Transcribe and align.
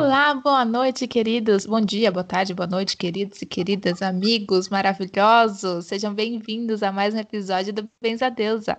Olá, 0.00 0.32
boa 0.32 0.64
noite, 0.64 1.06
queridos. 1.06 1.66
Bom 1.66 1.78
dia, 1.78 2.10
boa 2.10 2.24
tarde, 2.24 2.54
boa 2.54 2.66
noite, 2.66 2.96
queridos 2.96 3.42
e 3.42 3.44
queridas, 3.44 4.00
amigos 4.00 4.70
maravilhosos. 4.70 5.84
Sejam 5.84 6.14
bem-vindos 6.14 6.82
a 6.82 6.90
mais 6.90 7.14
um 7.14 7.18
episódio 7.18 7.70
do 7.70 7.86
Benza 8.00 8.30
Deusa. 8.30 8.78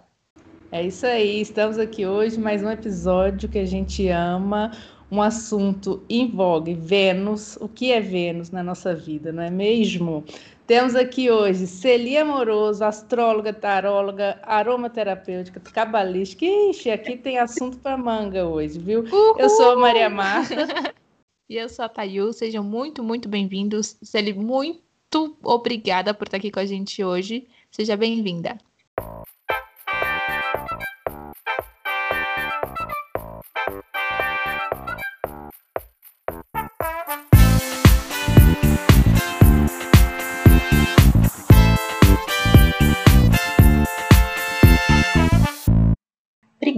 É 0.72 0.84
isso 0.84 1.06
aí, 1.06 1.40
estamos 1.40 1.78
aqui 1.78 2.08
hoje, 2.08 2.40
mais 2.40 2.64
um 2.64 2.72
episódio 2.72 3.48
que 3.48 3.60
a 3.60 3.66
gente 3.66 4.08
ama, 4.10 4.72
um 5.12 5.22
assunto 5.22 6.02
em 6.10 6.28
vogue, 6.28 6.74
Vênus. 6.74 7.56
O 7.58 7.70
que 7.70 7.92
é 7.92 8.02
Vênus 8.02 8.50
na 8.50 8.64
nossa 8.64 8.96
vida, 8.96 9.32
não 9.32 9.44
é 9.44 9.52
mesmo? 9.52 10.26
Temos 10.66 10.96
aqui 10.96 11.30
hoje 11.30 11.68
Celia 11.68 12.24
Amoroso, 12.24 12.84
astróloga, 12.84 13.54
taróloga, 13.54 14.40
aromaterapêutica, 14.42 15.60
cabalística. 15.60 16.44
Ixi, 16.44 16.90
aqui 16.90 17.16
tem 17.16 17.38
assunto 17.38 17.78
para 17.78 17.96
manga 17.96 18.48
hoje, 18.48 18.80
viu? 18.80 19.02
Uhul! 19.02 19.36
Eu 19.38 19.50
sou 19.52 19.74
a 19.74 19.76
Maria 19.76 20.10
Marta. 20.10 20.56
e 21.52 21.58
eu 21.58 21.68
sou 21.68 21.84
a 21.84 21.90
Tayu. 21.90 22.32
Sejam 22.32 22.64
muito, 22.64 23.04
muito 23.04 23.28
bem-vindos. 23.28 23.98
Celia, 24.02 24.34
muito 24.34 25.38
obrigada 25.44 26.14
por 26.14 26.26
estar 26.26 26.38
aqui 26.38 26.50
com 26.50 26.62
a 26.62 26.66
gente 26.66 27.04
hoje. 27.04 27.46
Seja 27.70 27.98
bem-vinda. 27.98 28.58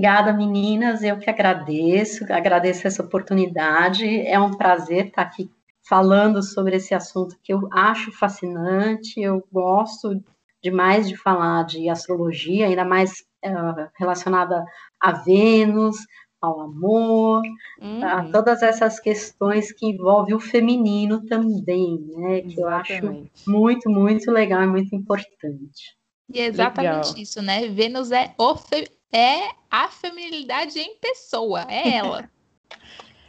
Obrigada, 0.03 0.33
meninas. 0.33 1.01
Eu 1.01 1.17
que 1.17 1.29
agradeço, 1.29 2.25
agradeço 2.25 2.85
essa 2.85 3.01
oportunidade. 3.01 4.05
É 4.27 4.37
um 4.37 4.51
prazer 4.51 5.07
estar 5.07 5.21
aqui 5.21 5.49
falando 5.87 6.43
sobre 6.43 6.75
esse 6.75 6.93
assunto 6.93 7.37
que 7.41 7.53
eu 7.53 7.69
acho 7.71 8.11
fascinante. 8.11 9.21
Eu 9.21 9.47
gosto 9.49 10.21
demais 10.61 11.07
de 11.07 11.15
falar 11.15 11.63
de 11.63 11.87
astrologia, 11.87 12.67
ainda 12.67 12.83
mais 12.83 13.23
uh, 13.45 13.89
relacionada 13.97 14.65
a 14.99 15.13
Vênus, 15.13 15.95
ao 16.41 16.59
amor, 16.59 17.41
uhum. 17.79 18.03
a 18.03 18.25
todas 18.29 18.61
essas 18.61 18.99
questões 18.99 19.71
que 19.71 19.85
envolvem 19.85 20.35
o 20.35 20.39
feminino 20.41 21.25
também, 21.27 21.97
né? 22.09 22.41
Que 22.41 22.59
Exatamente. 22.59 22.59
eu 22.59 22.67
acho 22.67 23.29
muito, 23.47 23.89
muito 23.89 24.29
legal 24.29 24.63
e 24.63 24.67
muito 24.67 24.93
importante. 24.93 25.95
E 26.29 26.41
é 26.41 26.47
exatamente 26.47 27.07
legal. 27.07 27.23
isso, 27.23 27.41
né? 27.41 27.69
Vênus 27.69 28.11
é 28.11 28.33
o 28.37 28.57
fe 28.57 28.85
é 29.13 29.49
a 29.69 29.87
feminilidade 29.87 30.79
em 30.79 30.97
pessoa, 30.97 31.65
é 31.69 31.95
ela. 31.95 32.29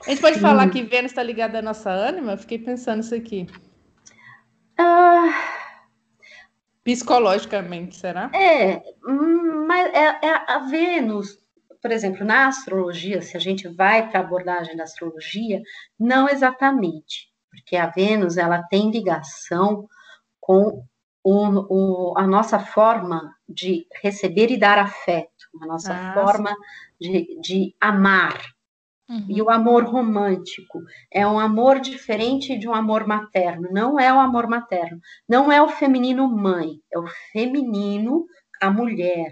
A 0.07 0.11
gente 0.11 0.21
pode 0.21 0.39
falar 0.39 0.69
que 0.69 0.83
Vênus 0.83 1.13
está 1.13 1.23
ligada 1.23 1.61
à 1.61 1.63
nossa 1.63 1.91
ânima? 1.91 2.37
Fiquei 2.37 2.59
pensando 2.59 3.01
isso 3.01 3.15
aqui. 3.15 3.47
Ah, 4.77 5.33
Psicologicamente, 6.85 7.97
será? 7.97 8.31
É, 8.35 8.83
hum, 9.09 9.67
mas 9.67 9.91
é, 9.95 10.27
é 10.27 10.53
a 10.53 10.59
Vênus, 10.69 11.39
por 11.81 11.91
exemplo, 11.91 12.27
na 12.27 12.48
astrologia, 12.48 13.23
se 13.23 13.39
a 13.39 13.41
gente 13.41 13.67
vai 13.67 14.11
para 14.11 14.21
a 14.21 14.23
abordagem 14.23 14.77
da 14.77 14.85
astrologia, 14.85 15.63
não 15.98 16.29
exatamente, 16.29 17.31
porque 17.51 17.75
a 17.75 17.87
Vênus 17.87 18.37
ela 18.37 18.63
tem 18.65 18.91
ligação 18.91 19.89
com 20.39 20.85
o, 21.25 22.12
o, 22.12 22.19
a 22.19 22.27
nossa 22.27 22.58
forma 22.58 23.34
de 23.48 23.86
receber 24.03 24.50
e 24.50 24.58
dar 24.58 24.78
afeto 24.78 25.48
a 25.62 25.67
nossa 25.67 25.94
ah, 25.94 26.14
forma 26.14 26.55
de, 27.00 27.41
de 27.41 27.75
amar. 27.80 28.39
Uhum. 29.08 29.27
E 29.28 29.42
o 29.42 29.50
amor 29.50 29.84
romântico 29.84 30.80
é 31.11 31.27
um 31.27 31.39
amor 31.39 31.80
diferente 31.80 32.58
de 32.58 32.69
um 32.69 32.75
amor 32.75 33.06
materno. 33.06 33.69
Não 33.70 33.98
é 33.98 34.12
o 34.12 34.20
amor 34.20 34.47
materno. 34.47 35.00
Não 35.28 35.50
é 35.50 35.61
o 35.62 35.69
feminino 35.69 36.28
mãe. 36.28 36.78
É 36.92 36.98
o 36.98 37.06
feminino 37.33 38.27
a 38.61 38.70
mulher. 38.70 39.30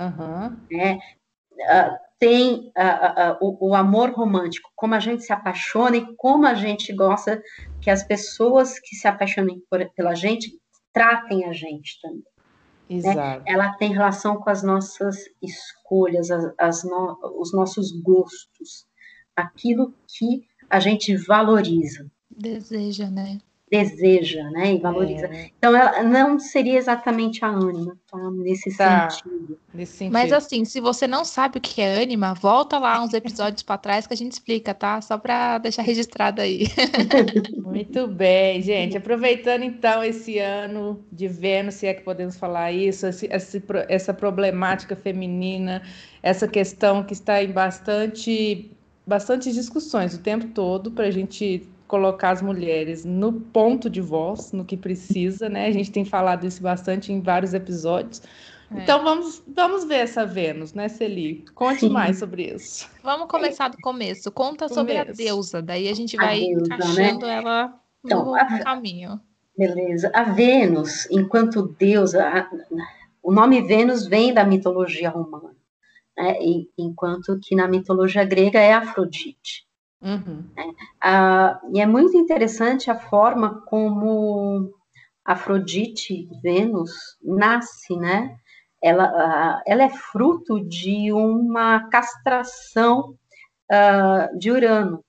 Uhum. 0.00 0.46
Uh, 0.46 1.98
tem 2.18 2.72
uh, 2.78 3.32
uh, 3.32 3.36
o, 3.40 3.70
o, 3.70 3.74
amor 3.74 4.10
romântico, 4.10 4.70
como 4.74 4.94
a 4.94 5.00
gente 5.00 5.24
se 5.24 5.32
apaixona 5.32 5.96
e 5.96 6.16
como 6.16 6.46
a 6.46 6.54
gente 6.54 6.92
gosta 6.92 7.42
que 7.80 7.90
as 7.90 8.02
pessoas 8.02 8.78
que 8.78 8.96
se 8.96 9.06
apaixonem 9.06 9.60
por, 9.68 9.84
pela 9.90 10.14
gente 10.14 10.58
tratem 10.92 11.44
a 11.44 11.52
gente 11.52 12.00
também. 12.00 12.18
Né? 12.88 12.96
Exato. 12.96 13.44
Né? 13.44 13.44
Ela 13.46 13.72
tem 13.74 13.92
relação 13.92 14.36
com 14.36 14.50
as 14.50 14.62
nossas 14.62 15.16
escolhas, 15.40 16.30
as, 16.30 16.52
as 16.58 16.84
no, 16.84 17.18
os 17.40 17.52
nossos 17.52 17.90
gostos, 18.02 18.86
aquilo 19.34 19.94
que 20.06 20.46
a 20.68 20.80
gente 20.80 21.16
valoriza. 21.16 22.10
Deseja, 22.30 23.10
né? 23.10 23.38
Deseja, 23.72 24.50
né? 24.50 24.74
E 24.74 24.78
valoriza. 24.78 25.24
É. 25.28 25.48
Então, 25.56 25.74
ela 25.74 26.02
não 26.02 26.38
seria 26.38 26.76
exatamente 26.76 27.42
a 27.42 27.48
ânima, 27.48 27.96
tá? 28.06 28.30
Nesse, 28.30 28.76
tá. 28.76 29.08
sentido. 29.08 29.58
Nesse 29.72 29.92
sentido. 29.96 30.12
Mas 30.12 30.30
assim, 30.30 30.62
se 30.66 30.78
você 30.78 31.06
não 31.06 31.24
sabe 31.24 31.56
o 31.56 31.60
que 31.60 31.80
é 31.80 32.02
ânima, 32.02 32.34
volta 32.34 32.78
lá 32.78 33.02
uns 33.02 33.14
episódios 33.14 33.62
para 33.62 33.78
trás 33.78 34.06
que 34.06 34.12
a 34.12 34.16
gente 34.16 34.32
explica, 34.32 34.74
tá? 34.74 35.00
Só 35.00 35.16
para 35.16 35.56
deixar 35.56 35.80
registrado 35.80 36.42
aí. 36.42 36.66
Muito 37.64 38.06
bem, 38.06 38.60
gente. 38.60 38.98
Aproveitando 38.98 39.62
então 39.62 40.04
esse 40.04 40.38
ano 40.38 41.02
de 41.10 41.26
Vênus, 41.26 41.76
se 41.76 41.86
é 41.86 41.94
que 41.94 42.02
podemos 42.02 42.36
falar 42.36 42.72
isso, 42.72 43.06
esse, 43.06 43.26
esse, 43.32 43.62
essa 43.88 44.12
problemática 44.12 44.94
feminina, 44.94 45.80
essa 46.22 46.46
questão 46.46 47.02
que 47.02 47.14
está 47.14 47.42
em 47.42 47.50
bastante, 47.50 48.70
bastante 49.06 49.50
discussões 49.50 50.14
o 50.14 50.18
tempo 50.18 50.48
todo 50.48 50.90
para 50.90 51.06
a 51.06 51.10
gente 51.10 51.66
colocar 51.92 52.30
as 52.30 52.40
mulheres 52.40 53.04
no 53.04 53.30
ponto 53.30 53.90
de 53.90 54.00
voz, 54.00 54.50
no 54.50 54.64
que 54.64 54.78
precisa, 54.78 55.50
né? 55.50 55.66
A 55.66 55.70
gente 55.70 55.92
tem 55.92 56.06
falado 56.06 56.46
isso 56.46 56.62
bastante 56.62 57.12
em 57.12 57.20
vários 57.20 57.52
episódios. 57.52 58.22
É. 58.74 58.82
Então 58.82 59.04
vamos, 59.04 59.42
vamos 59.46 59.84
ver 59.84 59.96
essa 59.96 60.24
Vênus, 60.24 60.72
né, 60.72 60.88
Celi? 60.88 61.44
Conte 61.54 61.80
Sim. 61.80 61.90
mais 61.90 62.18
sobre 62.18 62.44
isso. 62.44 62.88
Vamos 63.02 63.28
começar 63.28 63.68
do 63.68 63.76
começo. 63.82 64.32
Conta 64.32 64.68
começo. 64.68 64.74
sobre 64.74 64.96
a 64.96 65.04
deusa, 65.04 65.60
daí 65.60 65.86
a 65.86 65.94
gente 65.94 66.16
vai 66.16 66.42
a 66.42 66.46
deusa, 66.46 66.66
né? 66.66 66.76
encaixando 66.76 67.26
né? 67.26 67.36
ela 67.36 67.80
então, 68.02 68.24
no 68.24 68.34
a, 68.36 68.58
caminho. 68.60 69.20
Beleza. 69.54 70.10
A 70.14 70.22
Vênus, 70.22 71.06
enquanto 71.10 71.74
deusa, 71.78 72.26
a, 72.26 72.48
o 73.22 73.30
nome 73.30 73.60
Vênus 73.60 74.06
vem 74.06 74.32
da 74.32 74.44
mitologia 74.46 75.10
romana, 75.10 75.54
né? 76.16 76.38
E, 76.40 76.70
enquanto 76.78 77.38
que 77.38 77.54
na 77.54 77.68
mitologia 77.68 78.24
grega 78.24 78.58
é 78.58 78.72
Afrodite. 78.72 79.66
Uhum. 80.02 80.44
Ah, 81.00 81.60
e 81.72 81.80
é 81.80 81.86
muito 81.86 82.16
interessante 82.16 82.90
a 82.90 82.98
forma 82.98 83.62
como 83.66 84.72
Afrodite, 85.24 86.28
Vênus, 86.42 87.16
nasce, 87.22 87.96
né? 87.96 88.36
ela, 88.82 89.62
ela 89.64 89.84
é 89.84 89.88
fruto 89.88 90.60
de 90.60 91.12
uma 91.12 91.88
castração 91.88 93.16
uh, 93.70 94.38
de 94.38 94.50
Urano. 94.50 95.04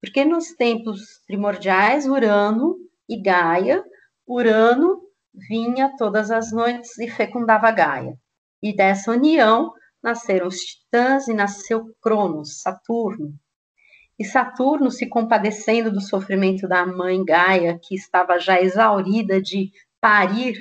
Porque 0.00 0.24
nos 0.24 0.48
tempos 0.54 1.22
primordiais, 1.26 2.06
Urano 2.06 2.76
e 3.08 3.20
Gaia, 3.22 3.84
Urano 4.26 5.02
vinha 5.32 5.94
todas 5.96 6.30
as 6.32 6.50
noites 6.50 6.98
e 6.98 7.08
fecundava 7.08 7.70
Gaia. 7.70 8.18
E 8.60 8.74
dessa 8.74 9.12
união 9.12 9.72
nasceram 10.02 10.48
os 10.48 10.56
titãs 10.56 11.28
e 11.28 11.34
nasceu 11.34 11.94
Cronos, 12.02 12.60
Saturno. 12.60 13.34
E 14.20 14.24
Saturno, 14.26 14.90
se 14.90 15.06
compadecendo 15.06 15.90
do 15.90 16.02
sofrimento 16.02 16.68
da 16.68 16.84
mãe 16.84 17.24
Gaia, 17.24 17.80
que 17.82 17.94
estava 17.94 18.38
já 18.38 18.60
exaurida 18.60 19.40
de 19.40 19.72
parir 19.98 20.58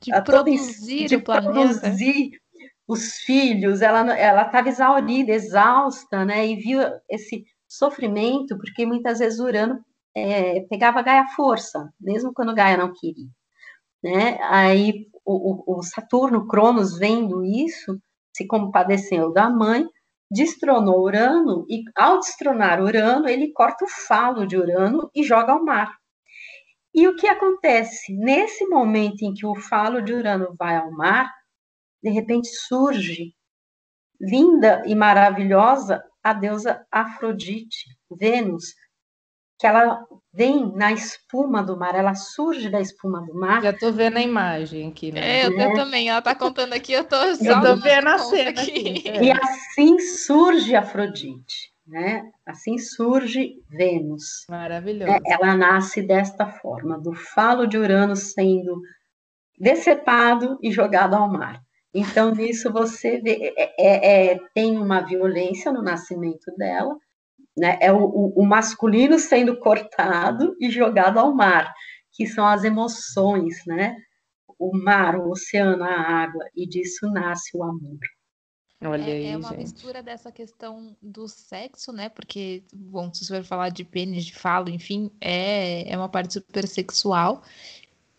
de 0.00 0.10
a 0.10 0.22
produzir 0.22 1.04
de 1.04 1.18
produzir 1.18 2.30
os 2.88 3.16
filhos, 3.16 3.82
ela 3.82 4.16
ela 4.16 4.46
estava 4.46 4.70
exaurida, 4.70 5.32
exausta, 5.32 6.24
né? 6.24 6.46
E 6.46 6.56
viu 6.56 6.80
esse 7.10 7.44
sofrimento, 7.68 8.56
porque 8.56 8.86
muitas 8.86 9.18
vezes 9.18 9.38
Urano 9.38 9.84
é, 10.14 10.60
pegava 10.60 11.02
Gaia 11.02 11.26
força, 11.36 11.92
mesmo 12.00 12.32
quando 12.32 12.54
Gaia 12.54 12.78
não 12.78 12.90
queria, 12.90 13.28
né? 14.02 14.38
Aí 14.44 15.08
o, 15.26 15.74
o, 15.74 15.78
o 15.78 15.82
Saturno, 15.82 16.46
Cronos, 16.48 16.98
vendo 16.98 17.44
isso, 17.44 18.00
se 18.34 18.46
compadeceu 18.46 19.30
da 19.30 19.50
mãe, 19.50 19.86
destronou 20.30 21.02
Urano 21.02 21.66
e 21.68 21.82
ao 21.94 22.18
destronar 22.18 22.80
Urano, 22.82 23.28
ele 23.28 23.52
corta 23.52 23.84
o 23.84 23.88
falo 23.88 24.46
de 24.46 24.56
Urano 24.56 25.10
e 25.14 25.22
joga 25.22 25.52
ao 25.52 25.64
mar. 25.64 25.96
E 26.94 27.06
o 27.06 27.14
que 27.14 27.28
acontece? 27.28 28.14
Nesse 28.14 28.66
momento 28.66 29.22
em 29.22 29.34
que 29.34 29.46
o 29.46 29.54
falo 29.54 30.00
de 30.00 30.12
Urano 30.14 30.54
vai 30.58 30.76
ao 30.76 30.90
mar, 30.90 31.30
de 32.02 32.10
repente 32.10 32.48
surge, 32.48 33.34
linda 34.20 34.82
e 34.86 34.94
maravilhosa, 34.94 36.02
a 36.22 36.32
deusa 36.32 36.84
Afrodite, 36.90 37.84
Vênus, 38.10 38.74
que 39.58 39.66
ela 39.66 40.04
vem 40.32 40.70
na 40.74 40.92
espuma 40.92 41.62
do 41.62 41.78
mar, 41.78 41.94
ela 41.94 42.14
surge 42.14 42.68
da 42.68 42.80
espuma 42.80 43.22
do 43.22 43.34
mar. 43.34 43.62
Já 43.62 43.70
estou 43.70 43.92
vendo 43.92 44.18
a 44.18 44.22
imagem 44.22 44.88
aqui, 44.88 45.10
né? 45.10 45.40
É, 45.40 45.46
eu, 45.46 45.58
eu, 45.58 45.74
também, 45.74 46.10
ela 46.10 46.18
está 46.18 46.34
contando 46.34 46.74
aqui, 46.74 46.92
eu 46.92 47.02
estou 47.02 47.18
Eu 47.18 47.60
tô 47.62 47.76
vendo 47.76 48.08
a 48.08 48.18
cena 48.18 48.50
aqui. 48.50 48.60
aqui. 48.60 49.04
E 49.24 49.32
assim 49.32 49.98
surge 49.98 50.76
Afrodite. 50.76 51.72
né? 51.86 52.30
Assim 52.44 52.76
surge 52.76 53.54
Vênus. 53.70 54.44
Maravilhoso. 54.50 55.10
É, 55.10 55.20
ela 55.26 55.56
nasce 55.56 56.02
desta 56.02 56.46
forma, 56.46 56.98
do 56.98 57.14
falo 57.14 57.66
de 57.66 57.78
Urano 57.78 58.14
sendo 58.14 58.82
decepado 59.58 60.58
e 60.62 60.70
jogado 60.70 61.14
ao 61.14 61.32
mar. 61.32 61.62
Então, 61.94 62.30
nisso 62.34 62.70
você 62.70 63.18
vê, 63.22 63.54
é, 63.56 63.72
é, 63.78 64.32
é 64.32 64.38
tem 64.54 64.76
uma 64.76 65.00
violência 65.00 65.72
no 65.72 65.80
nascimento 65.80 66.54
dela, 66.58 66.94
né? 67.56 67.78
É 67.80 67.92
o, 67.92 68.04
o, 68.04 68.42
o 68.42 68.46
masculino 68.46 69.18
sendo 69.18 69.58
cortado 69.58 70.54
e 70.60 70.70
jogado 70.70 71.18
ao 71.18 71.34
mar, 71.34 71.72
que 72.12 72.26
são 72.26 72.46
as 72.46 72.64
emoções, 72.64 73.64
né? 73.66 73.96
O 74.58 74.76
mar, 74.76 75.16
o 75.16 75.30
oceano, 75.30 75.84
a 75.84 75.90
água, 75.90 76.44
e 76.54 76.66
disso 76.66 77.10
nasce 77.10 77.56
o 77.56 77.62
amor. 77.62 77.98
Olha 78.82 79.02
é, 79.02 79.12
aí, 79.12 79.26
é 79.28 79.36
uma 79.36 79.48
gente. 79.50 79.58
mistura 79.60 80.02
dessa 80.02 80.30
questão 80.30 80.94
do 81.00 81.26
sexo, 81.26 81.92
né? 81.92 82.08
Porque, 82.10 82.62
bom, 82.74 83.12
se 83.12 83.24
você 83.24 83.36
for 83.36 83.44
falar 83.44 83.70
de 83.70 83.84
pênis, 83.84 84.26
de 84.26 84.34
falo, 84.34 84.68
enfim, 84.68 85.10
é, 85.20 85.90
é 85.90 85.96
uma 85.96 86.08
parte 86.08 86.34
super 86.34 86.66
sexual. 86.68 87.42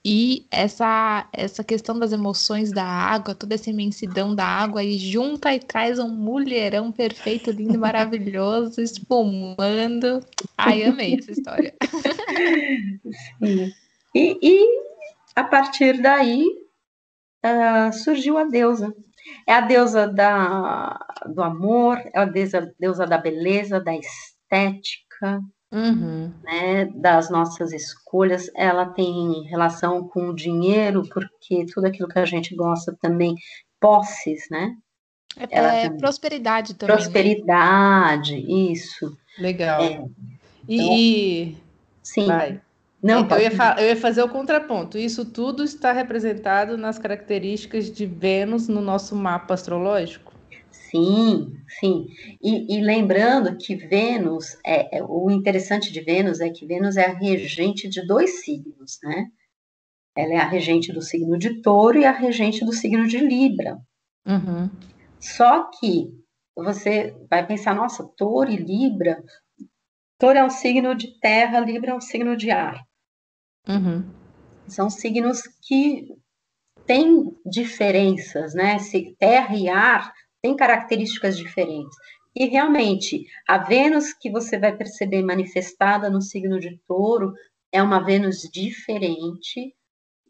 E 0.10 0.48
essa, 0.50 1.28
essa 1.34 1.66
questão 1.66 2.00
das 2.00 2.14
emoções 2.14 2.72
da 2.72 2.86
água, 2.86 3.36
toda 3.36 3.56
essa 3.56 3.70
imensidão 3.70 4.34
da 4.34 4.46
água, 4.46 4.82
e 4.82 4.98
junta 4.98 5.54
e 5.54 5.60
traz 5.60 6.00
um 6.00 6.08
mulherão 6.08 6.94
perfeito, 6.94 7.52
lindo, 7.52 7.78
maravilhoso, 7.78 8.80
espumando. 8.80 10.26
Ai, 10.58 10.86
amei 10.86 11.16
essa 11.16 11.34
história. 11.34 11.76
Sim. 13.44 13.70
E, 14.16 14.40
e 14.42 14.66
a 15.36 15.44
partir 15.44 16.02
daí 16.02 16.46
uh, 17.46 17.92
surgiu 17.92 18.38
a 18.38 18.46
deusa. 18.46 18.96
É 19.46 19.56
a 19.56 19.60
deusa 19.60 20.08
da, 20.08 20.98
do 21.36 21.44
amor, 21.44 21.98
é 22.14 22.20
a 22.20 22.24
deusa, 22.24 22.74
deusa 22.80 23.06
da 23.06 23.18
beleza, 23.18 23.82
da 23.82 23.94
estética, 23.94 25.42
uhum. 25.72 26.32
né, 26.44 26.86
das 26.96 27.30
nossas 27.30 27.72
escolhas. 27.72 28.50
Ela 28.56 28.86
tem 28.86 29.44
relação 29.44 30.08
com 30.08 30.30
o 30.30 30.36
dinheiro, 30.36 31.08
porque 31.10 31.66
tudo 31.74 31.88
aquilo 31.88 32.08
que 32.08 32.20
a 32.20 32.26
gente 32.26 32.56
gosta 32.56 32.96
também, 33.02 33.36
posses, 33.80 34.48
né? 34.50 34.76
É, 35.38 35.44
é 35.44 35.84
também, 35.84 36.00
prosperidade 36.00 36.74
também. 36.74 36.96
Né? 36.96 37.02
Prosperidade, 37.02 38.34
né? 38.34 38.40
isso. 38.72 39.18
Legal. 39.38 39.82
É, 39.82 40.04
e. 40.68 41.42
Então, 41.42 41.62
sim. 42.02 42.26
Vai. 42.26 42.62
Não, 43.02 43.28
eu 43.30 43.40
ia, 43.40 43.76
eu, 43.78 43.88
ia 43.90 43.96
fazer 43.96 44.24
o 44.24 44.30
contraponto. 44.30 44.98
Isso 44.98 45.24
tudo 45.24 45.64
está 45.64 45.92
representado 45.92 46.78
nas 46.78 46.98
características 46.98 47.92
de 47.92 48.06
Vênus 48.08 48.68
no 48.68 48.82
nosso 48.82 49.16
mapa 49.16 49.54
astrológico? 49.54 50.34
Sim, 50.98 51.54
sim. 51.80 52.08
E, 52.42 52.76
e 52.76 52.82
lembrando 52.82 53.56
que 53.58 53.76
Vênus, 53.76 54.58
é, 54.66 54.98
é, 54.98 55.04
o 55.04 55.30
interessante 55.30 55.94
de 55.94 56.02
Vênus 56.02 56.40
é 56.40 56.50
que 56.50 56.66
Vênus 56.66 56.98
é 56.98 57.06
a 57.06 57.14
regente 57.14 57.88
de 57.88 58.06
dois 58.06 58.44
signos, 58.44 58.98
né? 59.04 59.28
Ela 60.16 60.34
é 60.34 60.38
a 60.38 60.48
regente 60.48 60.92
do 60.92 61.02
signo 61.02 61.38
de 61.38 61.62
Touro 61.62 62.00
e 62.00 62.06
a 62.06 62.12
regente 62.12 62.66
do 62.66 62.74
signo 62.74 63.08
de 63.08 63.20
Libra. 63.20 63.78
Uhum. 64.26 64.70
Só 65.20 65.70
que 65.70 66.12
você 66.56 67.16
vai 67.30 67.46
pensar, 67.46 67.76
nossa, 67.76 68.04
Touro 68.18 68.52
e 68.52 68.56
Libra. 68.56 69.24
Touro 70.18 70.40
é 70.40 70.44
um 70.44 70.50
signo 70.50 70.96
de 70.96 71.20
terra, 71.20 71.60
Libra 71.60 71.92
é 71.92 71.96
um 71.96 72.02
signo 72.02 72.36
de 72.36 72.50
ar. 72.50 72.84
Uhum. 73.68 74.04
São 74.68 74.90
signos 74.90 75.44
que 75.62 76.08
têm 76.88 77.38
diferenças, 77.46 78.56
né? 78.56 78.80
Se 78.80 79.16
terra 79.20 79.56
e 79.56 79.70
ar 79.70 80.12
têm 80.48 80.56
características 80.56 81.38
diferentes. 81.38 81.98
E 82.34 82.46
realmente, 82.46 83.26
a 83.48 83.58
Vênus 83.58 84.14
que 84.14 84.32
você 84.32 84.58
vai 84.58 84.76
perceber 84.76 85.22
manifestada 85.22 86.10
no 86.10 86.22
signo 86.22 86.60
de 86.60 86.80
touro 86.88 87.34
é 87.72 87.84
uma 87.84 88.00
Vênus 88.00 88.44
diferente 88.44 89.76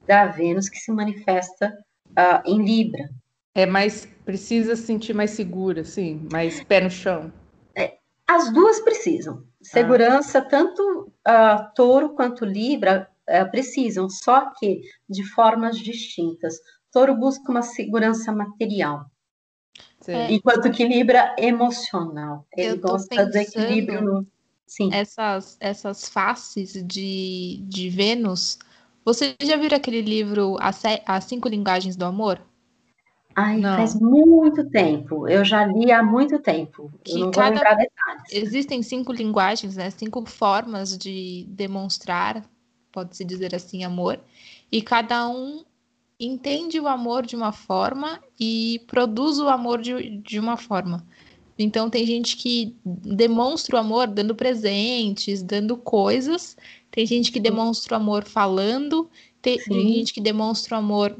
da 0.07 0.25
Vênus 0.25 0.69
que 0.69 0.79
se 0.79 0.91
manifesta 0.91 1.77
uh, 2.09 2.49
em 2.49 2.63
Libra. 2.63 3.09
É 3.53 3.65
mais, 3.65 4.07
precisa 4.25 4.75
se 4.75 4.83
sentir 4.83 5.13
mais 5.13 5.31
segura, 5.31 5.83
sim, 5.83 6.27
mais 6.31 6.63
pé 6.63 6.81
no 6.81 6.89
chão. 6.89 7.31
É, 7.75 7.97
as 8.27 8.51
duas 8.51 8.79
precisam. 8.79 9.43
Segurança, 9.61 10.39
ah. 10.39 10.41
tanto 10.41 11.11
uh, 11.27 11.73
touro 11.75 12.15
quanto 12.15 12.45
Libra, 12.45 13.07
uh, 13.29 13.51
precisam, 13.51 14.09
só 14.09 14.51
que 14.57 14.81
de 15.09 15.23
formas 15.31 15.77
distintas. 15.77 16.55
Touro 16.91 17.15
busca 17.15 17.51
uma 17.51 17.61
segurança 17.61 18.31
material, 18.31 19.05
Sim. 19.99 20.13
enquanto 20.29 20.71
que 20.71 20.87
Libra 20.87 21.35
emocional. 21.37 22.45
Ele 22.55 22.77
gosta 22.77 23.25
do 23.25 23.35
equilíbrio. 23.35 24.01
No... 24.01 24.27
Sim. 24.65 24.89
Essas, 24.93 25.57
essas 25.59 26.07
faces 26.09 26.73
de, 26.85 27.63
de 27.63 27.89
Vênus. 27.89 28.59
Você 29.05 29.35
já 29.41 29.55
viu 29.55 29.69
aquele 29.73 30.01
livro 30.01 30.57
As, 30.59 30.81
As 31.05 31.23
Cinco 31.25 31.47
Linguagens 31.47 31.95
do 31.95 32.05
Amor? 32.05 32.41
Ai, 33.35 33.57
não. 33.57 33.77
faz 33.77 33.93
muito 33.93 34.67
tempo. 34.69 35.27
Eu 35.27 35.45
já 35.45 35.65
li 35.65 35.91
há 35.91 36.01
muito 36.01 36.39
tempo. 36.39 36.91
Que 37.03 37.13
eu 37.13 37.25
não 37.25 37.31
cada... 37.31 37.47
vou 37.47 37.55
lembrar 37.55 37.75
detalhes. 37.75 38.23
Existem 38.31 38.81
cinco 38.81 39.13
linguagens, 39.13 39.75
né? 39.75 39.89
Cinco 39.91 40.25
formas 40.25 40.97
de 40.97 41.45
demonstrar 41.49 42.43
pode-se 42.97 43.23
dizer 43.23 43.53
assim, 43.53 43.83
amor, 43.83 44.19
e 44.71 44.81
cada 44.81 45.29
um 45.29 45.63
entende 46.19 46.79
o 46.79 46.87
amor 46.87 47.25
de 47.25 47.35
uma 47.35 47.51
forma 47.51 48.19
e 48.39 48.81
produz 48.87 49.39
o 49.39 49.47
amor 49.47 49.81
de, 49.81 50.17
de 50.17 50.39
uma 50.39 50.57
forma. 50.57 51.05
Então 51.59 51.89
tem 51.89 52.05
gente 52.05 52.37
que 52.37 52.75
demonstra 52.85 53.75
o 53.75 53.79
amor 53.79 54.07
dando 54.07 54.35
presentes, 54.35 55.41
dando 55.41 55.75
coisas, 55.75 56.55
tem 56.91 57.05
gente 57.05 57.31
que 57.31 57.39
demonstra 57.39 57.95
o 57.95 58.01
amor 58.01 58.23
falando, 58.23 59.09
tem, 59.41 59.57
tem 59.57 59.95
gente 59.95 60.13
que 60.13 60.21
demonstra 60.21 60.75
o 60.75 60.79
amor 60.79 61.15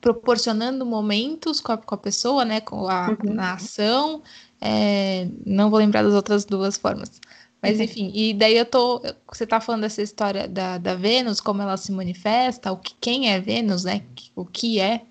proporcionando 0.00 0.86
momentos 0.86 1.60
com 1.60 1.72
a, 1.72 1.76
com 1.76 1.94
a 1.94 1.98
pessoa, 1.98 2.44
né, 2.44 2.60
com 2.60 2.88
a, 2.88 3.10
uhum. 3.10 3.34
na 3.34 3.54
ação. 3.54 4.22
É, 4.60 5.28
não 5.44 5.70
vou 5.70 5.78
lembrar 5.78 6.02
das 6.02 6.14
outras 6.14 6.44
duas 6.44 6.78
formas. 6.78 7.20
Mas 7.62 7.76
uhum. 7.76 7.84
enfim, 7.84 8.10
e 8.14 8.32
daí 8.32 8.56
eu 8.56 8.64
tô. 8.64 9.02
Você 9.28 9.46
tá 9.46 9.60
falando 9.60 9.82
dessa 9.82 10.00
história 10.00 10.48
da, 10.48 10.78
da 10.78 10.94
Vênus, 10.94 11.40
como 11.40 11.60
ela 11.60 11.76
se 11.76 11.92
manifesta, 11.92 12.72
o 12.72 12.76
que, 12.76 12.94
quem 13.00 13.30
é 13.30 13.38
Vênus, 13.38 13.84
né? 13.84 14.02
O 14.34 14.44
que 14.44 14.80
é. 14.80 15.02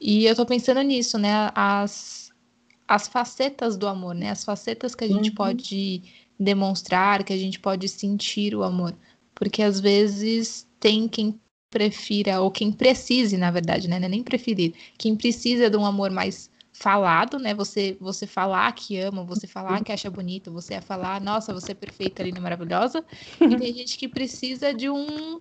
E 0.00 0.24
eu 0.24 0.34
tô 0.34 0.46
pensando 0.46 0.80
nisso, 0.82 1.18
né? 1.18 1.50
As, 1.54 2.32
as 2.88 3.08
facetas 3.08 3.76
do 3.76 3.86
amor, 3.86 4.14
né? 4.14 4.30
As 4.30 4.42
facetas 4.42 4.94
que 4.94 5.04
a 5.04 5.08
gente 5.08 5.28
uhum. 5.30 5.34
pode 5.34 6.02
demonstrar, 6.38 7.22
que 7.24 7.32
a 7.32 7.36
gente 7.36 7.60
pode 7.60 7.88
sentir 7.88 8.54
o 8.54 8.62
amor. 8.62 8.94
Porque 9.34 9.62
às 9.62 9.78
vezes 9.78 10.66
tem 10.80 11.06
quem 11.06 11.38
prefira, 11.70 12.40
ou 12.40 12.50
quem 12.50 12.72
precise, 12.72 13.36
na 13.36 13.50
verdade, 13.50 13.88
né? 13.88 13.96
É 13.96 14.08
nem 14.08 14.22
preferir, 14.22 14.74
quem 14.98 15.16
precisa 15.16 15.70
de 15.70 15.76
um 15.76 15.86
amor 15.86 16.10
mais 16.10 16.50
falado, 16.72 17.38
né? 17.38 17.54
Você 17.54 17.96
você 18.00 18.26
falar 18.26 18.72
que 18.72 18.98
ama, 18.98 19.22
você 19.24 19.46
falar 19.46 19.82
que 19.84 19.92
acha 19.92 20.10
bonito, 20.10 20.52
você 20.52 20.80
falar, 20.80 21.20
nossa, 21.20 21.52
você 21.52 21.72
é 21.72 21.74
perfeita, 21.74 22.22
linda, 22.22 22.40
maravilhosa. 22.40 23.04
E 23.40 23.56
tem 23.56 23.72
gente 23.72 23.98
que 23.98 24.08
precisa 24.08 24.72
de 24.72 24.88
um 24.88 25.40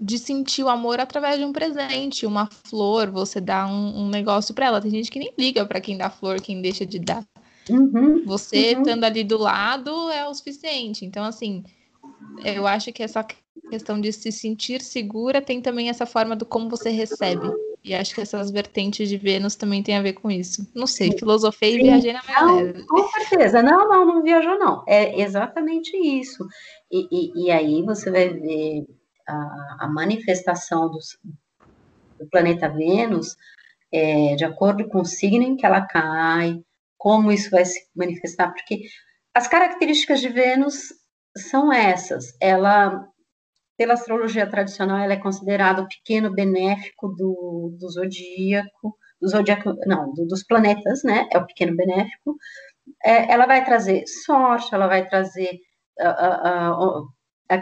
de 0.00 0.18
sentir 0.18 0.64
o 0.64 0.68
amor 0.68 0.98
através 0.98 1.38
de 1.38 1.44
um 1.44 1.52
presente, 1.52 2.26
uma 2.26 2.46
flor, 2.46 3.08
você 3.08 3.40
dá 3.40 3.66
um, 3.66 4.02
um 4.02 4.08
negócio 4.08 4.52
para 4.52 4.66
ela. 4.66 4.80
Tem 4.80 4.90
gente 4.90 5.10
que 5.10 5.18
nem 5.18 5.32
liga 5.38 5.64
para 5.64 5.80
quem 5.80 5.96
dá 5.96 6.10
flor, 6.10 6.40
quem 6.40 6.60
deixa 6.60 6.84
de 6.84 6.98
dar. 6.98 7.24
Uhum, 7.70 8.24
você 8.24 8.74
uhum. 8.74 8.80
estando 8.80 9.04
ali 9.04 9.22
do 9.22 9.38
lado 9.38 10.10
é 10.10 10.26
o 10.26 10.34
suficiente. 10.34 11.04
Então, 11.04 11.24
assim, 11.24 11.62
eu 12.44 12.66
acho 12.66 12.92
que 12.92 13.02
essa 13.02 13.24
questão 13.70 14.00
de 14.00 14.12
se 14.12 14.32
sentir 14.32 14.82
segura 14.82 15.40
tem 15.40 15.60
também 15.60 15.88
essa 15.88 16.04
forma 16.04 16.34
do 16.34 16.44
como 16.44 16.68
você 16.68 16.90
recebe. 16.90 17.46
E 17.84 17.94
acho 17.94 18.14
que 18.14 18.20
essas 18.20 18.50
vertentes 18.50 19.08
de 19.08 19.16
Vênus 19.16 19.56
também 19.56 19.82
tem 19.82 19.96
a 19.96 20.02
ver 20.02 20.12
com 20.12 20.30
isso. 20.30 20.70
Não 20.74 20.86
sei, 20.86 21.12
filosofei 21.18 21.76
e 21.76 21.82
viajei 21.82 22.12
na 22.12 22.22
maionese. 22.22 22.86
com 22.86 23.08
certeza. 23.08 23.60
Não, 23.60 23.88
não, 23.88 24.06
não 24.06 24.22
viajou, 24.22 24.56
não. 24.58 24.84
É 24.86 25.20
exatamente 25.20 25.96
isso. 25.96 26.46
E, 26.90 27.08
e, 27.10 27.46
e 27.46 27.50
aí 27.50 27.82
você 27.82 28.10
vai 28.10 28.28
ver 28.28 28.86
a, 29.26 29.76
a 29.80 29.88
manifestação 29.88 30.88
dos, 30.88 31.18
do 32.18 32.28
planeta 32.28 32.68
Vênus 32.68 33.36
é, 33.92 34.36
de 34.36 34.44
acordo 34.44 34.86
com 34.88 35.00
o 35.00 35.04
signo 35.04 35.42
em 35.42 35.56
que 35.56 35.66
ela 35.66 35.82
cai, 35.82 36.62
como 36.96 37.32
isso 37.32 37.50
vai 37.50 37.64
se 37.64 37.88
manifestar, 37.94 38.52
porque 38.52 38.82
as 39.34 39.48
características 39.48 40.20
de 40.20 40.28
Vênus 40.28 40.92
são 41.36 41.72
essas. 41.72 42.36
Ela 42.40 43.06
pela 43.76 43.94
astrologia 43.94 44.46
tradicional, 44.48 44.98
ela 44.98 45.14
é 45.14 45.20
considerada 45.20 45.82
o 45.82 45.88
pequeno 45.88 46.32
benéfico 46.32 47.08
do, 47.08 47.76
do 47.78 47.88
zodíaco, 47.90 48.96
do 49.20 49.28
zodíaco, 49.28 49.74
não, 49.86 50.12
do, 50.12 50.26
dos 50.26 50.44
planetas, 50.44 51.02
né? 51.04 51.28
É 51.32 51.38
o 51.38 51.46
pequeno 51.46 51.76
benéfico. 51.76 52.36
É, 53.04 53.32
ela 53.32 53.46
vai 53.46 53.64
trazer 53.64 54.04
sorte, 54.24 54.74
ela 54.74 54.86
vai 54.86 55.08
trazer 55.08 55.58
uh, 56.00 56.08
uh, 56.08 57.02
uh, 57.02 57.08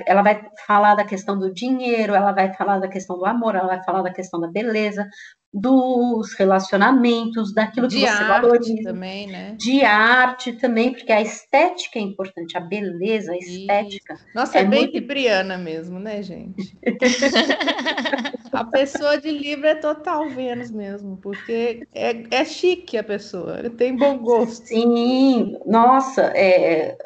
ela 0.06 0.22
vai 0.22 0.42
falar 0.66 0.94
da 0.94 1.04
questão 1.04 1.38
do 1.38 1.52
dinheiro, 1.52 2.14
ela 2.14 2.32
vai 2.32 2.52
falar 2.54 2.78
da 2.78 2.88
questão 2.88 3.16
do 3.18 3.24
amor, 3.26 3.54
ela 3.54 3.66
vai 3.68 3.82
falar 3.84 4.02
da 4.02 4.12
questão 4.12 4.40
da 4.40 4.48
beleza, 4.48 5.08
dos 5.52 6.32
relacionamentos, 6.34 7.52
daquilo 7.52 7.88
de 7.88 7.96
que 7.96 8.00
você 8.02 8.06
arte 8.08 8.28
valoriza. 8.28 8.82
também, 8.92 9.26
né? 9.26 9.56
De 9.58 9.84
arte 9.84 10.52
também, 10.52 10.92
porque 10.92 11.10
a 11.12 11.20
estética 11.20 11.98
é 11.98 12.02
importante, 12.02 12.56
a 12.56 12.60
beleza, 12.60 13.32
a 13.32 13.36
estética. 13.36 14.16
Nossa, 14.34 14.58
é, 14.58 14.60
É 14.62 14.64
bem 14.64 14.80
muito- 14.82 14.94
libriana 14.94 15.58
mesmo, 15.58 15.98
né, 15.98 16.22
gente? 16.22 16.78
a 18.52 18.64
pessoa 18.64 19.18
de 19.20 19.30
Libra 19.30 19.70
é 19.70 19.74
total 19.74 20.28
Vênus 20.28 20.70
mesmo, 20.70 21.16
porque 21.16 21.86
é, 21.94 22.22
é 22.30 22.44
chique 22.44 22.96
a 22.96 23.02
pessoa, 23.04 23.68
tem 23.70 23.96
bom 23.96 24.18
gosto. 24.18 24.66
Sim, 24.66 25.58
nossa, 25.66 26.26
é, 26.36 26.96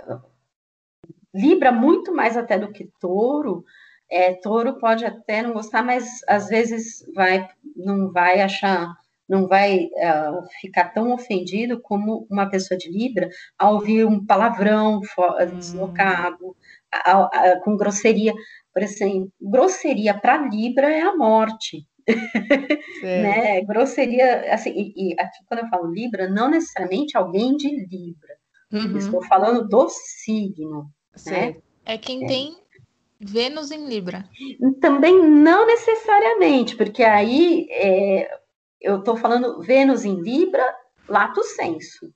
Libra 1.34 1.72
muito 1.72 2.14
mais 2.14 2.36
até 2.36 2.58
do 2.58 2.70
que 2.72 2.88
touro. 3.00 3.64
É, 4.10 4.34
touro 4.34 4.78
pode 4.78 5.04
até 5.04 5.42
não 5.42 5.52
gostar, 5.52 5.82
mas 5.82 6.04
às 6.28 6.46
vezes 6.48 7.04
vai, 7.14 7.48
não 7.74 8.12
vai 8.12 8.40
achar, 8.40 8.94
não 9.28 9.46
vai 9.48 9.88
ah, 10.02 10.40
ficar 10.60 10.90
tão 10.92 11.12
ofendido 11.12 11.80
como 11.80 12.26
uma 12.30 12.48
pessoa 12.48 12.76
de 12.78 12.90
Libra 12.90 13.28
ao 13.58 13.74
ouvir 13.74 14.06
um 14.06 14.24
palavrão 14.24 15.00
Hum. 15.18 15.56
deslocado, 15.58 16.56
a- 16.92 17.22
a- 17.52 17.60
com 17.60 17.76
grosseria. 17.76 18.32
Por 18.72 18.82
exemplo, 18.82 19.32
grosseria 19.40 20.14
para 20.14 20.36
Libra 20.48 20.90
é 20.92 21.00
a 21.00 21.16
morte. 21.16 21.86
Né? 23.02 23.60
Grosseria, 23.62 24.52
assim, 24.52 24.70
e, 24.70 25.12
e 25.12 25.20
aqui 25.20 25.38
quando 25.46 25.60
eu 25.60 25.68
falo 25.68 25.90
Libra, 25.92 26.28
não 26.28 26.48
necessariamente 26.50 27.16
alguém 27.16 27.56
de 27.56 27.68
Libra. 27.86 28.34
Uhum, 28.72 28.96
estou 28.96 29.22
falando 29.24 29.66
do 29.68 29.88
signo. 29.88 30.90
Certo. 31.16 31.62
É 31.85 31.99
quem 31.99 32.26
tem 32.26 32.56
Vênus 33.21 33.71
em 33.71 33.87
Libra. 33.87 34.28
Também 34.80 35.23
não 35.23 35.66
necessariamente, 35.66 36.76
porque 36.76 37.02
aí 37.02 37.66
é, 37.71 38.38
eu 38.80 38.99
estou 38.99 39.16
falando 39.16 39.61
Vênus 39.62 40.04
em 40.04 40.21
Libra, 40.21 40.64
lato 41.09 41.42
senso. 41.42 42.12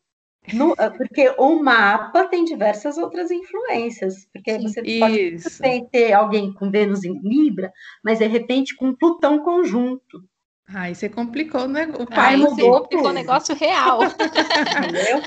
No- 0.52 0.75
porque 0.97 1.35
o 1.37 1.62
mapa 1.62 2.26
tem 2.26 2.43
diversas 2.45 2.97
outras 2.97 3.31
influências, 3.31 4.26
porque 4.33 4.52
Sim. 4.59 4.62
você 4.69 4.99
pode 4.99 5.21
Isso. 5.35 5.62
ter 5.90 6.12
alguém 6.14 6.52
com 6.55 6.71
Vênus 6.71 7.05
em 7.05 7.19
Libra, 7.23 7.71
mas 8.02 8.19
de 8.19 8.26
repente 8.26 8.75
com 8.75 8.95
Plutão 8.95 9.40
conjunto. 9.40 10.23
Ai, 10.75 10.94
você 10.94 11.08
complicou 11.08 11.62
o 11.62 11.68
negócio. 11.68 12.04
O 12.04 12.08
Ai, 12.10 12.34
Aí 12.34 12.40
pai 12.40 12.48
você 12.48 12.62
mudou 12.62 12.80
complicou 12.82 12.98
o 12.98 13.08
tudo. 13.08 13.14
negócio 13.14 13.54
real. 13.56 14.00
entendeu? 14.04 15.22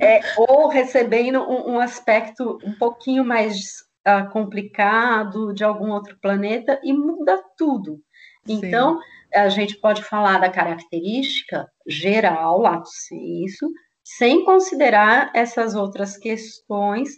É, 0.00 0.20
ou 0.36 0.68
recebendo 0.68 1.40
um, 1.40 1.72
um 1.74 1.80
aspecto 1.80 2.58
um 2.64 2.72
pouquinho 2.74 3.24
mais 3.24 3.56
ah, 4.04 4.24
complicado 4.26 5.52
de 5.52 5.64
algum 5.64 5.90
outro 5.90 6.16
planeta 6.20 6.80
e 6.84 6.92
muda 6.92 7.42
tudo. 7.58 8.00
Sim. 8.46 8.60
Então, 8.64 9.00
a 9.34 9.48
gente 9.48 9.76
pode 9.80 10.02
falar 10.04 10.38
da 10.38 10.48
característica 10.48 11.66
geral, 11.86 12.60
lato 12.60 12.88
sensu, 12.88 13.68
sem 14.04 14.44
considerar 14.44 15.32
essas 15.34 15.74
outras 15.74 16.16
questões 16.16 17.08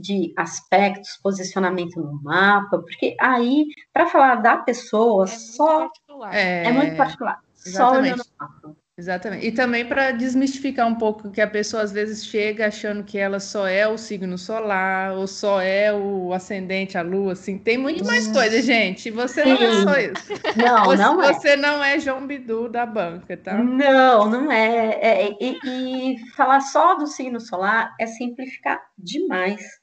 de 0.00 0.32
aspectos, 0.36 1.18
posicionamento 1.22 2.00
no 2.00 2.22
mapa, 2.22 2.78
porque 2.78 3.16
aí, 3.20 3.66
para 3.92 4.06
falar 4.06 4.36
da 4.36 4.56
pessoa, 4.58 5.24
É 5.24 5.28
só 5.28 5.80
particular. 5.80 6.34
É, 6.34 6.64
é 6.66 6.72
muito 6.72 6.96
particular. 6.96 7.40
Só 7.54 7.68
exatamente. 7.68 7.98
olhando 7.98 8.22
o 8.22 8.42
mapa. 8.42 8.80
Exatamente. 9.00 9.46
E 9.46 9.50
também 9.50 9.86
para 9.86 10.10
desmistificar 10.12 10.86
um 10.86 10.94
pouco 10.94 11.30
que 11.30 11.40
a 11.40 11.46
pessoa 11.46 11.82
às 11.82 11.90
vezes 11.90 12.22
chega 12.22 12.66
achando 12.66 13.02
que 13.02 13.16
ela 13.16 13.40
só 13.40 13.66
é 13.66 13.88
o 13.88 13.96
signo 13.96 14.36
solar, 14.36 15.12
ou 15.14 15.26
só 15.26 15.58
é 15.58 15.90
o 15.90 16.34
ascendente, 16.34 16.98
a 16.98 17.02
lua, 17.02 17.32
assim. 17.32 17.56
Tem 17.56 17.78
muito 17.78 18.04
mais 18.04 18.28
coisa, 18.28 18.60
gente. 18.60 19.10
Você 19.10 19.42
não 19.42 19.54
é 19.54 19.72
Sim. 19.72 19.82
só 19.84 19.98
isso. 19.98 20.42
Não, 20.54 20.84
você, 20.84 21.02
não 21.02 21.22
é. 21.22 21.32
você 21.32 21.56
não 21.56 21.82
é 21.82 21.98
João 21.98 22.26
Bidu 22.26 22.68
da 22.68 22.84
banca, 22.84 23.38
tá? 23.38 23.54
Não, 23.56 24.28
não 24.28 24.52
é. 24.52 24.98
É, 25.00 25.30
e, 25.40 25.58
e 25.64 26.18
falar 26.36 26.60
só 26.60 26.94
do 26.94 27.06
signo 27.06 27.40
solar 27.40 27.94
é 27.98 28.06
simplificar 28.06 28.82
demais. 28.98 29.79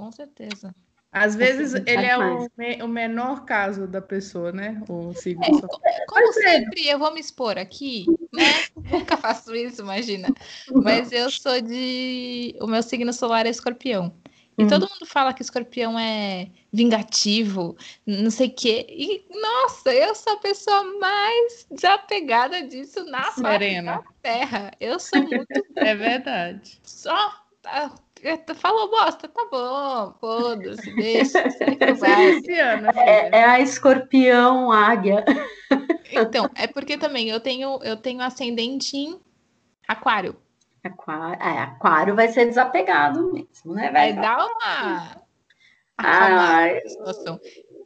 Com 0.00 0.10
certeza. 0.10 0.74
Às 1.12 1.34
vezes 1.36 1.74
ele 1.86 2.06
é 2.06 2.16
o, 2.16 2.48
me- 2.56 2.82
o 2.82 2.88
menor 2.88 3.44
caso 3.44 3.86
da 3.86 4.00
pessoa, 4.00 4.50
né? 4.50 4.80
O 4.88 5.12
signo 5.12 5.44
É, 5.44 5.52
solar. 5.52 5.68
co- 5.68 5.80
como 6.08 6.32
sempre, 6.32 6.86
eu 6.88 6.98
vou 6.98 7.12
me 7.12 7.20
expor 7.20 7.58
aqui, 7.58 8.06
né? 8.32 8.42
Nunca 8.90 9.16
faço 9.16 9.54
isso, 9.54 9.82
imagina. 9.82 10.32
Mas 10.74 11.12
eu 11.12 11.30
sou 11.30 11.60
de. 11.60 12.56
O 12.60 12.66
meu 12.66 12.82
signo 12.82 13.12
solar 13.12 13.44
é 13.44 13.50
escorpião. 13.50 14.14
E 14.56 14.64
Hum. 14.64 14.68
todo 14.68 14.88
mundo 14.88 15.06
fala 15.06 15.34
que 15.34 15.42
escorpião 15.42 15.98
é 15.98 16.50
vingativo, 16.72 17.76
não 18.06 18.30
sei 18.30 18.48
o 18.48 18.54
quê. 18.54 18.86
E, 18.88 19.24
nossa, 19.30 19.92
eu 19.92 20.14
sou 20.14 20.34
a 20.34 20.36
pessoa 20.38 20.84
mais 20.98 21.66
desapegada 21.70 22.62
disso 22.66 23.04
na 23.04 23.24
Serena. 23.32 23.96
da 23.96 24.02
terra. 24.22 24.70
Eu 24.78 24.98
sou 25.00 25.22
muito 25.22 25.48
É 25.76 25.94
verdade. 25.94 26.78
só. 26.84 27.44
Tá, 28.46 28.54
Falou 28.54 28.90
bosta, 28.90 29.28
tá 29.28 29.46
bom, 29.50 30.14
foda-se, 30.20 30.90
deixa. 30.94 31.42
É, 32.96 33.38
é 33.38 33.44
a 33.44 33.60
escorpião 33.60 34.70
águia. 34.70 35.24
Então, 36.12 36.48
é 36.54 36.66
porque 36.66 36.96
também 36.96 37.28
eu 37.28 37.40
tenho, 37.40 37.78
eu 37.82 37.96
tenho 37.96 38.20
ascendente 38.20 38.96
em 38.96 39.20
aquário. 39.86 40.36
Aquário, 40.82 41.42
é, 41.42 41.58
aquário 41.58 42.14
vai 42.14 42.28
ser 42.28 42.46
desapegado 42.46 43.32
mesmo, 43.32 43.74
né? 43.74 43.90
Vai 43.90 44.12
Vai, 44.14 44.22
dar 44.22 44.46
uma 44.46 45.20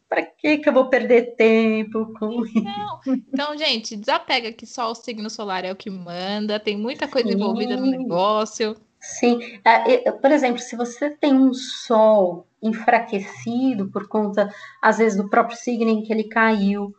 pra 0.09 0.23
que 0.23 0.59
que 0.59 0.69
eu 0.69 0.73
vou 0.73 0.89
perder 0.89 1.35
tempo 1.35 2.13
com 2.19 2.29
Não. 2.63 3.01
Então, 3.07 3.59
gente, 3.59 3.97
desapega 3.97 4.53
que 4.53 4.67
só 4.67 4.91
o 4.91 4.95
signo 4.95 5.29
solar 5.29 5.65
é 5.65 5.73
o 5.73 5.77
que 5.77 5.91
manda, 5.91 6.61
tem 6.61 6.77
muita 6.77 7.09
coisa 7.09 7.29
envolvida 7.29 7.77
no 7.77 7.87
negócio. 7.87 8.77
Sim, 9.05 9.39
é, 9.65 10.11
por 10.11 10.33
exemplo, 10.33 10.59
se 10.59 10.75
você 10.75 11.11
tem 11.11 11.35
um 11.35 11.53
sol 11.53 12.47
enfraquecido 12.63 13.91
por 13.91 14.09
conta, 14.09 14.49
às 14.83 14.97
vezes, 14.97 15.17
do 15.17 15.29
próprio 15.29 15.59
signo 15.59 15.91
em 15.91 16.03
que 16.03 16.11
ele 16.11 16.25
caiu, 16.25 16.91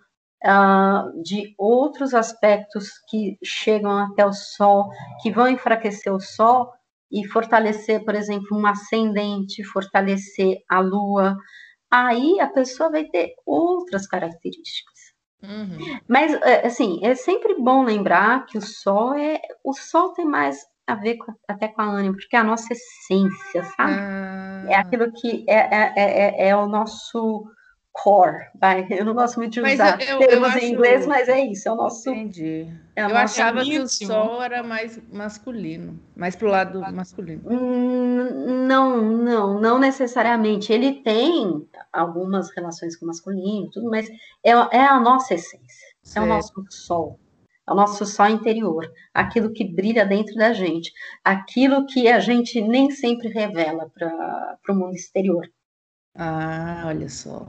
ah, 0.44 1.10
de 1.24 1.56
outros 1.58 2.14
aspectos 2.14 2.92
que 3.10 3.40
chegam 3.44 3.98
até 3.98 4.24
o 4.24 4.32
sol, 4.32 4.90
que 5.24 5.32
vão 5.32 5.48
enfraquecer 5.48 6.14
o 6.14 6.20
sol 6.20 6.72
e 7.12 7.28
fortalecer, 7.28 8.06
por 8.06 8.14
exemplo, 8.14 8.56
um 8.56 8.68
ascendente, 8.68 9.64
fortalecer 9.64 10.60
a 10.70 10.80
lua, 10.80 11.36
aí 11.90 12.40
a 12.40 12.48
pessoa 12.48 12.92
vai 12.92 13.06
ter 13.06 13.34
outras 13.48 14.06
características. 14.06 14.96
Uhum. 15.42 16.00
Mas, 16.08 16.34
é, 16.34 16.68
assim, 16.68 17.00
é 17.04 17.16
sempre 17.16 17.56
bom 17.56 17.84
lembrar 17.84 18.46
que 18.46 18.60
o 18.60 18.62
sol 18.62 19.16
é. 19.16 19.42
O 19.64 19.74
sol 19.74 20.14
tem 20.14 20.26
mais 20.26 20.60
a 20.88 20.96
ver 20.96 21.18
com- 21.18 21.34
até 21.48 21.68
com 21.68 21.82
a 21.82 21.86
ânimo, 21.86 22.16
porque 22.16 22.36
é 22.36 22.40
a 22.40 22.44
nossa 22.44 22.72
essência, 22.74 23.64
sabe? 23.76 23.94
Ah, 24.00 24.64
É 24.68 24.76
aquilo 24.76 25.12
que 25.12 25.46
é, 25.48 25.56
é, 25.56 25.94
é, 25.96 26.48
é 26.50 26.56
o 26.56 26.68
nosso 26.68 27.46
core, 27.92 28.50
vai. 28.60 28.88
Eu 28.90 29.06
não 29.06 29.14
gosto 29.14 29.38
muito 29.38 29.54
de 29.54 29.62
Mas 29.62 29.76
usar 29.76 30.00
eu- 30.02 30.20
eu 30.22 30.28
termos 30.28 30.50
acho- 30.50 30.60
em 30.60 30.72
inglês, 30.74 31.06
mas 31.08 31.30
é 31.30 31.40
isso, 31.40 31.70
é 31.70 31.72
o 31.72 31.76
nosso. 31.76 32.10
entendi. 32.10 32.68
É 32.96 33.06
o 33.06 33.10
Eu 33.10 33.14
nosso 33.14 33.40
achava 33.40 33.64
que 33.64 33.80
o 33.80 33.88
sol 33.88 34.42
era 34.42 34.64
mais 34.64 35.00
masculino, 35.12 36.00
mais 36.16 36.36
pro 36.36 36.50
lado 36.50 36.80
masculino. 36.94 37.42
Hum, 37.50 38.66
Não, 38.68 39.00
não, 39.02 39.60
não 39.62 39.78
necessariamente. 39.80 40.74
Ele 40.74 41.02
tem 41.04 41.68
algumas 41.94 42.50
relações 42.56 42.96
com 42.98 43.06
o 43.06 43.08
masculino, 43.08 43.70
tudo, 43.72 43.90
mas 43.90 44.10
é, 44.44 44.50
é 44.52 44.82
a 44.86 45.00
nossa 45.00 45.36
essência, 45.36 45.88
é 46.16 46.20
o 46.20 46.24
Certo. 46.24 46.28
nosso 46.28 46.54
sol, 46.70 47.20
é 47.68 47.72
o 47.72 47.76
nosso 47.76 48.06
sol 48.06 48.28
interior, 48.28 48.92
aquilo 49.14 49.52
que 49.52 49.64
brilha 49.64 50.06
dentro 50.06 50.36
da 50.36 50.54
gente, 50.54 50.92
aquilo 51.24 51.86
que 51.86 52.08
a 52.08 52.20
gente 52.20 52.62
nem 52.62 52.92
sempre 52.92 53.30
revela 53.30 53.90
para 53.98 54.58
o 54.70 54.76
mundo 54.76 54.94
exterior. 54.96 55.48
Ah, 56.16 56.84
olha 56.88 57.10
só. 57.10 57.48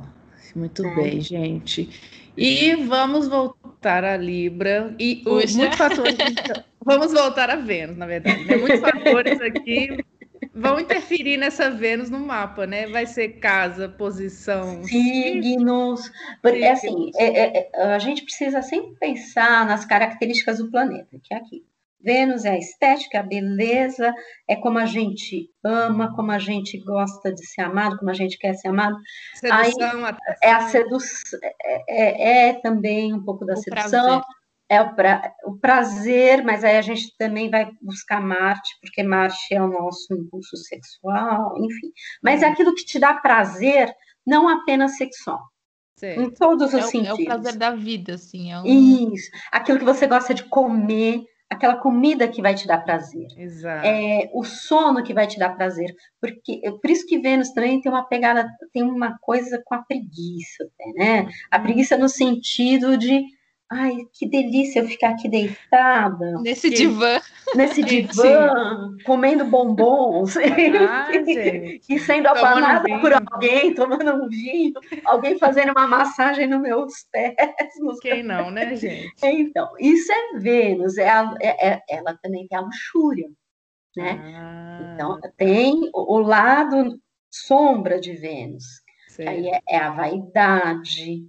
Muito 0.55 0.85
É. 0.87 0.95
bem, 0.95 1.21
gente. 1.21 1.91
E 2.37 2.75
vamos 2.87 3.29
voltar 3.29 4.05
a 4.05 4.17
Libra. 4.17 4.95
E 4.99 5.23
o, 5.27 5.41
Puxa. 5.41 5.57
muitos 5.59 5.77
fatores. 5.79 6.17
então, 6.19 6.65
vamos 6.85 7.13
voltar 7.13 7.51
a 7.51 7.57
Vênus, 7.57 7.97
na 7.97 8.07
verdade. 8.07 8.45
né? 8.45 8.57
Muitos 8.57 8.81
fatores 8.81 9.41
aqui 9.41 9.89
vão 10.57 10.81
interferir 10.81 11.37
nessa 11.37 11.71
Vênus 11.71 12.09
no 12.11 12.19
mapa, 12.19 12.67
né? 12.67 12.87
Vai 12.87 13.07
ser 13.07 13.29
casa, 13.41 13.89
posição. 13.89 14.83
Signos, 14.85 16.11
porque 16.43 16.75
Signos. 16.77 16.79
assim, 16.79 17.11
é- 17.17 17.59
é- 17.59 17.71
é, 17.75 17.95
a 17.95 17.99
gente 17.99 18.23
precisa 18.25 18.63
sempre 18.63 18.95
pensar 18.99 19.67
nas 19.67 19.85
características 19.85 20.59
do 20.59 20.71
planeta, 20.71 21.17
que 21.23 21.35
é 21.35 21.37
aqui. 21.37 21.65
Vênus 22.01 22.45
é 22.45 22.51
a 22.51 22.59
estética, 22.59 23.19
a 23.19 23.23
beleza, 23.23 24.15
é 24.47 24.55
como 24.55 24.79
a 24.79 24.87
gente 24.87 25.51
ama, 25.65 26.15
como 26.15 26.31
a 26.31 26.39
gente 26.39 26.79
gosta 26.79 27.33
de 27.35 27.45
ser 27.45 27.63
amado, 27.63 27.97
como 27.99 28.11
a 28.11 28.15
gente 28.15 28.39
quer 28.39 28.55
ser 28.55 28.69
amado. 28.69 28.97
Sedução, 29.35 30.05
atração. 30.05 30.35
É 30.43 30.53
a 30.53 30.61
sedução, 30.69 31.41
é, 31.43 31.85
é- 31.89 32.49
é 32.51 32.53
também 32.61 33.13
um 33.13 33.23
pouco 33.25 33.45
da 33.45 33.55
O 33.55 33.57
sedução, 33.57 33.91
prazer. 33.91 34.23
É 34.69 34.81
o, 34.81 34.95
pra, 34.95 35.33
o, 35.45 35.57
prazer, 35.57 36.45
mas 36.45 36.65
aí 36.65 36.77
a 36.77 36.83
gente 36.83 37.17
também 37.17 37.49
vai 37.49 37.71
buscar 37.81 38.21
Marte, 38.21 38.77
porque 38.81 39.03
Marte 39.03 39.55
é 39.55 39.63
o 39.63 39.69
nosso 39.69 40.13
impulso 40.13 40.57
sexual, 40.57 41.55
enfim. 41.59 41.93
Mas 42.23 42.43
é 42.43 42.47
aquilo 42.47 42.75
que 42.75 42.85
te 42.85 42.99
dá 42.99 43.15
prazer, 43.15 43.93
não 44.27 44.49
apenas 44.49 44.97
sexual. 44.97 45.41
Sim. 45.99 46.25
Em 46.25 46.31
todos 46.31 46.75
os 46.75 46.81
é 46.81 46.83
sentidos. 46.83 47.19
É 47.21 47.23
o 47.23 47.25
prazer 47.25 47.57
da 47.57 47.71
vida, 47.71 48.15
assim. 48.15 48.53
É 48.53 48.61
um... 48.61 48.67
Isso. 49.15 49.31
Aquilo 49.51 49.79
que 49.79 49.85
você 49.85 50.07
gosta 50.07 50.35
de 50.35 50.45
comer, 50.45 51.25
aquela 51.49 51.77
comida 51.77 52.29
que 52.29 52.43
vai 52.43 52.55
te 52.55 52.67
dar 52.67 52.85
prazer. 52.85 53.29
Exato. 53.37 53.87
É, 53.87 54.29
o 54.35 54.45
sono 54.45 55.03
que 55.03 55.15
vai 55.15 55.27
te 55.27 55.39
dar 55.39 55.57
prazer. 55.57 55.95
Porque, 56.21 56.61
por 56.83 56.91
isso 56.91 57.07
que 57.07 57.19
Vênus 57.19 57.51
também 57.53 57.81
tem 57.81 57.91
uma 57.91 58.07
pegada, 58.07 58.47
tem 58.73 58.83
uma 58.83 59.17
coisa 59.21 59.63
com 59.65 59.75
a 59.75 59.83
preguiça, 59.83 60.69
né? 60.97 61.29
A 61.51 61.57
uhum. 61.57 61.63
preguiça 61.63 61.97
no 61.97 62.09
sentido 62.09 62.99
de 62.99 63.25
Ai, 63.69 64.07
que 64.13 64.29
delícia 64.29 64.79
eu 64.79 64.87
ficar 64.87 65.11
aqui 65.11 65.29
deitada. 65.29 66.41
Nesse 66.41 66.71
divã. 66.71 67.21
Nesse 67.57 67.83
divã, 67.85 68.97
comendo 69.05 69.45
bombons. 69.45 70.37
Ah, 70.89 71.09
e 71.89 71.99
sendo 71.99 72.29
abanada 72.29 72.89
por 73.01 73.13
alguém, 73.13 73.75
tomando 73.75 74.13
um 74.13 74.29
vinho, 74.29 74.75
alguém 75.05 75.39
fazendo 75.39 75.73
uma 75.73 75.87
massagem 75.87 76.47
nos 76.47 76.61
meus 76.61 77.05
pés. 77.11 77.35
Quem 78.01 78.23
não, 78.23 78.51
né, 78.51 78.75
gente? 78.77 79.15
Então, 79.23 79.73
isso 79.79 80.13
é 80.13 80.39
Vênus, 80.39 80.97
é, 80.99 81.09
a, 81.09 81.35
é, 81.41 81.69
é 81.69 81.83
ela 81.89 82.17
também 82.23 82.47
tem 82.47 82.59
a 82.59 82.61
luxúria, 82.61 83.29
né? 83.97 84.21
Ah. 84.37 84.93
Então, 84.95 85.21
tem 85.37 85.91
o, 85.93 86.17
o, 86.17 86.19
lado 86.19 87.01
sombra 87.31 87.99
de 88.01 88.13
Vênus, 88.13 88.65
aí 89.19 89.49
é, 89.49 89.61
é 89.69 89.77
a 89.79 89.91
vaidade, 89.91 91.27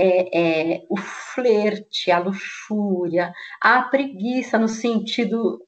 é, 0.00 0.72
é, 0.72 0.86
o 0.88 0.96
flerte, 0.96 2.10
a 2.10 2.18
luxúria, 2.18 3.32
a 3.60 3.82
preguiça 3.82 4.58
no 4.58 4.68
sentido, 4.68 5.62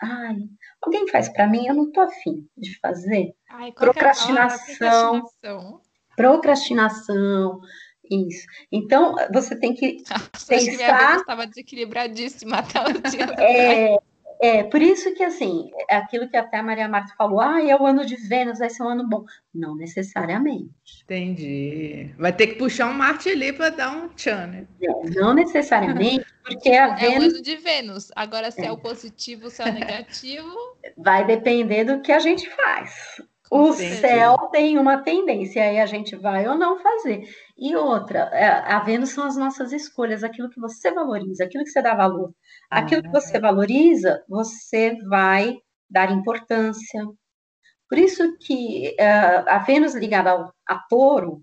ai, 0.00 0.36
alguém 0.82 1.08
faz 1.08 1.28
para 1.28 1.46
mim, 1.46 1.66
eu 1.66 1.74
não 1.74 1.84
estou 1.88 2.04
afim 2.04 2.46
de 2.56 2.78
fazer. 2.80 3.32
Ai, 3.48 3.72
procrastinação, 3.72 5.22
procrastinação, 5.22 5.80
procrastinação, 6.16 7.60
isso. 8.10 8.46
Então 8.70 9.14
você 9.32 9.56
tem 9.56 9.72
que 9.72 10.02
Nossa, 10.10 10.46
pensar. 10.46 11.16
estava 11.16 11.46
desequilibradíssima 11.46 12.58
até 12.58 12.80
o 12.80 13.00
dia. 13.10 13.24
É, 13.38 13.96
é, 14.40 14.62
por 14.64 14.80
isso 14.80 15.14
que, 15.14 15.22
assim, 15.22 15.70
é 15.88 15.96
aquilo 15.96 16.28
que 16.28 16.36
até 16.36 16.58
a 16.58 16.62
Maria 16.62 16.88
Marta 16.88 17.14
falou, 17.16 17.40
ah, 17.40 17.62
é 17.62 17.76
o 17.76 17.84
ano 17.84 18.06
de 18.06 18.16
Vênus, 18.16 18.58
vai 18.58 18.70
ser 18.70 18.82
um 18.82 18.88
ano 18.88 19.06
bom. 19.06 19.24
Não 19.54 19.76
necessariamente. 19.76 20.70
Entendi. 21.04 22.14
Vai 22.18 22.32
ter 22.32 22.46
que 22.48 22.54
puxar 22.54 22.88
um 22.88 22.94
Marte 22.94 23.28
ali 23.28 23.52
para 23.52 23.68
dar 23.68 23.90
um 23.90 24.08
tchan, 24.08 24.46
né? 24.46 24.66
Não, 24.80 25.02
não 25.02 25.34
necessariamente, 25.34 26.24
porque 26.42 26.70
a 26.70 26.94
Vênus... 26.94 27.14
É 27.14 27.18
o 27.18 27.22
ano 27.22 27.42
de 27.42 27.56
Vênus. 27.56 28.08
Agora, 28.16 28.50
se 28.50 28.62
é, 28.62 28.66
é 28.66 28.72
o 28.72 28.78
positivo, 28.78 29.50
se 29.50 29.62
é 29.62 29.66
o 29.66 29.72
negativo... 29.72 30.50
Vai 30.96 31.26
depender 31.26 31.84
do 31.84 32.00
que 32.00 32.10
a 32.10 32.18
gente 32.18 32.48
faz. 32.50 33.20
O 33.50 33.72
céu 33.72 34.36
tem 34.52 34.78
uma 34.78 35.02
tendência, 35.02 35.64
aí 35.64 35.80
a 35.80 35.86
gente 35.86 36.14
vai 36.14 36.46
ou 36.46 36.56
não 36.56 36.78
fazer. 36.78 37.24
E 37.58 37.74
outra, 37.74 38.30
é, 38.32 38.46
a 38.46 38.78
Vênus 38.78 39.10
são 39.10 39.24
as 39.24 39.36
nossas 39.36 39.72
escolhas, 39.72 40.22
aquilo 40.22 40.48
que 40.48 40.60
você 40.60 40.92
valoriza, 40.92 41.42
aquilo 41.42 41.64
que 41.64 41.70
você 41.70 41.82
dá 41.82 41.92
valor. 41.92 42.32
Aquilo 42.70 43.02
que 43.02 43.08
você 43.08 43.38
ah. 43.38 43.40
valoriza, 43.40 44.22
você 44.28 44.96
vai 45.08 45.56
dar 45.90 46.12
importância. 46.12 47.04
Por 47.88 47.98
isso 47.98 48.38
que 48.38 48.94
uh, 49.00 49.48
a 49.48 49.58
Vênus 49.58 49.96
ligada 49.96 50.30
ao, 50.30 50.54
a 50.64 50.78
touro 50.88 51.42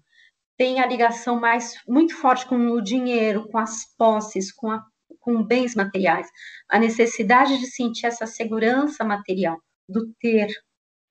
tem 0.57 0.79
a 0.79 0.87
ligação 0.87 1.37
mais 1.37 1.75
muito 1.85 2.15
forte 2.15 2.47
com 2.47 2.55
o 2.55 2.81
dinheiro, 2.81 3.49
com 3.49 3.57
as 3.57 3.85
posses, 3.97 4.49
com, 4.49 4.71
a, 4.71 4.81
com 5.19 5.43
bens 5.43 5.75
materiais. 5.75 6.29
A 6.69 6.79
necessidade 6.79 7.57
de 7.59 7.67
sentir 7.67 8.07
essa 8.07 8.25
segurança 8.25 9.03
material, 9.03 9.57
do 9.89 10.07
ter, 10.21 10.47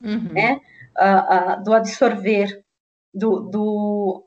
uhum. 0.02 0.32
né? 0.32 0.58
Uh, 0.98 1.62
do 1.62 1.74
absorver, 1.74 2.62
do, 3.12 3.40
do 3.50 4.24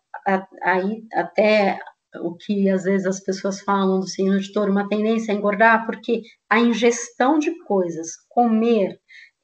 aí 0.64 1.04
até 1.14 1.80
o 2.18 2.36
que 2.36 2.70
às 2.70 2.84
vezes 2.84 3.06
as 3.06 3.20
pessoas 3.20 3.62
falam 3.62 4.00
do 4.00 4.08
signo 4.08 4.40
de 4.40 4.52
touro, 4.52 4.72
uma 4.72 4.88
tendência 4.88 5.34
a 5.34 5.38
engordar, 5.38 5.86
porque 5.86 6.22
a 6.50 6.60
ingestão 6.60 7.38
de 7.38 7.58
coisas, 7.64 8.12
comer, 8.28 9.00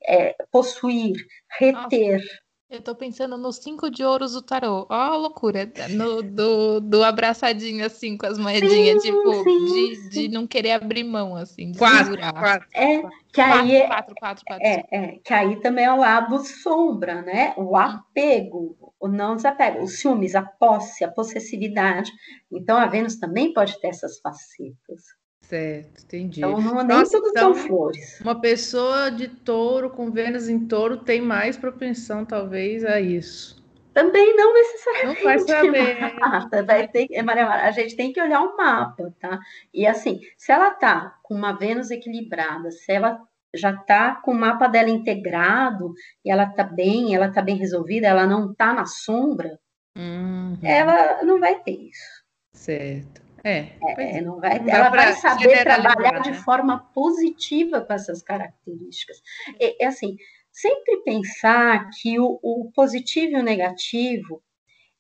é, 0.08 0.36
possuir, 0.52 1.16
reter. 1.60 2.22
Eu 2.70 2.82
tô 2.82 2.96
pensando 2.96 3.38
nos 3.38 3.58
cinco 3.58 3.90
de 3.90 4.04
ouros 4.04 4.34
do 4.34 4.42
tarô. 4.42 4.88
Ó, 4.90 4.94
a 4.94 5.16
loucura. 5.16 5.72
No, 5.90 6.22
do, 6.22 6.80
do 6.80 7.04
abraçadinho, 7.04 7.86
assim, 7.86 8.18
com 8.18 8.26
as 8.26 8.38
moedinhas, 8.38 9.02
sim, 9.02 9.12
tipo, 9.12 9.44
sim, 9.44 9.66
de, 9.66 9.96
sim. 9.96 10.10
de 10.10 10.28
não 10.30 10.48
querer 10.48 10.72
abrir 10.72 11.04
mão, 11.04 11.36
assim. 11.36 11.74
Quatro, 11.74 12.18
quatro. 12.18 12.68
É, 12.74 13.04
que 13.32 13.42
aí 13.42 13.76
é 13.76 13.88
quatro, 13.88 14.16
quatro, 14.16 14.46
quatro, 14.46 14.66
é, 14.66 14.84
é, 14.92 15.20
que 15.24 15.34
aí 15.34 15.60
também 15.62 15.86
é 15.86 15.92
o 15.92 15.98
lado 15.98 16.40
sombra, 16.40 17.22
né? 17.22 17.54
O 17.56 17.78
apego, 17.78 18.76
o 19.00 19.08
não 19.08 19.36
desapego, 19.36 19.84
os 19.84 20.00
ciúmes, 20.00 20.36
a 20.36 20.42
posse, 20.42 21.04
a 21.04 21.12
possessividade. 21.12 22.12
Então, 22.52 22.78
a 22.78 22.88
Vênus 22.88 23.18
também 23.18 23.54
pode 23.54 23.80
ter 23.80 23.90
essas 23.90 24.20
facetas. 24.20 25.04
Certo, 25.48 26.04
entendi. 26.04 26.40
Então, 26.40 26.60
não, 26.60 26.76
nem 26.78 26.98
Nossa, 26.98 27.18
tudo 27.18 27.30
então, 27.30 27.54
são 27.54 27.68
flores. 27.68 28.20
Uma 28.22 28.40
pessoa 28.40 29.12
de 29.12 29.28
touro, 29.28 29.92
com 29.92 30.10
Vênus 30.10 30.50
em 30.50 30.68
touro, 30.68 30.98
tem 30.98 31.22
mais 31.22 31.56
propensão, 31.56 32.26
talvez, 32.26 32.84
a 32.84 33.00
isso. 33.00 33.64
Também 33.94 34.36
não 34.36 34.54
necessariamente. 34.54 35.24
Não 35.24 35.24
vai 35.24 35.40
saber. 35.40 36.16
Marta, 36.20 36.64
vai 36.64 36.88
ter, 36.88 37.22
Maria 37.22 37.48
a 37.48 37.72
gente 37.72 37.96
tem 37.96 38.12
que 38.12 38.20
olhar 38.20 38.42
o 38.42 38.58
mapa, 38.58 39.14
tá? 39.20 39.40
E 39.74 39.86
assim, 39.86 40.20
se 40.36 40.52
ela 40.52 40.72
tá 40.72 41.16
com 41.24 41.36
uma 41.36 41.54
Vênus 41.54 41.92
equilibrada, 41.92 42.72
se 42.72 42.92
ela 42.92 43.22
já 43.54 43.72
está 43.72 44.16
com 44.16 44.32
o 44.32 44.36
mapa 44.36 44.68
dela 44.68 44.90
integrado 44.90 45.94
e 46.26 46.32
ela 46.32 46.44
está 46.44 46.64
bem, 46.64 47.16
ela 47.16 47.28
está 47.28 47.42
bem 47.42 47.56
resolvida, 47.56 48.08
ela 48.08 48.26
não 48.26 48.52
está 48.52 48.74
na 48.74 48.86
sombra, 48.86 49.60
uhum. 49.96 50.58
ela 50.62 51.24
não 51.24 51.40
vai 51.40 51.62
ter 51.62 51.80
isso. 51.80 52.26
Certo. 52.52 53.25
É, 53.46 53.78
é, 54.00 54.18
é 54.18 54.22
não 54.22 54.40
vai, 54.40 54.58
não 54.58 54.68
ela 54.68 54.90
vai 54.90 55.14
saber 55.14 55.64
trabalhar 55.64 56.14
né? 56.14 56.20
de 56.22 56.34
forma 56.34 56.80
positiva 56.96 57.80
com 57.80 57.94
essas 57.94 58.24
características. 58.24 59.22
É, 59.60 59.84
é 59.84 59.88
assim, 59.88 60.18
sempre 60.52 61.04
pensar 61.04 61.92
que 62.02 62.20
o, 62.20 62.40
o 62.42 62.72
positivo 62.74 63.34
e 63.34 63.40
o 63.40 63.44
negativo 63.44 64.42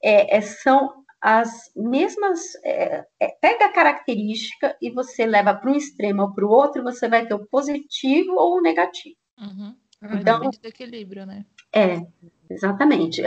é, 0.01 0.37
é 0.37 0.41
são 0.41 1.03
as 1.19 1.71
mesmas. 1.75 2.53
É, 2.63 3.03
pega 3.41 3.65
a 3.65 3.73
característica 3.73 4.77
e 4.79 4.91
você 4.91 5.25
leva 5.25 5.55
para 5.55 5.71
um 5.71 5.75
extremo 5.75 6.21
ou 6.21 6.31
para 6.31 6.45
o 6.45 6.51
outro, 6.51 6.83
você 6.83 7.09
vai 7.09 7.25
ter 7.25 7.33
o 7.33 7.47
positivo 7.47 8.33
ou 8.35 8.59
o 8.59 8.61
negativo. 8.61 9.17
Uhum. 9.39 9.75
Então, 10.19 10.39
do 10.39 10.67
equilíbrio, 10.67 11.25
né? 11.25 11.47
É, 11.73 11.99
exatamente. 12.47 13.23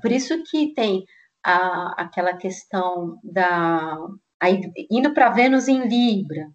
Por 0.00 0.12
isso 0.12 0.40
que 0.44 0.72
tem 0.72 1.04
aquela 1.42 2.36
questão 2.36 3.18
da. 3.22 3.98
Aí, 4.40 4.60
indo 4.90 5.12
para 5.12 5.30
Vênus 5.30 5.68
em 5.68 5.86
Libra, 5.86 6.46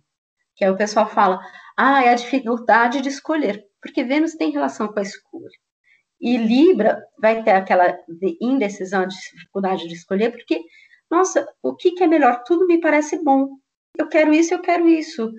que 0.56 0.65
aí 0.65 0.71
o 0.71 0.78
pessoal 0.78 1.08
fala, 1.08 1.39
ah, 1.78 2.04
é 2.04 2.10
a 2.10 2.15
dificuldade 2.15 3.02
de 3.02 3.10
escolher, 3.10 3.63
porque 3.82 4.04
Vênus 4.04 4.34
tem 4.34 4.52
relação 4.52 4.88
com 4.88 5.00
a 5.00 5.04
escolha. 5.04 5.50
E 6.19 6.38
Libra 6.38 7.04
vai 7.21 7.43
ter 7.43 7.52
aquela 7.52 7.98
indecisão, 8.41 9.06
de 9.06 9.15
dificuldade 9.15 9.88
de 9.88 9.93
escolher, 9.93 10.32
porque, 10.32 10.62
nossa, 11.12 11.45
o 11.62 11.76
que, 11.76 11.91
que 11.91 12.04
é 12.04 12.08
melhor? 12.08 12.43
Tudo 12.45 12.65
me 12.65 12.80
parece 12.80 13.21
bom. 13.24 13.50
Eu 13.98 14.08
quero 14.08 14.34
isso, 14.34 14.54
eu 14.54 14.62
quero 14.62 14.88
isso. 14.88 15.32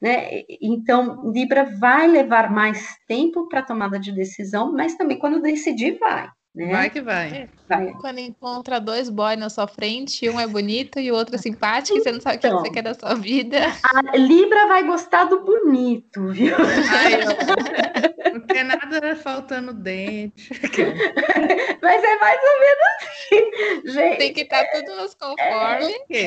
Né? 0.00 0.42
Então, 0.60 1.30
Libra 1.32 1.64
vai 1.78 2.06
levar 2.06 2.50
mais 2.50 2.96
tempo 3.06 3.48
para 3.48 3.62
tomada 3.62 3.98
de 3.98 4.12
decisão, 4.12 4.72
mas 4.72 4.94
também 4.94 5.18
quando 5.18 5.42
decidir, 5.42 5.98
vai. 5.98 6.28
Né? 6.52 6.72
Vai 6.72 6.90
que 6.90 7.00
vai. 7.00 7.28
É, 7.28 7.48
vai. 7.68 7.92
Quando 8.00 8.18
encontra 8.18 8.80
dois 8.80 9.08
boys 9.08 9.38
na 9.38 9.48
sua 9.48 9.68
frente, 9.68 10.28
um 10.28 10.40
é 10.40 10.48
bonito 10.48 10.98
e 10.98 11.12
o 11.12 11.14
outro 11.14 11.36
é 11.36 11.38
simpático, 11.38 11.96
e 11.96 12.02
você 12.02 12.10
não 12.10 12.20
sabe 12.20 12.38
então, 12.38 12.58
o 12.58 12.62
que 12.62 12.68
então. 12.68 12.74
você 12.74 12.74
quer 12.74 12.82
da 12.82 12.94
sua 12.94 13.14
vida. 13.14 13.58
A 13.84 14.16
Libra 14.16 14.66
vai 14.66 14.84
gostar 14.84 15.24
do 15.24 15.44
bonito, 15.44 16.32
viu? 16.32 16.56
Ai, 16.90 18.32
não 18.32 18.40
tem 18.40 18.64
nada 18.64 19.14
faltando 19.14 19.72
dente. 19.72 20.50
Mas 21.80 22.02
é 22.02 22.18
mais 22.18 22.40
ou 22.42 22.60
menos 22.60 22.84
assim, 22.98 23.92
gente. 23.92 24.18
Tem 24.18 24.32
que 24.32 24.40
estar 24.40 24.64
tá 24.64 24.70
tudo 24.72 24.96
nos 24.96 25.14
conformes. 25.14 25.94
É, 26.10 26.24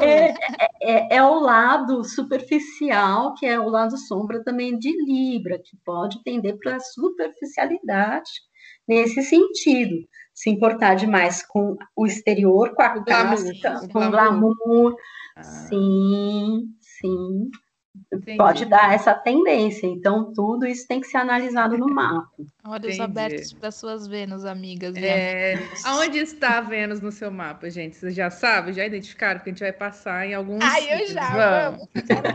é, 0.00 0.34
é, 0.80 1.16
é, 1.16 1.22
o 1.22 1.38
lado 1.40 2.02
superficial, 2.04 3.34
que 3.34 3.44
é 3.44 3.60
o 3.60 3.68
lado 3.68 3.98
sombra 3.98 4.42
também 4.42 4.78
de 4.78 4.90
Libra, 5.04 5.58
que 5.58 5.76
pode 5.84 6.22
tender 6.24 6.56
para 6.58 6.76
a 6.76 6.80
superficialidade 6.80 8.47
nesse 8.88 9.22
sentido. 9.22 9.96
Se 10.34 10.50
importar 10.50 10.94
demais 10.94 11.44
com 11.44 11.76
o 11.96 12.06
exterior, 12.06 12.74
com 12.74 12.82
a 12.82 13.04
casca, 13.04 13.88
com 13.92 14.06
o 14.06 14.10
glamour. 14.10 14.94
Ah. 15.36 15.42
Sim, 15.42 16.74
sim. 16.80 17.50
Entendi. 18.12 18.38
pode 18.38 18.64
dar 18.64 18.94
essa 18.94 19.14
tendência. 19.14 19.86
Então, 19.86 20.32
tudo 20.32 20.66
isso 20.66 20.86
tem 20.86 21.00
que 21.00 21.06
ser 21.06 21.18
analisado 21.18 21.76
no 21.76 21.86
mapa. 21.92 22.28
Olhos 22.64 22.96
Entendi. 22.96 23.00
abertos 23.00 23.52
para 23.52 23.70
suas 23.70 24.06
Vênus, 24.06 24.44
amigas. 24.44 24.94
É... 24.96 25.54
Aonde 25.84 26.18
está 26.18 26.58
a 26.58 26.60
Vênus 26.60 27.00
no 27.00 27.10
seu 27.10 27.30
mapa, 27.30 27.70
gente? 27.70 27.96
Vocês 27.96 28.14
já 28.14 28.30
sabem? 28.30 28.74
Já 28.74 28.84
identificaram? 28.86 29.38
Porque 29.38 29.50
a 29.50 29.52
gente 29.52 29.62
vai 29.62 29.72
passar 29.72 30.26
em 30.26 30.34
alguns. 30.34 30.62
Ai, 30.62 31.02
eu 31.02 31.06
já, 31.08 31.70
vamos. 31.70 31.88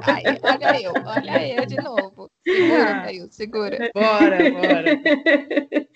Ai, 0.03 0.23
olha 0.43 0.81
eu, 0.81 0.93
olha 1.05 1.55
eu 1.55 1.65
de 1.65 1.77
novo. 1.77 2.29
Segura, 2.43 3.01
Caio, 3.01 3.27
segura. 3.31 3.91
Bora, 3.93 4.37
bora. 4.51 5.01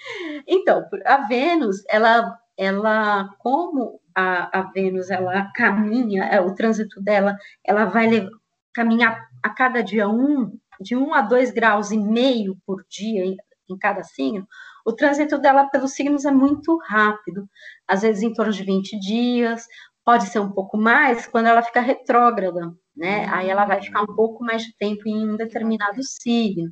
então, 0.48 0.86
a 1.06 1.28
Vênus, 1.28 1.84
ela, 1.90 2.40
ela 2.58 3.30
como 3.40 4.00
a, 4.16 4.60
a 4.60 4.62
Vênus, 4.72 5.10
ela 5.10 5.52
caminha, 5.54 6.24
é, 6.26 6.42
o 6.42 6.56
trânsito 6.56 7.02
dela, 7.02 7.38
ela 7.64 7.86
vai 7.86 8.08
levar 8.08 8.32
caminhar 8.78 9.28
a 9.42 9.50
cada 9.50 9.82
dia 9.82 10.08
um, 10.08 10.56
de 10.80 10.96
um 10.96 11.12
a 11.12 11.22
dois 11.22 11.50
graus 11.50 11.90
e 11.90 11.98
meio 11.98 12.56
por 12.64 12.86
dia 12.88 13.26
em, 13.26 13.36
cada 13.82 14.04
signo, 14.04 14.48
o 14.86 14.94
trânsito 14.94 15.38
dela 15.40 15.68
pelos 15.70 15.94
signos 15.94 16.26
é 16.26 16.32
muito 16.32 16.78
rápido, 16.86 17.50
às 17.88 18.04
vezes 18.04 18.22
em 18.22 18.32
torno 18.32 18.54
de 18.54 18.64
20 18.64 18.98
dias, 19.00 19.66
pode 20.06 20.28
ser 20.28 20.40
um 20.40 20.52
pouco 20.52 20.78
mais 20.78 21.26
quando 21.26 21.48
ela 21.48 21.64
fica 21.64 21.82
retrógrada, 21.82 22.72
né? 22.96 23.28
Aí 23.30 23.50
ela 23.50 23.66
vai 23.66 23.82
ficar 23.82 24.04
um 24.04 24.16
pouco 24.16 24.44
mais 24.46 24.62
de 24.62 24.74
tempo 24.78 25.02
em 25.06 25.30
um 25.30 25.36
determinado 25.36 26.02
signo. 26.02 26.72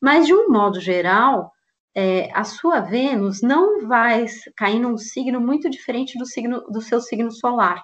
Mas, 0.00 0.26
de 0.26 0.32
um 0.34 0.48
modo 0.48 0.78
geral, 0.78 1.50
é, 1.96 2.30
a 2.32 2.44
sua 2.44 2.80
Vênus 2.80 3.42
não 3.42 3.88
vai 3.88 4.26
cair 4.56 4.78
num 4.78 4.96
signo 4.96 5.40
muito 5.40 5.68
diferente 5.68 6.16
do 6.16 6.26
signo 6.26 6.60
do 6.70 6.80
seu 6.80 7.00
signo 7.00 7.32
solar. 7.32 7.82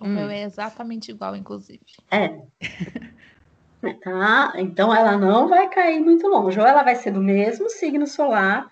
O 0.00 0.04
hum. 0.04 0.14
meu 0.14 0.28
é 0.30 0.42
exatamente 0.42 1.10
igual, 1.10 1.34
inclusive. 1.34 1.84
É. 2.10 2.40
tá? 4.02 4.52
Então 4.56 4.94
ela 4.94 5.16
não 5.16 5.48
vai 5.48 5.68
cair 5.68 6.00
muito 6.00 6.26
longe. 6.26 6.58
Ou 6.58 6.66
ela 6.66 6.82
vai 6.82 6.94
ser 6.94 7.10
do 7.10 7.20
mesmo 7.20 7.68
signo 7.68 8.06
solar, 8.06 8.70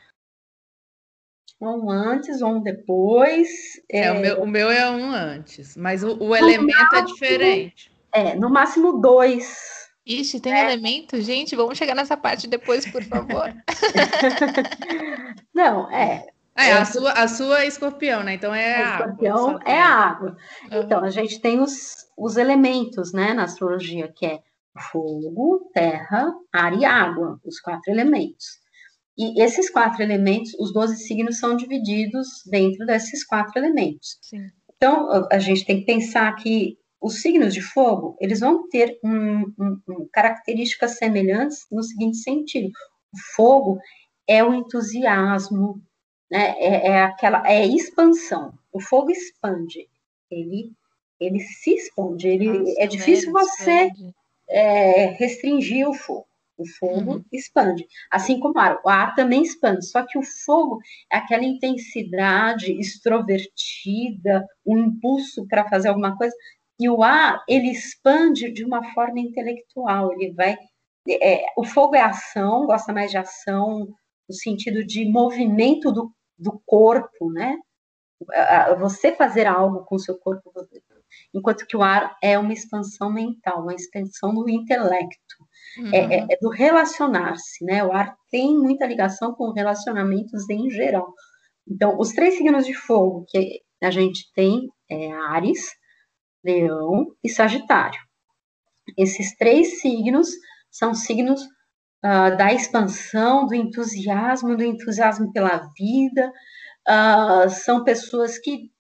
ou 1.61 1.85
um 1.85 1.91
antes, 1.91 2.43
ou 2.43 2.57
um 2.57 2.63
depois. 2.63 3.81
É, 3.91 4.05
é... 4.05 4.13
O, 4.13 4.21
meu, 4.21 4.43
o 4.43 4.47
meu 4.47 4.71
é 4.71 4.91
um 4.91 5.11
antes, 5.11 5.77
mas 5.77 6.05
o, 6.05 6.17
o 6.23 6.37
elemento 6.37 6.77
é 6.77 6.83
máximo, 6.83 6.99
é 6.99 7.03
diferente. 7.03 7.93
É, 8.13 8.35
no 8.35 8.51
máximo 8.51 9.01
dois. 9.01 9.87
Ixi, 10.07 10.39
tem 10.39 10.53
é. 10.53 10.65
elemento? 10.65 11.21
Gente, 11.21 11.57
vamos 11.57 11.77
chegar 11.77 11.95
nessa 11.95 12.17
parte 12.17 12.47
depois, 12.47 12.87
por 12.91 13.03
favor. 13.03 13.53
Não, 15.53 15.91
é. 15.91 16.27
É, 16.57 16.73
a 16.73 16.85
sua, 16.85 17.13
a 17.13 17.29
sua 17.29 17.63
é 17.63 17.67
escorpião, 17.67 18.23
né? 18.23 18.35
Então 18.35 18.55
é 18.55 18.83
a 18.83 18.91
escorpião 18.93 19.49
água. 19.51 19.63
é 19.67 19.79
a 19.79 19.89
água. 19.89 20.37
Então, 20.71 21.05
a 21.05 21.11
gente 21.11 21.41
tem 21.41 21.61
os, 21.61 22.07
os 22.17 22.37
elementos, 22.37 23.13
né, 23.13 23.35
na 23.35 23.45
astrologia, 23.45 24.11
que 24.15 24.25
é 24.25 24.41
fogo, 24.91 25.71
terra, 25.75 26.33
ar 26.53 26.79
e 26.79 26.85
água, 26.85 27.39
os 27.45 27.61
quatro 27.61 27.93
elementos. 27.93 28.59
E 29.19 29.43
esses 29.43 29.71
quatro 29.71 30.03
elementos, 30.03 30.53
os 30.59 30.73
12 30.73 30.97
signos 30.97 31.39
são 31.39 31.57
divididos 31.57 32.29
dentro 32.47 32.85
desses 32.85 33.25
quatro 33.25 33.59
elementos. 33.59 34.19
Sim. 34.23 34.47
Então, 34.77 35.27
a 35.31 35.39
gente 35.39 35.65
tem 35.65 35.81
que 35.81 35.87
pensar 35.87 36.35
que 36.37 36.79
os 37.01 37.23
signos 37.23 37.55
de 37.55 37.63
fogo, 37.63 38.17
eles 38.21 38.41
vão 38.41 38.69
ter 38.69 38.99
um, 39.03 39.53
um, 39.59 39.81
um, 39.89 40.09
características 40.13 40.99
semelhantes 40.99 41.67
no 41.71 41.83
seguinte 41.83 42.19
sentido. 42.19 42.69
O 43.13 43.19
fogo 43.35 43.79
é 44.27 44.45
o 44.45 44.53
entusiasmo, 44.53 45.83
né? 46.31 46.55
É, 46.59 46.89
é 46.89 47.03
aquela 47.03 47.43
é 47.47 47.67
expansão. 47.67 48.53
O 48.73 48.81
fogo 48.81 49.11
expande, 49.11 49.89
ele 50.31 50.73
ele 51.19 51.41
se 51.41 51.75
expande. 51.75 52.29
Ele 52.29 52.59
Nossa, 52.59 52.75
é 52.79 52.87
difícil 52.87 53.33
você 53.33 53.91
é, 54.49 55.07
restringir 55.19 55.89
o 55.89 55.95
fogo. 55.95 56.27
O 56.59 56.67
fogo 56.67 57.17
uhum. 57.17 57.25
expande, 57.31 57.87
assim 58.11 58.41
como 58.41 58.55
o 58.55 58.59
ar. 58.59 58.81
O 58.83 58.89
ar 58.89 59.15
também 59.15 59.43
expande, 59.43 59.85
só 59.85 60.03
que 60.07 60.17
o 60.17 60.23
fogo 60.23 60.81
é 61.13 61.19
aquela 61.19 61.45
intensidade 61.45 62.73
extrovertida, 62.73 64.43
um 64.65 64.79
impulso 64.79 65.47
para 65.47 65.69
fazer 65.69 65.89
alguma 65.89 66.17
coisa. 66.17 66.35
E 66.81 66.89
o 66.89 67.03
ar, 67.03 67.43
ele 67.47 67.71
expande 67.71 68.51
de 68.51 68.65
uma 68.65 68.83
forma 68.95 69.21
intelectual. 69.21 70.13
Ele 70.15 70.33
vai. 70.33 70.57
É, 71.09 71.45
o 71.59 71.65
fogo 71.65 71.95
é 71.95 72.01
ação, 72.01 72.67
gosta 72.67 72.91
mais 72.91 73.11
de 73.11 73.19
ação, 73.19 73.89
no 74.29 74.35
sentido 74.35 74.85
de 74.85 75.05
movimento 75.11 75.93
do 75.93 76.13
do 76.39 76.61
corpo, 76.67 77.33
né? 77.33 77.57
Você 78.79 79.15
fazer 79.15 79.47
algo 79.47 79.85
com 79.85 79.97
o 79.97 79.99
seu 79.99 80.19
corpo, 80.19 80.51
enquanto 81.35 81.67
que 81.67 81.77
o 81.77 81.83
ar 81.83 82.17
é 82.23 82.39
uma 82.39 82.53
expansão 82.53 83.13
mental, 83.13 83.63
uma 83.63 83.75
expansão 83.75 84.35
do 84.35 84.49
intelecto, 84.49 85.37
uhum. 85.79 85.91
é, 85.93 85.99
é, 85.99 86.27
é, 86.31 86.39
do 86.41 86.49
relacionar-se, 86.49 87.65
né? 87.65 87.85
O 87.85 87.93
ar 87.93 88.17
tem 88.31 88.57
muita 88.57 88.87
ligação 88.87 89.35
com 89.35 89.53
relacionamentos 89.53 90.49
em 90.49 90.71
geral. 90.71 91.13
Então, 91.69 91.99
os 91.99 92.11
três 92.11 92.37
signos 92.37 92.65
de 92.65 92.75
fogo 92.75 93.27
que 93.29 93.61
a 93.83 93.91
gente 93.91 94.33
tem 94.35 94.69
é 94.91 95.13
Ares, 95.13 95.75
Leão 96.43 97.07
e 97.23 97.29
Sagitário. 97.29 98.01
Esses 98.97 99.37
três 99.37 99.81
signos 99.81 100.29
são 100.71 100.95
signos 100.95 101.43
uh, 102.07 102.37
da 102.37 102.53
expansão, 102.53 103.47
do 103.47 103.55
entusiasmo, 103.55 104.57
do 104.57 104.65
entusiasmo 104.65 105.33
pela 105.33 105.71
vida. 105.77 106.33
Uh, 106.89 107.51
são 107.51 107.83
pessoas 107.83 108.39
que 108.39 108.71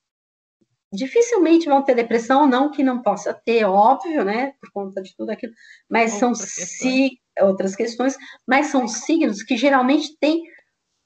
dificilmente 0.93 1.69
vão 1.69 1.83
ter 1.83 1.95
depressão, 1.95 2.47
não 2.47 2.71
que 2.71 2.83
não 2.83 3.03
possa 3.03 3.35
ter, 3.35 3.65
óbvio, 3.65 4.25
né, 4.25 4.53
por 4.61 4.71
conta 4.71 5.03
de 5.03 5.15
tudo 5.17 5.31
aquilo, 5.31 5.53
mas 5.91 6.12
são 6.12 6.35
si, 6.35 7.21
outras 7.41 7.75
questões, 7.75 8.17
mas 8.47 8.69
são 8.69 8.87
signos 8.87 9.43
que 9.43 9.57
geralmente 9.57 10.17
têm 10.19 10.43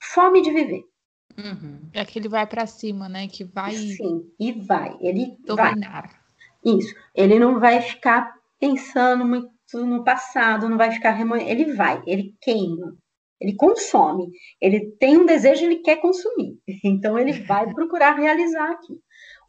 fome 0.01 0.43
de 0.43 0.51
viver. 0.51 0.85
Uhum. 1.39 1.89
É 1.95 2.05
que 2.05 2.19
ele 2.19 2.29
vai 2.29 2.47
para 2.47 2.67
cima, 2.67 3.09
né, 3.09 3.27
que 3.27 3.43
vai. 3.43 3.75
Sim, 3.75 4.31
e 4.39 4.53
vai, 4.53 4.97
ele 5.01 5.37
dominar. 5.45 6.09
Vai. 6.09 6.77
Isso, 6.77 6.95
ele 7.15 7.39
não 7.39 7.59
vai 7.59 7.81
ficar 7.81 8.35
pensando 8.61 9.25
muito 9.25 9.51
no 9.75 10.05
passado, 10.05 10.69
não 10.69 10.77
vai 10.77 10.91
ficar 10.91 11.13
remoendo. 11.13 11.49
Ele 11.49 11.73
vai, 11.73 12.03
ele 12.07 12.35
queima, 12.41 12.97
ele 13.41 13.55
consome, 13.55 14.31
ele 14.61 14.93
tem 14.99 15.17
um 15.17 15.27
desejo, 15.27 15.65
ele 15.65 15.77
quer 15.77 15.97
consumir. 15.97 16.59
Então 16.85 17.19
ele 17.19 17.33
vai 17.33 17.73
procurar 17.75 18.13
realizar 18.13 18.71
aqui. 18.71 18.99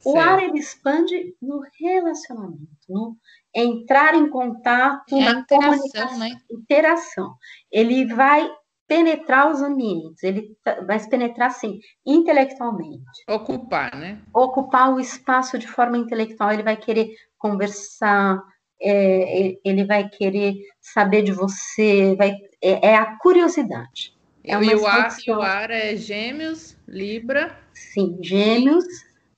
O 0.04 0.14
certo. 0.14 0.30
ar 0.30 0.44
ele 0.44 0.58
expande 0.58 1.36
no 1.42 1.62
relacionamento, 1.80 2.68
no 2.90 3.16
entrar 3.54 4.16
em 4.16 4.30
contato, 4.30 5.16
é 5.16 5.26
na 5.26 5.46
comunicação, 5.46 6.18
né? 6.18 6.30
interação. 6.50 7.36
Ele 7.72 8.06
vai 8.08 8.50
penetrar 8.88 9.50
os 9.50 9.62
ambientes, 9.62 10.22
ele 10.22 10.58
vai 10.86 11.00
se 11.00 11.10
penetrar 11.10 11.48
assim, 11.48 11.80
intelectualmente. 12.06 13.24
Ocupar, 13.30 13.96
né? 13.96 14.22
Ocupar 14.34 14.94
o 14.94 15.00
espaço 15.00 15.58
de 15.58 15.66
forma 15.66 15.98
intelectual, 15.98 16.52
ele 16.52 16.64
vai 16.64 16.76
querer 16.76 17.10
conversar, 17.38 18.44
é, 18.82 19.58
ele 19.64 19.86
vai 19.86 20.10
querer 20.10 20.56
saber 20.80 21.22
de 21.22 21.32
você, 21.32 22.16
vai, 22.16 22.36
é, 22.62 22.90
é 22.90 22.96
a 22.96 23.18
curiosidade. 23.18 24.16
É 24.44 24.54
e, 24.54 24.76
o 24.76 24.88
ar, 24.88 25.16
e 25.26 25.32
o 25.32 25.42
ar 25.42 25.70
é 25.70 25.96
gêmeos, 25.96 26.76
Libra? 26.88 27.58
Sim, 27.74 28.18
gêmeos, 28.22 28.86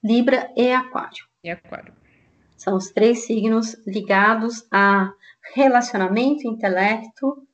Libra 0.04 0.50
e 0.56 0.72
aquário. 0.72 1.26
E 1.44 1.50
aquário. 1.50 1.94
São 2.56 2.76
os 2.78 2.90
três 2.92 3.26
signos 3.26 3.76
ligados 3.86 4.66
a 4.72 5.12
relacionamento, 5.54 6.48
intelecto 6.48 7.46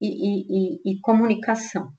e, 0.00 0.06
e, 0.06 0.46
e, 0.48 0.92
e 0.92 1.00
comunicação. 1.00 1.92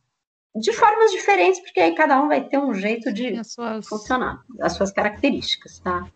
De 0.56 0.72
formas 0.72 1.12
diferentes, 1.12 1.60
porque 1.60 1.82
aí 1.82 1.94
cada 1.94 2.22
um 2.22 2.30
vai 2.30 2.48
ter 2.48 2.58
um 2.58 2.74
jeito 2.74 3.12
de 3.12 3.44
suas... 3.44 3.86
funcionar, 3.86 4.42
as 4.62 4.72
suas 4.72 4.92
características, 4.92 5.80
tá? 5.80 6.10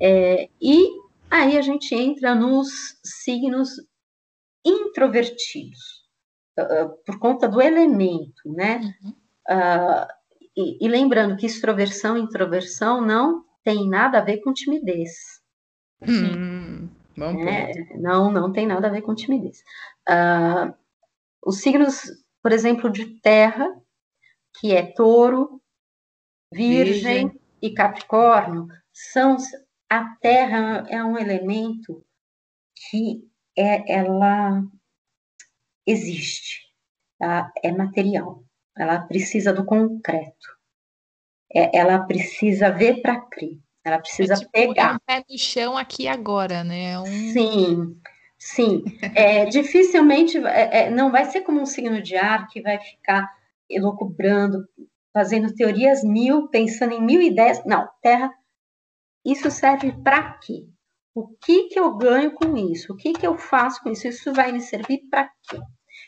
É, 0.00 0.48
e 0.60 0.88
Aí 1.30 1.58
a 1.58 1.62
gente 1.62 1.94
entra 1.94 2.34
nos 2.34 2.98
signos 3.04 3.70
introvertidos, 4.64 6.04
uh, 6.58 6.88
por 7.04 7.18
conta 7.18 7.48
do 7.48 7.60
elemento, 7.60 8.42
né? 8.46 8.94
Uhum. 9.02 9.10
Uh, 9.50 10.06
e, 10.56 10.84
e, 10.84 10.88
lembrando 10.88 11.36
que 11.36 11.46
extroversão 11.46 12.16
e 12.16 12.20
introversão 12.20 13.00
não 13.00 13.44
tem 13.62 13.88
nada 13.88 14.18
a 14.18 14.24
ver 14.24 14.38
com 14.38 14.52
timidez. 14.52 15.10
Hum, 16.02 16.88
é, 17.48 17.96
não, 17.96 18.30
não 18.30 18.52
tem 18.52 18.66
nada 18.66 18.88
a 18.88 18.90
ver 18.90 19.02
com 19.02 19.14
timidez. 19.14 19.62
Uh, 20.08 20.74
os 21.44 21.60
signos, 21.60 22.02
por 22.42 22.52
exemplo, 22.52 22.90
de 22.90 23.20
terra, 23.20 23.68
que 24.58 24.74
é 24.74 24.82
touro, 24.82 25.60
virgem, 26.52 27.28
virgem. 27.28 27.40
e 27.62 27.72
capricórnio, 27.72 28.66
são 28.92 29.36
a 29.90 30.04
terra 30.20 30.86
é 30.88 31.02
um 31.02 31.16
elemento 31.16 32.04
que 32.74 33.22
é, 33.56 33.92
ela 33.92 34.62
existe, 35.86 36.60
tá? 37.18 37.50
é 37.62 37.72
material, 37.72 38.44
ela 38.76 39.00
precisa 39.00 39.52
do 39.52 39.64
concreto, 39.64 40.56
é, 41.54 41.76
ela 41.76 41.98
precisa 42.00 42.70
ver 42.70 43.00
para 43.00 43.20
crer, 43.20 43.58
ela 43.84 43.98
precisa 43.98 44.34
é 44.34 44.36
tipo, 44.36 44.50
pegar. 44.52 44.92
É 44.92 44.94
um 44.94 44.98
pé 45.06 45.24
no 45.28 45.38
chão 45.38 45.76
aqui 45.76 46.06
agora, 46.06 46.62
né? 46.62 46.92
É 46.92 46.98
um... 47.00 47.06
Sim, 47.06 48.00
Sim, 48.38 48.84
é, 49.16 49.46
dificilmente 49.46 50.38
é, 50.38 50.84
é, 50.84 50.90
não 50.90 51.10
vai 51.10 51.24
ser 51.24 51.40
como 51.40 51.60
um 51.60 51.66
signo 51.66 52.00
de 52.00 52.16
ar 52.16 52.46
que 52.46 52.62
vai 52.62 52.78
ficar 52.78 53.28
elucubrando, 53.68 54.64
fazendo 55.12 55.52
teorias 55.52 56.04
mil, 56.04 56.46
pensando 56.46 56.92
em 56.92 57.02
mil 57.02 57.20
ideias. 57.20 57.64
Não, 57.64 57.88
Terra, 58.00 58.32
isso 59.24 59.50
serve 59.50 59.92
para 60.02 60.38
quê? 60.38 60.66
O 61.14 61.28
que, 61.40 61.68
que 61.68 61.78
eu 61.78 61.96
ganho 61.96 62.32
com 62.32 62.56
isso? 62.56 62.92
O 62.92 62.96
que, 62.96 63.12
que 63.12 63.26
eu 63.26 63.36
faço 63.36 63.82
com 63.82 63.90
isso? 63.90 64.06
Isso 64.06 64.32
vai 64.32 64.52
me 64.52 64.60
servir 64.60 65.00
para 65.10 65.28
quê? 65.48 65.58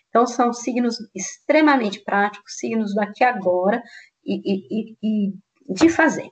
Então, 0.09 0.27
são 0.27 0.53
signos 0.53 0.97
extremamente 1.15 2.01
práticos, 2.01 2.57
signos 2.59 2.95
daqui 2.95 3.25
agora 3.25 3.83
e, 4.25 4.41
e, 4.45 4.97
e, 5.03 5.33
de 5.69 5.89
fazer. 5.89 6.29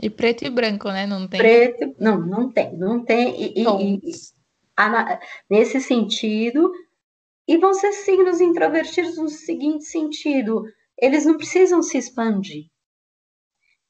E 0.00 0.08
preto 0.08 0.44
e 0.44 0.50
branco, 0.50 0.88
né? 0.88 1.06
Não 1.06 1.28
tem. 1.28 1.40
Preto, 1.40 1.94
não, 1.98 2.18
não 2.18 2.50
tem, 2.50 2.76
não 2.76 3.04
tem. 3.04 3.34
E, 3.40 3.62
e, 3.62 4.38
nesse 5.50 5.80
sentido, 5.80 6.72
e 7.46 7.58
vão 7.58 7.74
ser 7.74 7.92
signos 7.92 8.40
introvertidos 8.40 9.18
no 9.18 9.28
seguinte 9.28 9.84
sentido: 9.84 10.64
eles 10.98 11.26
não 11.26 11.36
precisam 11.36 11.82
se 11.82 11.98
expandir. 11.98 12.66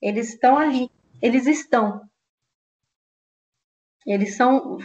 Eles 0.01 0.31
estão 0.31 0.59
ali, 0.59 0.91
eles 1.21 1.47
estão. 1.47 2.01
Eles 4.07 4.37
são 4.37 4.79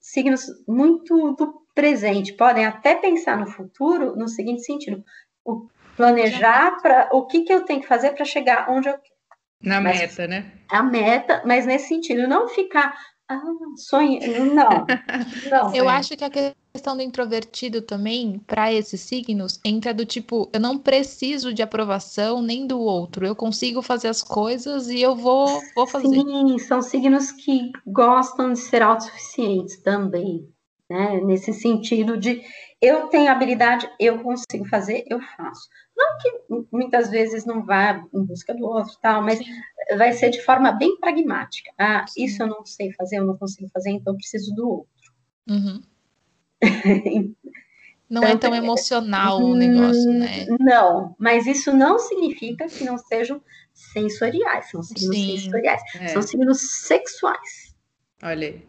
signos 0.00 0.46
muito 0.66 1.32
do 1.32 1.64
presente, 1.74 2.32
podem 2.34 2.64
até 2.66 2.94
pensar 2.94 3.38
no 3.38 3.46
futuro 3.46 4.14
no 4.16 4.28
seguinte 4.28 4.62
sentido: 4.62 5.04
o 5.44 5.68
planejar 5.96 6.80
para 6.80 7.08
o 7.12 7.26
que, 7.26 7.42
que 7.42 7.52
eu 7.52 7.64
tenho 7.64 7.80
que 7.80 7.88
fazer 7.88 8.12
para 8.12 8.24
chegar 8.24 8.70
onde 8.70 8.88
eu 8.88 8.98
quero. 8.98 9.14
Na 9.60 9.80
mas, 9.80 9.98
meta, 9.98 10.26
né? 10.26 10.52
A 10.68 10.82
meta, 10.82 11.42
mas 11.46 11.64
nesse 11.64 11.88
sentido, 11.88 12.28
não 12.28 12.48
ficar 12.48 12.94
ah, 13.28 13.40
sonho. 13.76 14.20
Não. 14.54 14.86
não 15.50 15.74
eu 15.74 15.88
acho 15.88 16.16
que 16.16 16.24
a 16.24 16.30
questão 16.30 16.96
do 16.96 17.02
introvertido 17.02 17.80
também, 17.80 18.38
para 18.46 18.72
esses 18.72 19.00
signos, 19.00 19.58
entra 19.64 19.94
do 19.94 20.04
tipo, 20.04 20.50
eu 20.52 20.60
não 20.60 20.78
preciso 20.78 21.52
de 21.52 21.62
aprovação 21.62 22.42
nem 22.42 22.66
do 22.66 22.78
outro. 22.78 23.26
Eu 23.26 23.34
consigo 23.34 23.80
fazer 23.80 24.08
as 24.08 24.22
coisas 24.22 24.88
e 24.88 25.00
eu 25.00 25.16
vou, 25.16 25.46
vou 25.74 25.86
fazer. 25.86 26.08
Sim, 26.08 26.58
são 26.58 26.82
signos 26.82 27.32
que 27.32 27.70
gostam 27.86 28.52
de 28.52 28.58
ser 28.58 28.82
autossuficientes 28.82 29.82
também. 29.82 30.46
Né? 30.90 31.20
Nesse 31.22 31.52
sentido 31.54 32.18
de 32.18 32.42
eu 32.80 33.08
tenho 33.08 33.30
habilidade, 33.30 33.90
eu 33.98 34.22
consigo 34.22 34.66
fazer, 34.68 35.04
eu 35.08 35.18
faço. 35.36 35.66
Não 35.96 36.18
que 36.18 36.66
muitas 36.72 37.08
vezes 37.10 37.44
não 37.44 37.64
vá 37.64 38.04
em 38.12 38.24
busca 38.24 38.52
do 38.54 38.64
outro, 38.64 38.96
tal, 39.00 39.22
mas 39.22 39.38
Sim. 39.38 39.44
vai 39.96 40.12
ser 40.12 40.30
de 40.30 40.42
forma 40.42 40.72
bem 40.72 40.98
pragmática. 40.98 41.70
Ah, 41.78 42.04
Sim. 42.08 42.24
isso 42.24 42.42
eu 42.42 42.48
não 42.48 42.64
sei 42.64 42.92
fazer, 42.92 43.18
eu 43.18 43.26
não 43.26 43.36
consigo 43.36 43.68
fazer, 43.72 43.90
então 43.90 44.12
eu 44.12 44.16
preciso 44.16 44.54
do 44.54 44.68
outro. 44.68 45.12
Uhum. 45.48 45.82
não 48.10 48.22
então, 48.22 48.24
é 48.24 48.36
tão 48.36 48.54
emocional 48.54 49.40
o 49.40 49.54
negócio, 49.54 50.12
né? 50.12 50.46
Não, 50.58 51.14
mas 51.18 51.46
isso 51.46 51.72
não 51.72 51.98
significa 51.98 52.66
que 52.66 52.84
não 52.84 52.98
sejam 52.98 53.40
sensoriais, 53.72 54.70
são 54.70 54.82
signos 54.82 55.16
Sim. 55.16 55.38
sensoriais, 55.38 55.82
é. 56.00 56.08
são 56.08 56.22
signos 56.22 56.60
sexuais. 56.86 57.74
Olha 58.22 58.48
aí. 58.48 58.66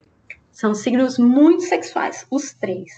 São 0.51 0.73
signos 0.73 1.17
muito 1.17 1.63
sexuais, 1.63 2.25
os 2.31 2.53
três. 2.53 2.91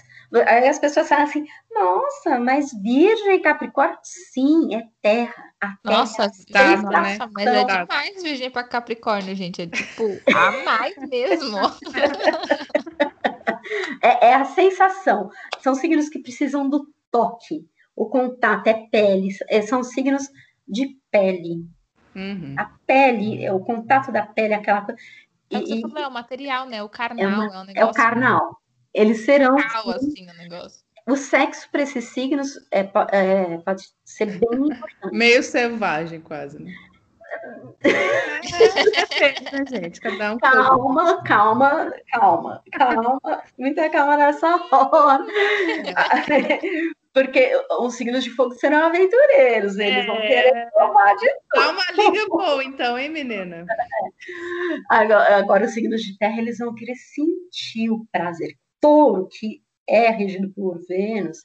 Aí 0.46 0.68
as 0.68 0.78
pessoas 0.78 1.08
falam 1.08 1.24
assim, 1.24 1.46
nossa, 1.72 2.38
mas 2.38 2.70
Virgem 2.82 3.36
e 3.36 3.40
Capricórnio, 3.40 3.96
sim, 4.02 4.74
é 4.74 4.86
terra. 5.00 5.42
A 5.58 5.68
terra 5.82 5.98
nossa, 5.98 6.24
é 6.24 6.52
tá, 6.52 6.76
nossa, 6.82 7.30
mas 7.32 7.46
é 7.46 7.64
demais 7.64 8.22
Virgem 8.22 8.50
para 8.50 8.64
Capricórnio, 8.64 9.34
gente. 9.34 9.62
É 9.62 9.66
tipo, 9.66 10.04
a 10.34 10.50
mais 10.64 10.96
mesmo. 11.08 11.56
é, 14.02 14.28
é 14.28 14.34
a 14.34 14.44
sensação. 14.44 15.30
São 15.60 15.74
signos 15.74 16.10
que 16.10 16.18
precisam 16.18 16.68
do 16.68 16.86
toque. 17.10 17.66
O 17.96 18.06
contato 18.06 18.66
é 18.66 18.74
pele, 18.74 19.34
é, 19.48 19.62
são 19.62 19.82
signos 19.82 20.28
de 20.66 20.96
pele. 21.10 21.66
Uhum. 22.14 22.54
A 22.58 22.66
pele, 22.86 23.48
o 23.50 23.60
contato 23.60 24.12
da 24.12 24.26
pele, 24.26 24.54
aquela 24.54 24.82
coisa. 24.82 25.00
É, 25.50 25.58
e, 25.58 25.80
falou, 25.80 25.98
é 25.98 26.06
o 26.06 26.12
material, 26.12 26.66
né? 26.66 26.82
O 26.82 26.88
carnal 26.88 27.24
é, 27.24 27.28
uma, 27.28 27.44
é 27.44 27.60
um 27.60 27.64
negócio. 27.64 27.72
É 27.76 27.84
o 27.84 27.92
carnal. 27.92 28.60
Eles 28.98 29.24
serão. 29.24 29.56
Assim, 29.56 30.28
o 30.28 30.36
negócio. 30.36 30.82
O 31.06 31.16
sexo 31.16 31.70
para 31.70 31.82
esses 31.82 32.04
signos 32.06 32.56
é, 32.72 32.80
é, 33.12 33.58
pode 33.58 33.84
ser 34.04 34.26
bem 34.26 34.66
importante. 34.66 35.12
Meio 35.16 35.42
selvagem, 35.42 36.20
quase, 36.20 36.62
né? 36.62 36.70
é, 37.84 39.80
gente, 39.80 40.00
cada 40.00 40.34
um 40.34 40.38
calma, 40.38 41.22
calma, 41.22 41.92
calma, 42.12 42.62
calma, 42.72 43.42
muita 43.56 43.88
calma 43.88 44.16
nessa 44.16 44.56
hora. 44.70 45.24
Porque 47.14 47.52
os 47.80 47.94
signos 47.94 48.24
de 48.24 48.30
fogo 48.30 48.54
serão 48.54 48.86
aventureiros, 48.86 49.78
eles 49.78 50.04
é... 50.04 50.06
vão 50.06 50.16
querer 50.16 50.70
provar 50.72 51.14
de 51.16 51.28
tudo. 51.28 51.64
Dá 51.64 51.70
uma 51.70 51.92
liga 51.92 52.26
boa, 52.28 52.64
então, 52.64 52.98
hein, 52.98 53.10
menina? 53.10 53.64
Agora, 54.90 55.36
agora, 55.36 55.64
os 55.64 55.72
signos 55.72 56.02
de 56.02 56.18
terra, 56.18 56.38
eles 56.38 56.58
vão 56.58 56.74
querer 56.74 56.96
sentir 56.96 57.90
o 57.90 58.04
prazer. 58.12 58.54
Touro, 58.80 59.28
que 59.28 59.62
é 59.86 60.10
regido 60.10 60.50
por 60.50 60.78
Vênus, 60.86 61.38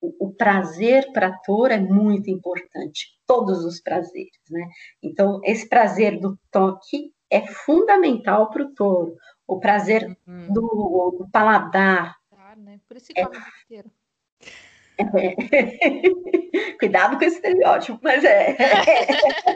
o, 0.00 0.28
o 0.28 0.32
prazer 0.32 1.12
para 1.12 1.36
touro 1.44 1.72
é 1.72 1.78
muito 1.78 2.30
importante, 2.30 3.08
todos 3.26 3.64
os 3.64 3.80
prazeres, 3.80 4.40
né? 4.50 4.66
Então, 5.02 5.40
esse 5.44 5.68
prazer 5.68 6.18
do 6.18 6.38
toque 6.50 7.12
é 7.30 7.46
fundamental 7.46 8.50
para 8.50 8.62
o 8.62 8.74
touro. 8.74 9.16
O 9.46 9.58
prazer 9.58 10.16
uhum. 10.26 10.52
do, 10.52 11.16
do, 11.18 11.28
paladar. 11.30 12.16
Ah, 12.32 12.56
né? 12.56 12.80
Por 12.88 12.96
isso 12.96 13.12
que 13.12 13.20
é. 13.20 13.26
É. 15.00 15.34
Cuidado 16.78 17.18
com 17.18 17.24
esse 17.24 17.36
estereótipo, 17.36 17.98
mas 18.02 18.22
é. 18.22 18.54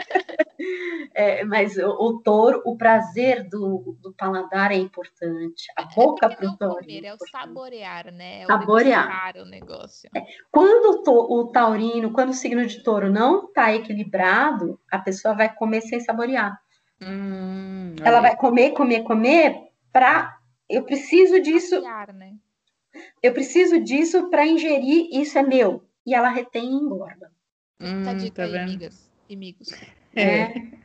é 1.24 1.44
mas 1.44 1.76
o, 1.76 1.88
o, 1.88 2.20
touro, 2.20 2.62
o 2.64 2.76
prazer 2.76 3.48
do, 3.48 3.96
do 4.00 4.12
paladar 4.12 4.72
é 4.72 4.76
importante. 4.76 5.64
A 5.76 5.84
boca 5.84 6.28
para 6.28 6.48
o 6.48 6.56
touro. 6.56 6.84
É, 6.88 7.06
é 7.06 7.14
o 7.14 7.18
saborear, 7.30 8.12
né? 8.12 8.42
É 8.42 8.44
o 8.44 8.48
saborear. 8.48 9.36
o 9.36 9.44
negócio. 9.44 10.10
É. 10.14 10.22
Quando 10.50 10.98
o, 10.98 11.02
to, 11.02 11.12
o, 11.12 11.46
taurino, 11.48 12.12
quando 12.12 12.30
o 12.30 12.34
signo 12.34 12.66
de 12.66 12.82
touro 12.82 13.10
não 13.10 13.46
está 13.46 13.74
equilibrado, 13.74 14.80
a 14.90 14.98
pessoa 14.98 15.34
vai 15.34 15.54
comer 15.54 15.80
sem 15.82 16.00
saborear. 16.00 16.58
Hum, 17.00 17.96
Ela 18.02 18.20
vai 18.20 18.36
comer, 18.36 18.72
comer, 18.72 19.02
comer 19.02 19.70
para. 19.92 20.38
Eu 20.68 20.84
preciso 20.84 21.40
disso. 21.40 21.76
Saborear, 21.76 22.12
né? 22.12 22.34
Eu 23.22 23.32
preciso 23.32 23.80
disso 23.80 24.30
para 24.30 24.46
ingerir, 24.46 25.08
isso 25.12 25.38
é 25.38 25.42
meu. 25.42 25.84
E 26.06 26.14
ela 26.14 26.28
retém 26.28 26.64
e 26.64 26.74
engorda. 26.74 27.32
Hum, 27.80 28.04
tá 28.04 28.14
dito 28.14 28.36
tá 28.36 28.44
aí, 28.44 28.56
amigas 28.56 29.10
e 29.28 29.34
amigos. 29.34 29.68
É. 30.14 30.22
é. 30.22 30.83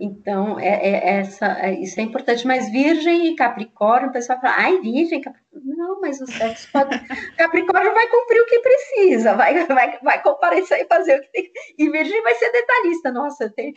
Então, 0.00 0.58
é, 0.58 0.66
é 0.66 1.18
essa, 1.18 1.46
é, 1.60 1.72
isso 1.74 1.98
é 1.98 2.02
importante. 2.02 2.46
Mas 2.46 2.70
Virgem 2.70 3.28
e 3.28 3.36
Capricórnio, 3.36 4.10
o 4.10 4.12
pessoal 4.12 4.40
fala, 4.40 4.54
ai, 4.56 4.80
Virgem, 4.80 5.20
Capricórnio. 5.20 5.76
Não, 5.76 6.00
mas 6.00 6.20
o 6.20 6.26
sexo 6.26 6.68
pode. 6.72 6.90
Capricórnio 7.36 7.94
vai 7.94 8.06
cumprir 8.08 8.40
o 8.40 8.46
que 8.46 8.58
precisa, 8.60 9.34
vai, 9.34 9.64
vai, 9.66 9.98
vai 10.02 10.22
comparecer 10.22 10.80
e 10.80 10.86
fazer 10.86 11.18
o 11.18 11.22
que 11.22 11.28
tem. 11.28 11.50
E 11.78 11.90
Virgem 11.90 12.22
vai 12.22 12.34
ser 12.34 12.50
detalhista. 12.52 13.10
Nossa, 13.10 13.50
tem. 13.50 13.74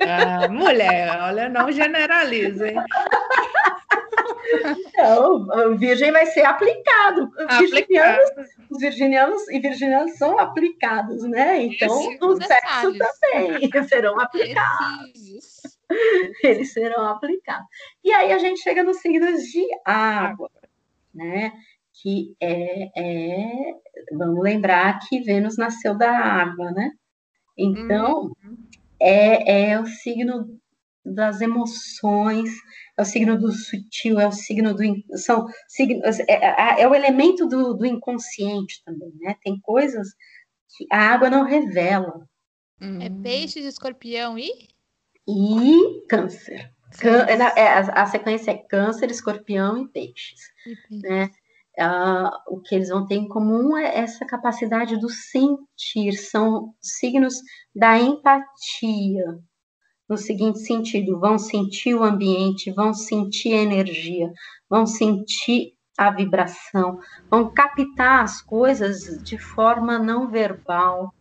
Ah, 0.00 0.48
mulher, 0.48 1.18
olha, 1.22 1.48
não 1.48 1.70
generaliza, 1.70 2.68
hein? 2.68 2.76
Não, 4.96 5.46
o 5.72 5.76
virgem 5.76 6.12
vai 6.12 6.26
ser 6.26 6.42
aplicado. 6.42 7.30
Virginianos, 7.58 8.30
os 8.70 8.78
virginianos 8.78 9.48
e 9.48 9.58
virginianas 9.58 10.16
são 10.16 10.38
aplicados, 10.38 11.22
né? 11.24 11.62
Então, 11.62 11.96
o 12.20 12.42
sexo 12.42 12.92
também 12.96 13.70
serão 13.88 14.18
aplicados. 14.20 15.62
Eles 16.42 16.72
serão 16.72 17.06
aplicados. 17.06 17.66
E 18.02 18.12
aí 18.12 18.32
a 18.32 18.38
gente 18.38 18.60
chega 18.60 18.82
nos 18.82 18.98
signos 18.98 19.44
de 19.44 19.64
água, 19.84 20.50
né? 21.14 21.52
Que 21.92 22.34
é, 22.40 22.90
é 22.96 23.74
vamos 24.12 24.42
lembrar 24.42 24.98
que 25.00 25.20
Vênus 25.20 25.56
nasceu 25.56 25.96
da 25.96 26.10
água, 26.10 26.70
né? 26.72 26.90
Então, 27.56 28.32
uhum. 28.44 28.56
é, 29.00 29.70
é 29.70 29.80
o 29.80 29.86
signo 29.86 30.58
das 31.04 31.40
emoções, 31.40 32.50
é 32.96 33.02
o 33.02 33.04
signo 33.04 33.38
do 33.38 33.52
sutil, 33.52 34.18
é 34.18 34.26
o 34.26 34.32
signo 34.32 34.74
do. 34.74 34.82
São 35.18 35.46
signos, 35.68 36.18
é, 36.20 36.32
é, 36.32 36.82
é 36.82 36.88
o 36.88 36.94
elemento 36.94 37.46
do, 37.46 37.74
do, 37.74 37.84
inconsciente 37.84 38.82
também, 38.84 39.12
né? 39.20 39.36
Tem 39.42 39.60
coisas 39.60 40.08
que 40.76 40.86
a 40.90 41.12
água 41.12 41.28
não 41.28 41.44
revela. 41.44 42.26
É 43.00 43.08
peixe 43.22 43.60
de 43.60 43.68
escorpião 43.68 44.38
e? 44.38 44.50
E 45.26 46.06
câncer. 46.08 46.72
É, 47.02 47.60
é, 47.60 47.68
a, 47.68 48.02
a, 48.02 48.06
sequência 48.06 48.52
é 48.52 48.56
câncer, 48.56 49.10
escorpião 49.10 49.78
e 49.78 49.88
peixes. 49.88 50.40
E 50.66 50.98
Né? 50.98 51.30
Uh, 51.76 52.54
o 52.54 52.60
que 52.60 52.72
eles 52.72 52.88
vão 52.88 53.04
ter 53.04 53.16
em 53.16 53.26
comum 53.26 53.76
é 53.76 53.98
essa 53.98 54.24
capacidade 54.24 54.96
do 54.96 55.08
sentir, 55.10 56.12
são 56.12 56.72
signos 56.80 57.34
da 57.74 57.98
empatia, 57.98 59.40
no 60.08 60.16
seguinte 60.16 60.60
sentido: 60.60 61.18
vão 61.18 61.38
sentir 61.38 61.94
o 61.94 62.02
ambiente, 62.02 62.70
vão 62.70 62.92
sentir 62.92 63.54
a 63.54 63.62
energia, 63.62 64.32
vão 64.68 64.86
sentir 64.86 65.74
a 65.96 66.10
vibração, 66.10 66.98
vão 67.30 67.52
captar 67.52 68.24
as 68.24 68.42
coisas 68.42 69.22
de 69.22 69.38
forma 69.38 69.98
não 69.98 70.28
verbal. 70.28 71.14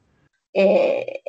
É, 0.56 1.22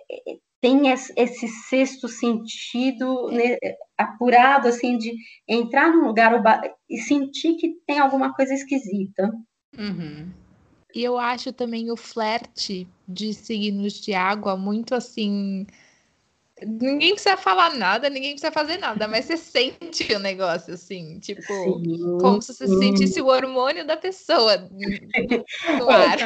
tem 0.60 0.88
esse 0.88 1.46
sexto 1.68 2.08
sentido 2.08 3.30
né, 3.30 3.58
apurado, 3.98 4.66
assim, 4.66 4.96
de 4.96 5.14
entrar 5.46 5.90
num 5.90 6.06
lugar 6.06 6.42
e 6.88 6.98
sentir 6.98 7.56
que 7.56 7.76
tem 7.86 7.98
alguma 7.98 8.32
coisa 8.32 8.54
esquisita. 8.54 9.30
Uhum. 9.78 10.32
E 10.94 11.04
eu 11.04 11.18
acho 11.18 11.52
também 11.52 11.90
o 11.90 11.96
flerte 11.96 12.88
de 13.06 13.34
signos 13.34 14.00
de 14.00 14.14
água 14.14 14.56
muito 14.56 14.94
assim 14.94 15.66
Ninguém 16.62 17.14
precisa 17.14 17.36
falar 17.36 17.74
nada, 17.74 18.08
ninguém 18.08 18.30
precisa 18.30 18.52
fazer 18.52 18.78
nada, 18.78 19.08
mas 19.08 19.24
você 19.24 19.36
sente 19.36 20.14
o 20.14 20.20
negócio, 20.20 20.74
assim, 20.74 21.18
tipo, 21.18 21.42
sim, 21.42 22.18
como 22.20 22.40
se 22.40 22.54
você 22.54 22.68
sentisse 22.68 23.20
o 23.20 23.26
hormônio 23.26 23.84
da 23.84 23.96
pessoa 23.96 24.56
no 24.56 25.90
ar. 25.90 26.16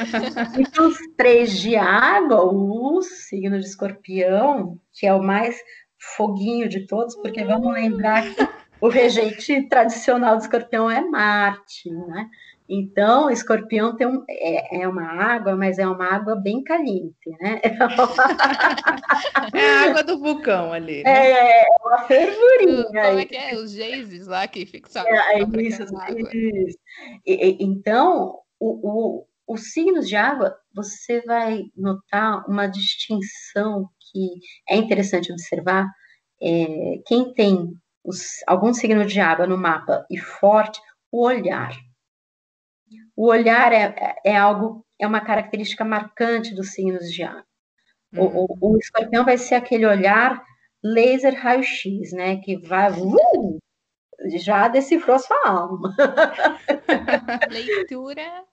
Então, 0.58 0.88
os 0.88 0.98
três 1.16 1.58
de 1.58 1.76
água, 1.76 2.44
o 2.44 3.00
signo 3.00 3.58
de 3.58 3.64
escorpião, 3.64 4.78
que 4.92 5.06
é 5.06 5.14
o 5.14 5.22
mais 5.22 5.56
foguinho 5.98 6.68
de 6.68 6.86
todos, 6.86 7.16
porque 7.16 7.42
vamos 7.42 7.72
lembrar 7.72 8.22
que 8.22 8.48
o 8.82 8.88
regente 8.88 9.62
tradicional 9.68 10.36
do 10.36 10.42
escorpião 10.42 10.90
é 10.90 11.00
Marte, 11.00 11.90
né? 11.90 12.28
Então, 12.68 13.30
escorpião 13.30 13.96
tem 13.96 14.06
um, 14.06 14.22
é, 14.28 14.82
é, 14.82 14.88
uma 14.88 15.02
água, 15.02 15.56
mas 15.56 15.78
é 15.78 15.88
uma 15.88 16.04
água 16.04 16.36
bem 16.36 16.62
caliente, 16.62 17.30
né? 17.40 17.60
É 19.54 19.70
a 19.70 19.82
água 19.88 20.04
do 20.04 20.18
vulcão 20.18 20.72
ali. 20.72 21.02
Né? 21.02 21.10
É, 21.10 21.62
é 21.62 21.66
uma 21.82 21.98
fervurinha. 22.02 22.84
Como 22.84 23.18
é 23.18 23.24
que 23.24 23.36
é? 23.36 23.54
Os 23.56 23.72
geysers 23.72 24.26
lá 24.26 24.46
que 24.46 24.66
fixaram. 24.66 25.08
É, 25.08 25.40
é 25.40 25.62
isso, 25.62 25.82
isso. 25.82 26.78
E, 27.26 27.56
então, 27.64 28.38
o, 28.60 29.22
o, 29.22 29.26
os 29.46 29.72
signos 29.72 30.06
de 30.06 30.16
água, 30.16 30.54
você 30.74 31.22
vai 31.22 31.64
notar 31.74 32.44
uma 32.46 32.66
distinção 32.66 33.88
que 34.12 34.40
é 34.68 34.76
interessante 34.76 35.32
observar. 35.32 35.86
É, 36.40 37.00
quem 37.06 37.32
tem 37.32 37.72
os, 38.04 38.42
algum 38.46 38.74
signo 38.74 39.06
de 39.06 39.20
água 39.20 39.46
no 39.46 39.56
mapa 39.56 40.04
e 40.10 40.18
forte, 40.18 40.78
o 41.10 41.24
olhar 41.24 41.72
o 43.18 43.26
olhar 43.26 43.72
é, 43.72 44.14
é 44.24 44.36
algo, 44.36 44.86
é 44.96 45.04
uma 45.04 45.20
característica 45.20 45.84
marcante 45.84 46.54
dos 46.54 46.70
signos 46.70 47.12
de. 47.12 47.24
Uhum. 47.24 47.42
O, 48.16 48.44
o, 48.44 48.74
o, 48.74 48.78
escorpião 48.78 49.24
vai 49.24 49.36
ser 49.36 49.56
aquele 49.56 49.84
olhar 49.84 50.40
laser 50.84 51.34
raio-x, 51.34 52.12
né? 52.12 52.36
Que 52.36 52.56
vai. 52.56 52.92
Uh, 52.92 53.58
já 54.36 54.68
decifrou 54.68 55.18
sua 55.18 55.36
alma. 55.44 55.96
Leitura. 57.50 58.44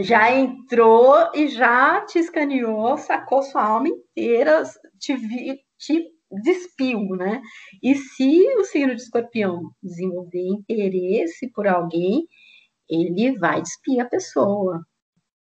Já 0.00 0.30
entrou 0.30 1.30
e 1.34 1.48
já 1.48 2.04
te 2.04 2.18
escaneou, 2.18 2.98
sacou 2.98 3.42
sua 3.42 3.64
alma 3.64 3.88
inteira, 3.88 4.62
te, 4.98 5.14
vi, 5.16 5.58
te 5.78 6.06
despiu, 6.30 7.00
né? 7.16 7.40
E 7.82 7.94
se 7.94 8.56
o 8.58 8.64
signo 8.64 8.94
de 8.94 9.02
escorpião 9.02 9.70
desenvolver 9.82 10.46
interesse 10.48 11.50
por 11.50 11.66
alguém, 11.66 12.26
ele 12.88 13.38
vai 13.38 13.62
despir 13.62 14.00
a 14.00 14.04
pessoa, 14.04 14.84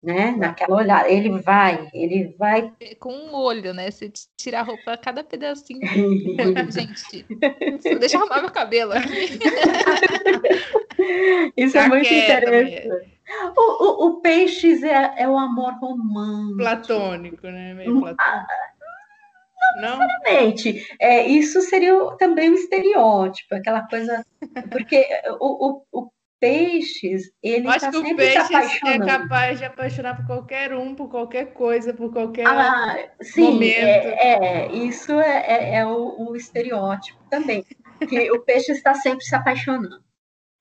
né? 0.03 0.33
Naquela 0.33 0.77
olhada, 0.77 1.09
ele 1.09 1.40
vai, 1.40 1.88
ele 1.93 2.35
vai. 2.38 2.73
Com 2.99 3.12
um 3.12 3.35
olho, 3.35 3.75
né? 3.75 3.90
Você 3.90 4.11
tira 4.37 4.61
a 4.61 4.62
roupa 4.62 4.93
a 4.93 4.99
cada 4.99 5.23
pedacinho. 5.23 5.81
Gente, 6.73 7.27
deixa 7.99 8.16
eu 8.16 8.21
arrumar 8.21 8.40
meu 8.40 8.51
cabelo 8.51 8.93
aqui. 8.93 9.38
Isso 11.57 11.79
é 11.79 11.88
muito 11.88 12.12
interessante. 12.12 12.88
O, 13.57 13.85
o, 13.85 14.09
o, 14.09 14.21
peixes 14.21 14.83
é, 14.83 15.14
é 15.19 15.29
o 15.29 15.38
amor 15.38 15.75
romântico. 15.75 16.57
Platônico, 16.57 17.47
né? 17.47 17.75
Meio 17.75 18.01
platônico. 18.01 18.49
Não, 19.81 19.99
não? 19.99 20.09
É, 20.99 21.29
isso 21.29 21.61
seria 21.61 21.95
também 22.19 22.51
um 22.51 22.55
estereótipo, 22.55 23.55
aquela 23.55 23.87
coisa. 23.87 24.25
Porque 24.71 25.07
o, 25.38 25.69
o, 25.69 25.85
o 25.93 26.11
peixes, 26.40 27.31
ele 27.42 27.68
está 27.68 27.92
sempre 27.92 28.14
peixe 28.14 28.44
se 28.46 28.55
é 28.55 28.57
apaixonando. 28.57 29.05
é 29.05 29.07
capaz 29.07 29.59
de 29.59 29.64
apaixonar 29.66 30.16
por 30.16 30.26
qualquer 30.26 30.72
um, 30.74 30.94
por 30.94 31.11
qualquer 31.11 31.53
coisa, 31.53 31.92
por 31.92 32.11
qualquer 32.11 32.46
ah, 32.46 33.11
sim, 33.20 33.42
momento. 33.42 33.76
É, 33.76 34.64
é 34.64 34.72
isso 34.72 35.12
é, 35.20 35.46
é, 35.46 35.74
é 35.76 35.87
o, 35.87 36.31
o, 36.31 36.35
estereótipo 36.35 37.22
também, 37.29 37.64
que 38.09 38.33
o 38.33 38.40
peixe 38.40 38.72
está 38.72 38.94
sempre 38.94 39.24
se 39.24 39.35
apaixonando. 39.35 40.03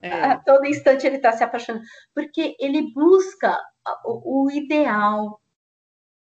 É. 0.02 0.12
A 0.12 0.36
todo 0.36 0.66
instante 0.66 1.06
ele 1.06 1.16
está 1.16 1.32
se 1.32 1.42
apaixonando, 1.42 1.84
porque 2.14 2.54
ele 2.60 2.92
busca 2.92 3.58
o, 4.04 4.44
o 4.44 4.50
ideal, 4.50 5.40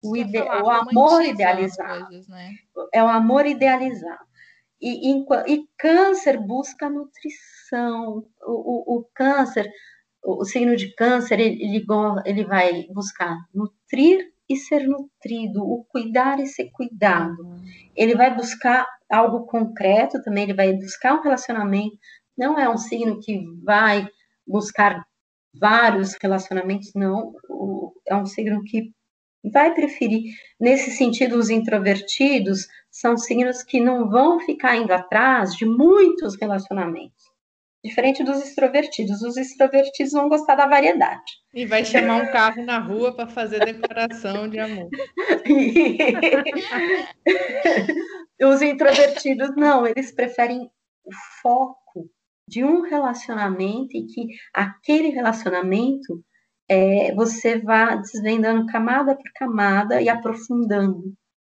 o, 0.02 0.16
ide 0.16 0.40
o 0.40 0.70
amor 0.70 1.24
idealizado. 1.24 2.08
Coisas, 2.08 2.28
né? 2.30 2.54
É 2.94 3.04
o 3.04 3.08
amor 3.08 3.46
idealizado. 3.46 4.30
E, 4.82 5.12
e, 5.12 5.26
e 5.48 5.68
câncer 5.78 6.38
busca 6.38 6.90
nutrição. 6.90 7.59
O, 7.76 8.24
o, 8.42 8.98
o 8.98 9.10
câncer, 9.14 9.70
o, 10.24 10.44
signo 10.46 10.76
de 10.76 10.94
câncer, 10.96 11.40
ele, 11.40 11.86
ele, 12.26 12.44
vai 12.44 12.88
buscar 12.94 13.38
nutrir 13.54 14.32
e 14.48 14.56
ser 14.56 14.88
nutrido, 14.88 15.64
o 15.64 15.86
cuidar 15.86 16.40
e 16.40 16.48
ser 16.48 16.70
cuidado. 16.72 17.38
Ele 17.96 18.16
vai 18.16 18.36
buscar 18.36 18.88
algo 19.10 19.46
concreto 19.46 20.22
também, 20.24 20.44
ele 20.44 20.54
vai 20.54 20.74
buscar 20.74 21.16
um 21.16 21.22
relacionamento. 21.22 21.98
Não 22.38 22.60
é 22.60 22.70
um 22.70 22.78
signo 22.78 23.20
que 23.20 23.40
vai 23.64 24.08
buscar 24.48 25.06
vários 25.54 26.16
relacionamentos, 26.22 26.92
não. 26.96 27.34
É 28.08 28.16
um 28.16 28.26
signo 28.26 28.64
que 28.64 28.92
vai 29.52 29.74
preferir. 29.74 30.34
Nesse 30.60 30.92
sentido, 30.92 31.38
os 31.38 31.50
introvertidos 31.50 32.68
são 32.92 33.18
signos 33.18 33.64
que 33.64 33.80
não 33.80 34.10
vão 34.10 34.40
ficar 34.40 34.76
indo 34.76 34.92
atrás 34.92 35.54
de 35.54 35.66
muitos 35.66 36.36
relacionamentos. 36.36 37.29
Diferente 37.84 38.24
dos 38.24 38.42
extrovertidos. 38.42 39.22
Os 39.22 39.38
extrovertidos 39.38 40.12
vão 40.12 40.28
gostar 40.28 40.56
da 40.56 40.68
variedade. 40.68 41.40
E 41.54 41.66
vai 41.66 41.86
chamar 41.86 42.24
um 42.24 42.32
carro 42.32 42.66
na 42.66 42.80
rua 42.80 43.16
para 43.16 43.28
fazer 43.28 43.64
declaração 43.64 44.50
de 44.50 44.60
amor. 44.60 44.90
Os 48.42 48.62
introvertidos 48.62 49.56
não, 49.56 49.88
eles 49.88 50.14
preferem 50.14 50.70
o 51.06 51.12
foco 51.42 52.10
de 52.48 52.64
um 52.64 52.82
relacionamento 52.82 53.96
e 53.96 54.06
que 54.06 54.28
aquele 54.54 55.10
relacionamento 55.10 56.24
é, 56.70 57.14
você 57.16 57.60
vá 57.60 57.96
desvendando 57.96 58.68
camada 58.68 59.16
por 59.16 59.32
camada 59.34 60.02
e 60.02 60.08
aprofundando, 60.08 61.14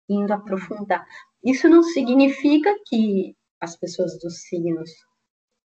indo 0.09 0.33
aprofundar. 0.33 1.05
Isso 1.43 1.69
não 1.69 1.83
significa 1.83 2.73
que 2.87 3.35
as 3.61 3.77
pessoas 3.77 4.19
dos 4.19 4.41
signos, 4.41 4.89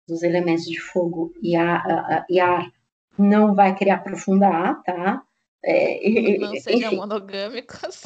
dos 0.06 0.22
elementos 0.22 0.64
de 0.64 0.80
fogo 0.80 1.32
e 1.42 1.56
ar, 1.56 2.24
e 2.28 2.40
ar 2.40 2.70
não 3.18 3.54
vai 3.54 3.74
querer 3.74 3.90
aprofundar, 3.90 4.82
tá? 4.82 5.22
É, 5.64 6.38
não 6.38 6.56
sejam 6.56 6.96
monogâmicos. 6.96 8.02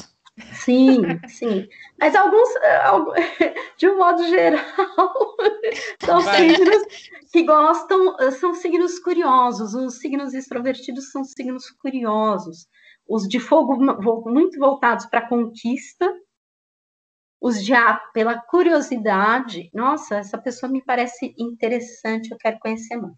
Sim, 0.53 1.01
sim. 1.27 1.67
Mas 1.99 2.15
alguns, 2.15 2.49
de 3.77 3.89
um 3.89 3.97
modo 3.97 4.23
geral, 4.27 5.35
são 6.05 6.21
signos 6.21 6.83
que 7.31 7.43
gostam, 7.43 8.15
são 8.31 8.53
signos 8.53 8.99
curiosos. 8.99 9.73
Os 9.73 9.97
signos 9.97 10.33
extrovertidos 10.33 11.11
são 11.11 11.23
signos 11.23 11.71
curiosos. 11.71 12.67
Os 13.07 13.27
de 13.27 13.39
fogo 13.39 13.77
muito 14.29 14.59
voltados 14.59 15.05
para 15.07 15.19
a 15.19 15.27
conquista, 15.27 16.13
os 17.47 17.63
de 17.63 17.73
ar 17.73 18.11
pela 18.11 18.39
curiosidade. 18.39 19.69
Nossa, 19.73 20.17
essa 20.17 20.37
pessoa 20.37 20.71
me 20.71 20.83
parece 20.83 21.33
interessante, 21.37 22.31
eu 22.31 22.37
quero 22.37 22.59
conhecer 22.59 22.95
mais. 22.97 23.15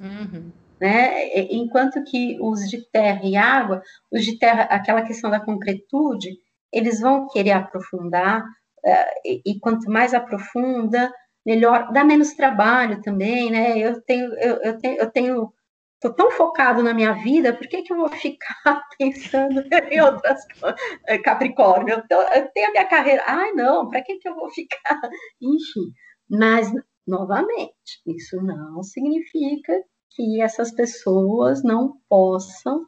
Uhum 0.00 0.50
né? 0.80 1.28
Enquanto 1.52 2.02
que 2.04 2.38
os 2.40 2.68
de 2.68 2.82
terra 2.90 3.20
e 3.22 3.36
água, 3.36 3.82
os 4.10 4.24
de 4.24 4.38
terra, 4.38 4.62
aquela 4.62 5.02
questão 5.02 5.30
da 5.30 5.38
concretude, 5.38 6.30
eles 6.72 7.00
vão 7.00 7.28
querer 7.28 7.52
aprofundar, 7.52 8.42
uh, 8.42 9.10
e, 9.24 9.42
e, 9.44 9.60
quanto 9.60 9.90
mais 9.90 10.14
aprofunda, 10.14 11.12
melhor, 11.44 11.92
dá 11.92 12.02
menos 12.02 12.32
trabalho 12.32 13.02
também, 13.02 13.50
né? 13.50 13.78
Eu 13.78 14.00
tenho, 14.02 14.32
eu, 14.34 14.56
eu 14.62 14.78
tenho, 14.78 14.96
eu 14.98 15.10
tenho 15.10 15.52
tô 16.00 16.12
tão 16.12 16.30
focado 16.30 16.82
na 16.82 16.94
minha 16.94 17.12
vida, 17.12 17.52
por 17.52 17.66
que, 17.68 17.82
que 17.82 17.92
eu 17.92 17.98
vou 17.98 18.08
ficar 18.08 18.82
pensando 18.98 19.62
em 19.90 20.00
outras 20.00 20.40
coisas? 20.58 20.80
Eh, 21.06 21.18
Capricórnio, 21.18 21.94
eu, 21.94 22.08
tô, 22.08 22.20
eu, 22.22 22.48
tenho 22.52 22.68
a 22.68 22.72
minha 22.72 22.86
carreira. 22.86 23.22
Ai, 23.26 23.52
não, 23.52 23.88
para 23.88 24.02
que, 24.02 24.16
que 24.16 24.28
eu 24.28 24.34
vou 24.34 24.50
ficar? 24.50 25.00
Enfim, 25.40 25.92
mas, 26.28 26.72
novamente, 27.06 28.00
isso 28.06 28.40
não 28.42 28.82
significa 28.82 29.72
que 30.10 30.40
essas 30.40 30.72
pessoas 30.72 31.62
não 31.62 31.98
possam 32.08 32.84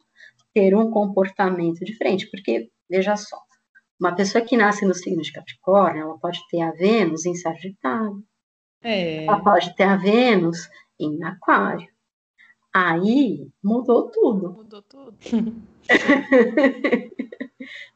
ter 0.53 0.75
um 0.75 0.89
comportamento 0.91 1.85
diferente, 1.85 2.29
porque, 2.29 2.69
veja 2.89 3.15
só, 3.15 3.37
uma 3.99 4.15
pessoa 4.15 4.43
que 4.43 4.57
nasce 4.57 4.85
no 4.85 4.93
signo 4.93 5.21
de 5.21 5.31
Capricórnio, 5.31 6.03
ela 6.03 6.19
pode 6.19 6.39
ter 6.49 6.61
a 6.61 6.71
Vênus 6.71 7.25
em 7.25 7.35
Sagitário, 7.35 8.23
é. 8.81 9.25
ela 9.25 9.41
pode 9.41 9.75
ter 9.75 9.83
a 9.83 9.95
Vênus 9.95 10.67
em 10.99 11.23
Aquário. 11.23 11.92
Aí 12.73 13.47
mudou 13.63 14.09
tudo. 14.09 14.51
Mudou 14.53 14.81
tudo. 14.81 15.13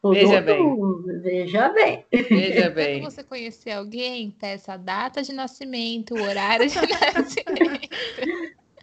mudou 0.02 0.14
Veja 0.14 0.40
bem. 0.40 0.58
tudo. 0.58 1.20
Veja 1.22 1.68
bem. 1.70 2.04
Veja 2.12 2.70
bem. 2.70 3.00
Quando 3.00 3.10
você 3.12 3.24
conhecer 3.24 3.70
alguém, 3.72 4.30
peça 4.30 4.74
a 4.74 4.76
data 4.76 5.22
de 5.22 5.32
nascimento, 5.32 6.14
o 6.14 6.22
horário 6.22 6.68
de 6.68 6.74
nascimento. 6.78 7.88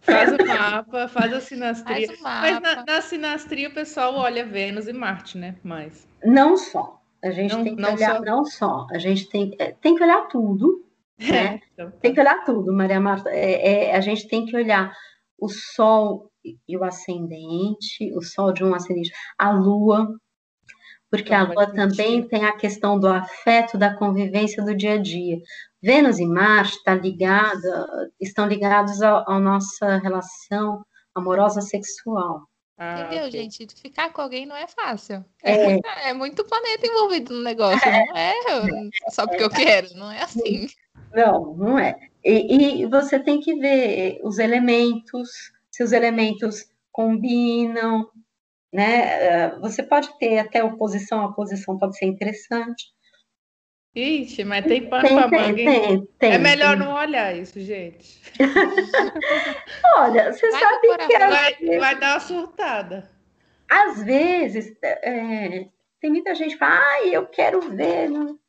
Faz 0.02 0.32
o 0.34 0.46
mapa, 0.46 1.08
faz 1.08 1.34
a 1.34 1.42
sinastria. 1.42 2.08
Faz 2.08 2.20
o 2.20 2.24
Mas 2.24 2.62
na, 2.62 2.84
na 2.86 3.02
sinastria 3.02 3.70
o 3.70 3.74
pessoal 3.74 4.14
olha 4.16 4.46
Vênus 4.46 4.88
e 4.88 4.94
Marte, 4.94 5.38
né? 5.38 5.56
Mais. 5.64 6.08
Não 6.24 6.56
só. 6.58 7.02
A 7.24 7.32
gente 7.32 7.56
Não- 7.56 7.64
tem 7.64 7.76
que 7.76 7.82
não 7.82 7.94
olhar, 7.96 8.16
só. 8.18 8.22
não 8.22 8.46
só. 8.46 8.88
A 8.92 9.00
gente 9.00 9.28
tem, 9.30 9.56
é, 9.58 9.72
tem 9.72 9.96
que 9.96 10.04
olhar 10.04 10.28
tudo. 10.28 10.86
né? 11.18 11.60
Então, 11.74 11.90
tá. 11.90 11.98
Tem 12.02 12.14
que 12.14 12.20
olhar 12.20 12.44
tudo, 12.44 12.72
Maria 12.72 13.00
Marta. 13.00 13.30
É, 13.32 13.86
é, 13.90 13.96
a 13.96 14.02
gente 14.02 14.28
tem 14.28 14.46
que 14.46 14.56
olhar 14.56 14.94
o 15.38 15.50
Sol 15.50 16.32
e 16.68 16.78
o 16.78 16.84
ascendente, 16.84 18.14
o 18.16 18.22
Sol 18.22 18.52
de 18.54 18.64
um 18.64 18.74
ascendente, 18.74 19.12
a 19.38 19.52
Lua, 19.52 20.08
porque 21.10 21.34
a 21.34 21.44
Não, 21.46 21.54
Lua 21.54 21.74
também 21.74 22.28
tem 22.28 22.46
a 22.46 22.56
questão 22.58 23.00
do 23.00 23.08
afeto, 23.08 23.78
da 23.78 23.96
convivência 23.96 24.64
do 24.64 24.76
dia 24.76 24.94
a 24.94 24.98
dia. 25.02 25.38
Vênus 25.82 26.20
e 26.20 26.26
Marte 26.26 26.82
tá 26.84 26.96
ligada, 26.96 28.12
estão 28.20 28.48
ligados 28.48 29.02
à 29.02 29.40
nossa 29.40 29.98
relação 29.98 30.84
amorosa 31.14 31.62
sexual. 31.62 32.48
Ah, 32.78 33.00
Entendeu, 33.02 33.28
ok. 33.28 33.32
gente? 33.32 33.68
Ficar 33.80 34.12
com 34.12 34.22
alguém 34.22 34.46
não 34.46 34.56
é 34.56 34.68
fácil. 34.68 35.24
É. 35.42 35.54
É, 35.54 35.64
muita- 35.80 35.90
é 36.02 36.14
muito 36.14 36.44
planeta 36.44 36.86
envolvido 36.88 37.34
no 37.34 37.42
negócio, 37.44 37.90
não 37.90 38.16
é 38.18 38.34
só 39.12 39.26
porque 39.28 39.44
eu 39.44 39.50
quero, 39.50 39.94
não 39.96 40.12
é 40.12 40.22
assim. 40.24 40.68
Não, 41.14 41.54
não 41.56 41.80
é. 41.80 41.96
E, 42.24 42.82
e 42.82 42.86
você 42.88 43.20
tem 43.20 43.40
que 43.40 43.56
ver 43.56 44.20
os 44.24 44.40
elementos, 44.40 45.30
se 45.72 45.84
os 45.84 45.92
elementos 45.92 46.66
combinam, 46.92 48.10
né? 48.74 49.24
Eh, 49.46 49.60
Você 49.60 49.84
pode 49.84 50.18
ter 50.18 50.40
até 50.40 50.64
oposição, 50.64 51.22
a 51.22 51.28
oposição 51.28 51.78
pode 51.78 51.98
ser 51.98 52.06
interessante. 52.06 52.86
Ixi, 53.96 54.44
mas 54.44 54.66
tem 54.66 54.90
pano 54.90 55.04
Tem, 55.08 55.16
pra 55.16 55.30
tem, 55.30 55.40
manga, 55.40 55.62
hein? 55.62 55.66
tem, 55.66 56.06
tem. 56.20 56.32
É 56.34 56.38
melhor 56.38 56.76
não 56.76 56.94
olhar 56.94 57.34
isso, 57.34 57.60
gente. 57.62 58.22
Olha, 59.98 60.34
você 60.34 60.52
Vai 60.52 60.60
sabe 60.62 60.98
que 61.08 61.16
às, 61.16 61.30
Vai, 61.30 61.78
vai 61.80 62.00
dar 62.00 62.14
uma 62.16 62.20
surtada. 62.20 63.10
às 63.72 64.04
vezes 64.04 64.76
eh, 64.84 65.70
tem 66.02 66.10
muita 66.10 66.36
gente 66.36 66.54
que 66.54 66.58
fala, 66.60 66.76
ai, 66.78 67.16
eu 67.16 67.26
quero 67.28 67.62
ver. 67.62 68.10
Não, 68.10 68.26
não 68.26 68.40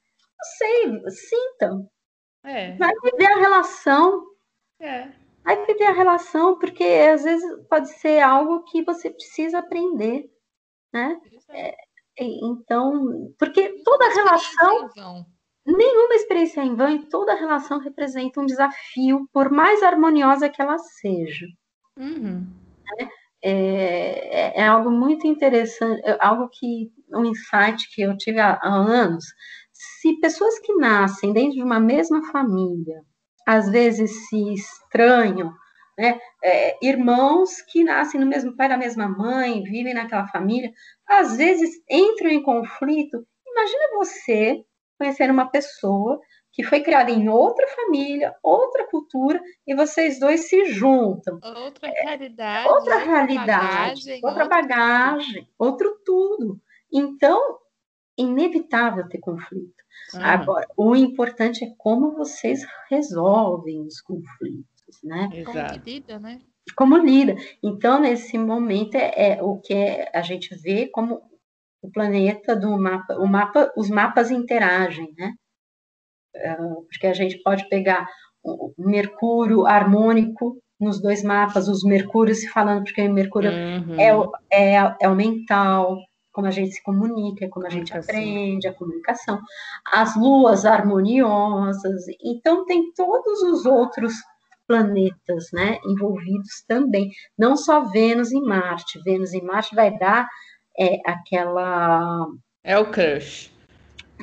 sei, 0.58 1.10
sinta. 1.10 1.70
É, 2.46 2.76
Vai 2.76 2.92
viver 3.02 3.26
a 3.26 3.36
relação. 3.40 4.24
é. 4.80 5.08
Vai 5.44 5.64
viver 5.64 5.84
a 5.86 5.92
relação, 5.92 6.58
porque 6.58 6.82
às 6.82 7.22
vezes 7.22 7.44
pode 7.70 7.88
ser 8.00 8.20
algo 8.20 8.64
que 8.64 8.82
você 8.82 9.10
precisa 9.10 9.58
aprender, 9.58 10.28
né? 10.92 11.20
E- 12.18 12.44
Então, 12.44 13.32
porque 13.38 13.82
toda 13.84 14.08
relação, 14.14 14.88
nenhuma 15.66 16.14
experiência 16.14 16.60
é 16.62 16.64
em 16.64 16.74
vão 16.74 16.88
e 16.90 17.06
toda 17.08 17.34
relação 17.34 17.78
representa 17.78 18.40
um 18.40 18.46
desafio, 18.46 19.28
por 19.32 19.50
mais 19.50 19.82
harmoniosa 19.82 20.48
que 20.48 20.60
ela 20.62 20.78
seja. 20.78 21.46
Uhum. 21.96 22.46
É, 22.98 23.50
é- 23.50 24.60
é 24.62 24.66
algo 24.66 24.90
muito 24.90 25.26
interessante, 25.26 26.00
é 26.04 26.16
algo 26.20 26.48
que, 26.48 26.90
um 27.12 27.24
insight 27.24 27.88
que 27.94 28.02
eu 28.02 28.16
tive 28.16 28.40
há, 28.40 28.54
há 28.62 28.68
anos. 28.74 29.24
Se 29.78 30.18
pessoas 30.20 30.58
que 30.60 30.74
nascem 30.74 31.32
dentro 31.32 31.52
de 31.52 31.62
uma 31.62 31.78
mesma 31.80 32.22
família, 32.30 33.02
às 33.46 33.70
vezes 33.70 34.28
se 34.28 34.52
estranham, 34.54 35.52
né? 35.98 36.18
É, 36.42 36.76
irmãos 36.82 37.62
que 37.70 37.82
nascem 37.84 38.20
no 38.20 38.26
mesmo 38.26 38.54
pai, 38.56 38.68
da 38.68 38.76
mesma 38.76 39.08
mãe, 39.08 39.62
vivem 39.62 39.94
naquela 39.94 40.26
família, 40.28 40.70
às 41.06 41.36
vezes 41.36 41.70
entram 41.90 42.30
em 42.30 42.42
conflito. 42.42 43.26
Imagina 43.46 43.88
você 43.96 44.64
conhecer 44.98 45.30
uma 45.30 45.46
pessoa 45.50 46.20
que 46.52 46.62
foi 46.64 46.80
criada 46.80 47.10
em 47.10 47.28
outra 47.28 47.66
família, 47.68 48.34
outra 48.42 48.86
cultura, 48.88 49.40
e 49.66 49.74
vocês 49.74 50.18
dois 50.18 50.48
se 50.48 50.64
juntam. 50.66 51.38
outra 51.42 51.88
realidade, 51.90 52.66
É, 52.66 52.70
Outra 52.70 52.96
realidade, 52.98 53.46
bagagem, 53.46 54.14
outra 54.22 54.42
outra- 54.44 54.48
bagagem, 54.48 55.48
outro 55.58 55.98
tudo. 56.04 56.58
Então, 56.92 57.55
inevitável 58.18 59.08
ter 59.08 59.18
conflito. 59.18 59.74
Ah, 60.14 60.32
Agora, 60.34 60.66
o 60.76 60.94
importante 60.94 61.64
é 61.64 61.68
como 61.76 62.12
vocês 62.16 62.64
resolvem 62.90 63.80
os 63.82 64.00
conflitos, 64.00 64.66
né? 65.02 65.28
Como 65.44 65.58
exato. 65.58 65.80
que 65.80 65.90
lida, 65.90 66.18
né? 66.18 66.38
Como 66.76 66.96
lida. 66.98 67.34
Então, 67.62 68.00
nesse 68.00 68.36
momento, 68.38 68.94
é, 68.96 69.32
é 69.38 69.42
o 69.42 69.58
que 69.58 69.72
é- 69.74 70.10
a 70.14 70.22
gente 70.22 70.54
vê 70.56 70.86
como 70.88 71.22
o 71.82 71.90
planeta 71.90 72.54
do 72.56 72.76
mapa, 72.78 73.14
o 73.16 73.26
mapa, 73.26 73.72
os 73.76 73.88
mapas 73.88 74.30
interagem, 74.30 75.12
né? 75.16 75.34
Porque 76.88 77.06
a 77.06 77.14
gente 77.14 77.42
pode 77.42 77.68
pegar 77.68 78.06
o 78.44 78.72
Mercúrio 78.78 79.66
harmônico 79.66 80.58
nos 80.78 81.00
dois 81.00 81.22
mapas, 81.22 81.68
os 81.68 81.82
Mercúrios 81.82 82.40
se 82.40 82.48
falando, 82.48 82.84
porque 82.84 83.00
o 83.02 83.12
Mercúrio 83.12 83.50
Uhum. 83.50 83.98
é, 84.50 84.74
é, 84.74 84.96
é 85.00 85.08
o 85.08 85.14
mental, 85.14 85.96
como 86.36 86.46
a 86.46 86.50
gente 86.50 86.72
se 86.72 86.82
comunica, 86.82 87.48
como 87.48 87.66
a 87.66 87.70
gente 87.70 87.96
aprende, 87.96 88.68
a 88.68 88.74
comunicação. 88.74 89.40
As 89.90 90.14
luas 90.14 90.66
harmoniosas. 90.66 92.04
Então, 92.22 92.66
tem 92.66 92.92
todos 92.92 93.42
os 93.42 93.64
outros 93.64 94.12
planetas 94.66 95.46
né, 95.50 95.78
envolvidos 95.86 96.62
também. 96.68 97.10
Não 97.38 97.56
só 97.56 97.84
Vênus 97.84 98.32
e 98.32 98.40
Marte. 98.42 99.00
Vênus 99.02 99.32
e 99.32 99.40
Marte 99.40 99.74
vai 99.74 99.96
dar 99.96 100.28
é, 100.78 100.98
aquela. 101.06 102.26
É 102.62 102.78
o 102.78 102.90
crush. 102.90 103.50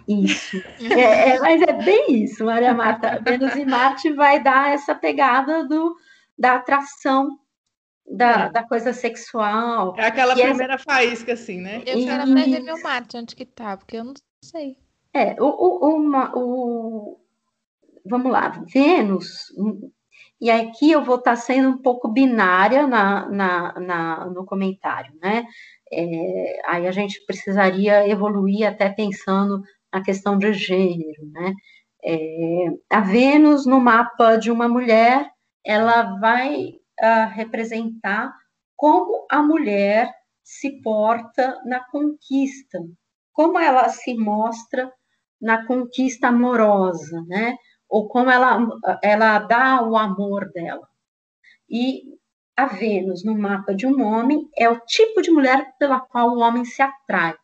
Isso. 0.08 0.58
É, 0.92 1.32
é, 1.32 1.40
mas 1.40 1.64
é 1.64 1.74
bem 1.74 2.24
isso, 2.24 2.46
Maria 2.46 2.76
Marta. 2.76 3.20
Vênus 3.26 3.56
e 3.56 3.66
Marte 3.66 4.14
vai 4.14 4.40
dar 4.44 4.72
essa 4.72 4.94
pegada 4.94 5.68
do, 5.68 5.96
da 6.38 6.58
atração, 6.58 7.40
da, 8.10 8.46
É. 8.46 8.50
da 8.52 8.64
coisa 8.64 8.94
sexual. 8.94 9.96
É 9.98 10.06
aquela 10.06 10.34
E 10.36 10.42
essa- 10.42 10.50
primeira 10.50 10.78
faísca, 10.78 11.34
assim, 11.34 11.60
né? 11.62 11.82
Eu 11.86 12.04
quero 12.04 12.24
até 12.24 12.44
ver 12.50 12.60
meu 12.62 12.82
Marte, 12.82 13.18
onde 13.18 13.36
que 13.36 13.46
tá, 13.46 13.78
porque 13.78 13.98
eu 13.98 14.04
não 14.04 14.14
sei. 14.44 14.78
É, 15.14 15.36
o, 15.42 15.46
o, 15.46 15.96
uma- 15.98 16.32
o- 16.36 17.20
vamos 18.06 18.32
lá, 18.32 18.50
Vênus, 18.74 19.52
hum, 19.58 19.90
e 20.42 20.52
aqui 20.52 20.92
eu 20.92 21.04
vou 21.04 21.16
estar 21.16 21.36
sendo 21.38 21.70
um 21.70 21.78
pouco 21.78 22.08
binária 22.10 22.86
na, 22.88 23.30
na, 23.30 23.80
na- 23.80 24.26
no 24.26 24.46
comentário, 24.46 25.14
né? 25.22 25.46
É, 25.92 26.62
aí 26.66 26.88
a 26.88 26.92
gente 26.92 27.24
precisaria 27.26 28.08
evoluir 28.10 28.68
até 28.68 28.90
pensando 28.90 29.62
na 29.94 30.04
questão 30.04 30.38
de 30.38 30.52
gênero, 30.54 31.26
né? 31.32 31.54
É, 32.04 32.66
a 32.90 33.00
Vênus 33.00 33.66
no 33.66 33.80
mapa 33.80 34.36
de 34.36 34.52
uma 34.52 34.68
mulher, 34.68 35.30
ela 35.64 36.20
vai 36.20 36.74
ah, 37.04 37.26
representar 37.26 38.34
como 38.76 39.26
a 39.30 39.42
mulher 39.42 40.14
se 40.44 40.82
porta 40.82 41.62
na 41.66 41.84
conquista, 41.86 42.80
como 43.32 43.60
ela 43.60 43.90
se 43.90 44.14
mostra 44.16 44.92
na 45.42 45.66
conquista 45.66 46.28
amorosa, 46.30 47.22
né? 47.28 47.58
Ou 47.90 48.08
como 48.08 48.30
ela, 48.30 48.58
ela 49.04 49.40
dá 49.40 49.82
o 49.84 49.98
amor 49.98 50.52
dela. 50.52 50.88
E 51.70 52.04
a 52.56 52.66
Vênus 52.68 53.24
no 53.24 53.38
mapa 53.38 53.74
de 53.74 53.88
um 53.88 54.02
homem 54.04 54.50
é 54.58 54.70
o 54.70 54.80
tipo 54.82 55.22
de 55.22 55.32
mulher 55.32 55.74
pela 55.80 56.00
qual 56.00 56.30
o 56.30 56.40
homem 56.40 56.66
se 56.66 56.82
atrai. 56.82 57.36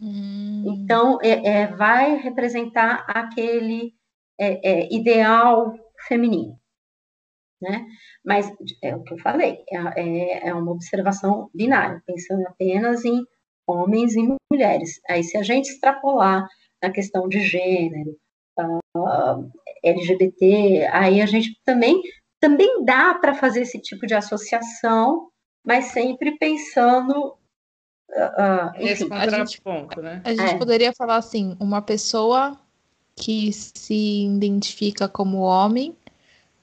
Hum, 0.00 0.64
Então, 0.66 1.18
é, 1.22 1.62
é, 1.62 1.66
vai 1.68 2.16
representar 2.16 3.04
aquele 3.08 3.94
é, 4.38 4.82
é, 4.82 4.94
ideal 4.94 5.74
feminino, 6.06 6.57
né? 7.60 7.86
Mas 8.24 8.50
é 8.82 8.94
o 8.94 9.02
que 9.02 9.14
eu 9.14 9.18
falei, 9.18 9.64
é, 9.70 9.76
é, 10.00 10.48
é 10.48 10.54
uma 10.54 10.72
observação 10.72 11.50
binária, 11.54 12.02
pensando 12.06 12.46
apenas 12.46 13.04
em 13.04 13.24
homens 13.66 14.14
e 14.14 14.36
mulheres. 14.50 15.00
Aí, 15.08 15.22
se 15.22 15.36
a 15.36 15.42
gente 15.42 15.68
extrapolar 15.68 16.46
na 16.82 16.90
questão 16.90 17.28
de 17.28 17.40
gênero, 17.40 18.16
ah, 18.96 19.40
LGBT, 19.84 20.88
aí 20.92 21.20
a 21.20 21.26
gente 21.26 21.58
também 21.64 22.00
também 22.40 22.84
dá 22.84 23.14
para 23.14 23.34
fazer 23.34 23.62
esse 23.62 23.80
tipo 23.80 24.06
de 24.06 24.14
associação, 24.14 25.28
mas 25.64 25.86
sempre 25.86 26.38
pensando, 26.38 27.36
Esse 28.76 29.04
enfim, 29.04 29.14
a 29.14 29.28
gente- 29.28 29.60
contraponto, 29.60 30.00
né? 30.00 30.22
a 30.24 30.30
gente 30.30 30.54
é. 30.54 30.58
poderia 30.58 30.92
falar 30.96 31.16
assim, 31.16 31.56
uma 31.58 31.82
pessoa 31.82 32.56
que 33.16 33.52
se 33.52 34.24
identifica 34.26 35.08
como 35.08 35.38
homem, 35.38 35.96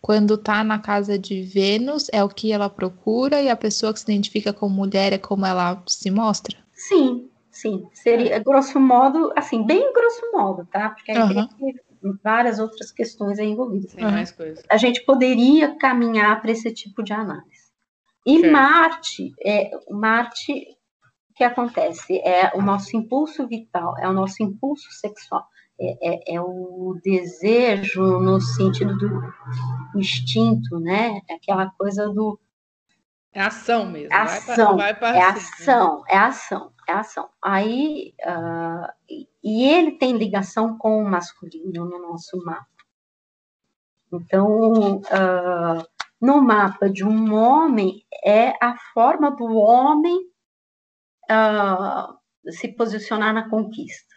quando 0.06 0.38
tá 0.38 0.64
na 0.64 0.78
casa 0.78 1.18
de 1.18 1.42
Vênus, 1.42 2.10
é 2.14 2.24
o 2.24 2.30
que 2.30 2.52
ela 2.52 2.70
procura, 2.70 3.42
e 3.42 3.50
a 3.50 3.56
pessoa 3.56 3.92
que 3.92 4.00
se 4.00 4.06
identifica 4.06 4.54
como 4.54 4.76
mulher 4.76 5.12
é 5.12 5.18
como 5.18 5.48
ela 5.48 5.82
se 5.88 6.12
mostra. 6.12 6.56
Sim, 6.74 7.28
sim. 7.50 7.88
Seria, 7.92 8.38
grosso 8.38 8.80
modo, 8.80 9.34
assim, 9.36 9.66
bem 9.66 9.92
grosso 9.92 10.22
modo, 10.32 10.64
tá? 10.72 10.92
Porque 10.92 11.12
aí 11.12 11.18
Aham. 11.18 11.50
tem 11.58 11.74
várias 12.24 12.60
outras 12.60 12.92
questões 12.92 13.40
aí 13.40 13.48
envolvidas. 13.48 13.96
Tem 13.96 14.06
mais 14.06 14.32
coisa. 14.32 14.62
A 14.70 14.78
gente 14.78 15.04
poderia 15.04 15.76
caminhar 15.76 16.40
para 16.40 16.52
esse 16.52 16.72
tipo 16.72 17.02
de 17.02 17.12
análise. 17.12 17.72
E 18.28 18.42
certo. 18.42 18.54
Marte, 18.54 19.34
é, 19.44 19.72
Marte, 19.90 20.68
o 21.32 21.34
que 21.34 21.44
acontece? 21.44 22.20
É 22.20 22.52
o 22.54 22.62
nosso 22.62 22.96
impulso 22.96 23.48
vital, 23.48 23.98
é 23.98 24.08
o 24.08 24.14
nosso 24.14 24.44
impulso 24.44 24.88
sexual, 24.92 25.48
é, 25.80 26.34
é, 26.34 26.36
é 26.36 26.42
o 26.42 27.00
desejo 27.04 28.20
no 28.20 28.40
sentido 28.40 28.98
do 28.98 29.34
instinto, 29.96 30.80
né? 30.80 31.22
É 31.30 31.36
aquela 31.36 31.70
coisa 31.72 32.10
do 32.10 32.40
é 33.36 33.42
ação 33.42 33.86
mesmo. 33.86 34.14
É 34.14 34.18
ação, 34.18 34.78
vai 34.78 34.96
pra, 34.96 35.12
vai 35.12 35.20
é 35.20 35.24
ação, 35.26 36.04
é 36.08 36.18
ação, 36.18 36.72
é 36.88 36.94
ação. 36.94 37.30
Aí, 37.42 38.14
uh, 38.26 38.88
e 39.44 39.66
ele 39.66 39.92
tem 39.98 40.18
ligação 40.18 40.78
com 40.78 41.04
o 41.04 41.10
masculino 41.10 41.84
no 41.84 42.00
nosso 42.00 42.42
mapa. 42.46 42.66
Então, 44.14 45.00
uh, 45.00 45.86
no 46.22 46.42
mapa 46.42 46.90
de 46.90 47.04
um 47.04 47.34
homem, 47.34 48.06
é 48.24 48.54
a 48.64 48.78
forma 48.94 49.30
do 49.32 49.54
homem 49.54 50.18
uh, 51.30 52.52
se 52.54 52.70
posicionar 52.70 53.34
na 53.34 53.50
conquista, 53.50 54.15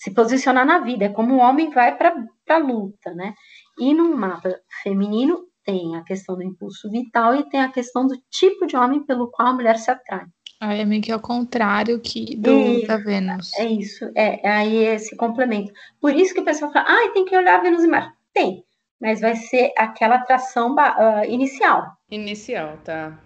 se 0.00 0.10
posicionar 0.14 0.64
na 0.64 0.78
vida, 0.78 1.04
é 1.04 1.08
como 1.10 1.34
o 1.34 1.38
homem 1.38 1.68
vai 1.68 1.94
para 1.94 2.14
a 2.48 2.56
luta, 2.56 3.12
né? 3.12 3.34
E 3.78 3.92
no 3.92 4.16
mapa 4.16 4.58
feminino, 4.82 5.46
tem 5.62 5.94
a 5.94 6.02
questão 6.02 6.36
do 6.36 6.42
impulso 6.42 6.90
vital 6.90 7.34
e 7.34 7.48
tem 7.50 7.60
a 7.60 7.70
questão 7.70 8.06
do 8.06 8.16
tipo 8.30 8.66
de 8.66 8.76
homem 8.76 9.04
pelo 9.04 9.30
qual 9.30 9.48
a 9.48 9.52
mulher 9.52 9.76
se 9.76 9.90
atrai. 9.90 10.24
Aí 10.58 10.80
é 10.80 10.84
meio 10.86 11.02
que 11.02 11.12
ao 11.12 11.20
contrário 11.20 12.00
que 12.00 12.34
do 12.34 12.50
e, 12.50 12.86
da 12.86 12.96
Vênus. 12.96 13.52
É 13.58 13.66
isso, 13.66 14.10
é, 14.14 14.46
é 14.46 14.50
aí 14.50 14.76
esse 14.76 15.14
complemento. 15.16 15.70
Por 16.00 16.14
isso 16.14 16.32
que 16.32 16.40
o 16.40 16.44
pessoal 16.44 16.72
fala, 16.72 16.86
ah, 16.88 17.10
tem 17.12 17.26
que 17.26 17.36
olhar 17.36 17.60
Vênus 17.60 17.84
e 17.84 17.86
Marte. 17.86 18.16
Tem, 18.32 18.64
mas 18.98 19.20
vai 19.20 19.36
ser 19.36 19.70
aquela 19.76 20.14
atração 20.14 20.74
uh, 20.74 21.24
inicial. 21.28 21.92
Inicial, 22.10 22.78
tá. 22.84 23.18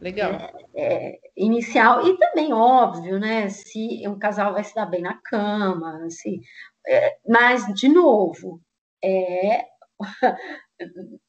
Legal. 0.00 0.32
É, 0.74 1.12
é, 1.12 1.18
inicial 1.36 2.06
e 2.06 2.16
também 2.16 2.52
óbvio, 2.52 3.18
né? 3.18 3.48
Se 3.48 4.02
um 4.06 4.18
casal 4.18 4.54
vai 4.54 4.64
se 4.64 4.74
dar 4.74 4.86
bem 4.86 5.02
na 5.02 5.14
cama, 5.22 6.08
se, 6.08 6.40
é, 6.86 7.16
mas 7.28 7.66
de 7.74 7.88
novo, 7.88 8.60
é 9.04 9.64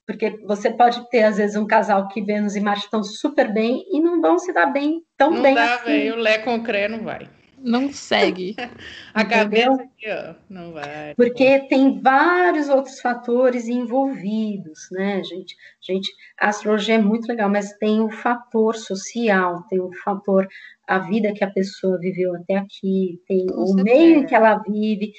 porque 0.08 0.38
você 0.46 0.72
pode 0.72 1.10
ter, 1.10 1.24
às 1.24 1.38
vezes, 1.38 1.56
um 1.56 1.68
casal 1.68 2.08
que 2.08 2.22
Vênus 2.22 2.56
e 2.56 2.62
Marte 2.62 2.86
estão 2.86 3.04
super 3.04 3.52
bem 3.54 3.84
e 3.92 4.00
não 4.00 4.22
vão 4.22 4.40
se 4.40 4.54
dar 4.54 4.68
bem 4.68 5.02
tão 5.18 5.32
não 5.32 5.42
bem 5.42 5.56
dá, 5.56 5.76
assim. 5.76 5.86
Véio, 5.86 6.16
o 6.16 6.18
Lé 6.18 6.38
com 6.40 6.56
o 6.56 6.64
Cré 6.64 6.88
não 6.88 7.04
vai. 7.04 7.30
Não 7.64 7.92
segue. 7.92 8.56
a 9.14 9.24
cabeça 9.26 9.84
aqui, 9.84 10.08
ó, 10.08 10.34
não 10.50 10.74
vai. 10.74 11.14
Porque 11.16 11.60
tem 11.68 12.02
vários 12.02 12.70
outros 12.70 13.00
fatores 13.00 13.68
envolvidos, 13.68 14.88
né, 14.92 15.24
gente? 15.24 15.56
Gente, 15.82 16.12
a 16.40 16.50
astrologia 16.50 16.96
é 16.96 17.02
muito 17.02 17.28
legal, 17.28 17.50
mas 17.50 17.74
tem 17.78 18.02
o 18.02 18.10
fator 18.10 18.76
social, 18.76 19.64
tem 19.70 19.80
o 19.80 19.92
fator 20.04 20.48
a 20.88 21.00
vida 21.00 21.34
que 21.34 21.44
a 21.44 21.50
pessoa 21.50 21.98
viveu 22.00 22.36
até 22.36 22.58
aqui, 22.58 23.22
tem 23.26 23.46
Com 23.48 23.62
o 23.62 23.68
certeza. 23.68 23.84
meio 23.84 24.18
em 24.18 24.26
que 24.26 24.36
ela 24.36 24.58
vive, 24.58 25.14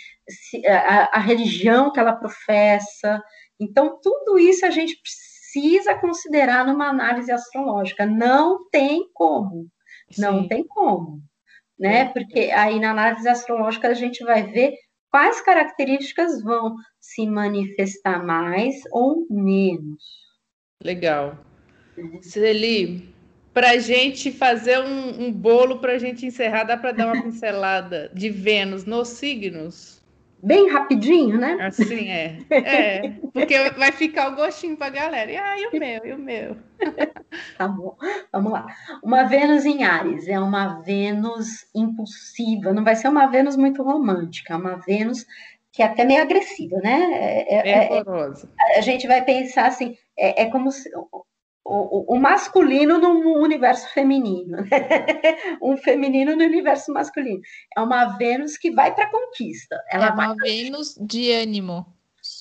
a, 0.66 1.16
a 1.16 1.18
religião 1.18 1.90
que 1.90 1.98
ela 1.98 2.12
professa, 2.14 3.22
então, 3.62 4.00
tudo 4.02 4.38
isso 4.40 4.66
a 4.66 4.70
gente 4.70 5.00
precisa 5.00 5.94
considerar 5.94 6.66
numa 6.66 6.88
análise 6.88 7.30
astrológica. 7.30 8.04
Não 8.04 8.68
tem 8.70 9.08
como. 9.14 9.68
Não 10.18 10.42
Sim. 10.42 10.48
tem 10.48 10.66
como. 10.66 11.22
Né? 11.78 12.06
Porque 12.06 12.50
aí 12.50 12.78
na 12.78 12.90
análise 12.90 13.28
astrológica 13.28 13.88
a 13.88 13.94
gente 13.94 14.22
vai 14.24 14.44
ver 14.44 14.74
quais 15.10 15.40
características 15.40 16.42
vão 16.42 16.76
se 17.00 17.26
manifestar 17.26 18.24
mais 18.24 18.76
ou 18.90 19.26
menos. 19.30 20.02
Legal. 20.82 21.38
Celi, 22.22 23.14
para 23.52 23.72
a 23.72 23.78
gente 23.78 24.32
fazer 24.32 24.80
um, 24.80 25.26
um 25.26 25.32
bolo 25.32 25.78
para 25.78 25.92
a 25.92 25.98
gente 25.98 26.24
encerrar, 26.24 26.64
dá 26.64 26.76
para 26.76 26.92
dar 26.92 27.06
uma 27.06 27.22
pincelada 27.22 28.10
de 28.14 28.30
Vênus 28.30 28.84
nos 28.84 29.08
signos? 29.08 30.01
Bem 30.42 30.70
rapidinho, 30.70 31.38
né? 31.38 31.56
Assim 31.60 32.10
é. 32.10 32.38
É, 32.50 33.08
porque 33.32 33.70
vai 33.70 33.92
ficar 33.92 34.32
o 34.32 34.36
gostinho 34.36 34.76
para 34.76 34.88
a 34.88 34.90
galera. 34.90 35.30
E 35.30 35.36
ah, 35.36 35.58
e 35.58 35.66
o 35.66 35.78
meu, 35.78 36.06
e 36.06 36.12
o 36.12 36.18
meu. 36.18 36.56
tá 37.56 37.68
bom, 37.68 37.96
vamos 38.32 38.52
lá. 38.52 38.66
Uma 39.02 39.24
Vênus 39.24 39.64
em 39.64 39.84
Ares 39.84 40.26
é 40.26 40.38
uma 40.40 40.80
Vênus 40.80 41.66
impulsiva, 41.74 42.72
não 42.72 42.82
vai 42.82 42.96
ser 42.96 43.08
uma 43.08 43.26
Vênus 43.28 43.56
muito 43.56 43.82
romântica, 43.82 44.54
é 44.54 44.56
uma 44.56 44.76
Vênus 44.76 45.24
que 45.70 45.82
é 45.82 45.86
até 45.86 46.04
meio 46.04 46.20
agressiva, 46.20 46.76
né? 46.78 47.00
É, 47.00 47.54
é, 47.54 47.70
é, 47.70 47.98
é 47.98 48.78
a 48.78 48.80
gente 48.82 49.06
vai 49.06 49.24
pensar 49.24 49.66
assim, 49.66 49.96
é, 50.18 50.42
é 50.42 50.50
como 50.50 50.70
se 50.70 50.90
o, 51.64 52.14
o, 52.14 52.18
masculino 52.18 52.98
no 52.98 53.40
universo 53.40 53.88
feminino, 53.92 54.58
né? 54.62 55.36
um 55.62 55.76
feminino 55.76 56.34
no 56.34 56.44
universo 56.44 56.92
masculino. 56.92 57.40
É 57.76 57.80
uma 57.80 58.16
Vênus 58.16 58.56
que 58.56 58.70
vai 58.72 58.94
para 58.94 59.04
a 59.04 59.10
conquista. 59.10 59.80
Ela 59.90 60.08
é 60.08 60.10
uma 60.10 60.34
vai... 60.34 60.36
Vênus 60.36 60.96
de 61.00 61.30
ânimo. 61.30 61.86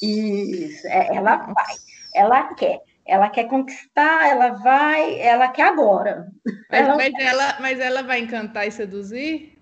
Isso, 0.02 0.88
é, 0.88 1.16
ela 1.16 1.38
vai, 1.38 1.76
ela 2.16 2.54
quer. 2.56 2.80
Ela 3.06 3.30
quer 3.30 3.46
conquistar, 3.46 4.30
ela 4.30 4.50
vai, 4.50 5.20
ela 5.20 5.50
quer 5.50 5.64
agora. 5.64 6.28
Mas 6.70 6.88
ela, 6.88 6.96
mas 6.96 7.14
ela, 7.20 7.58
mas 7.60 7.80
ela 7.80 8.04
vai 8.04 8.20
encantar 8.20 8.68
e 8.68 8.72
seduzir? 8.72 9.61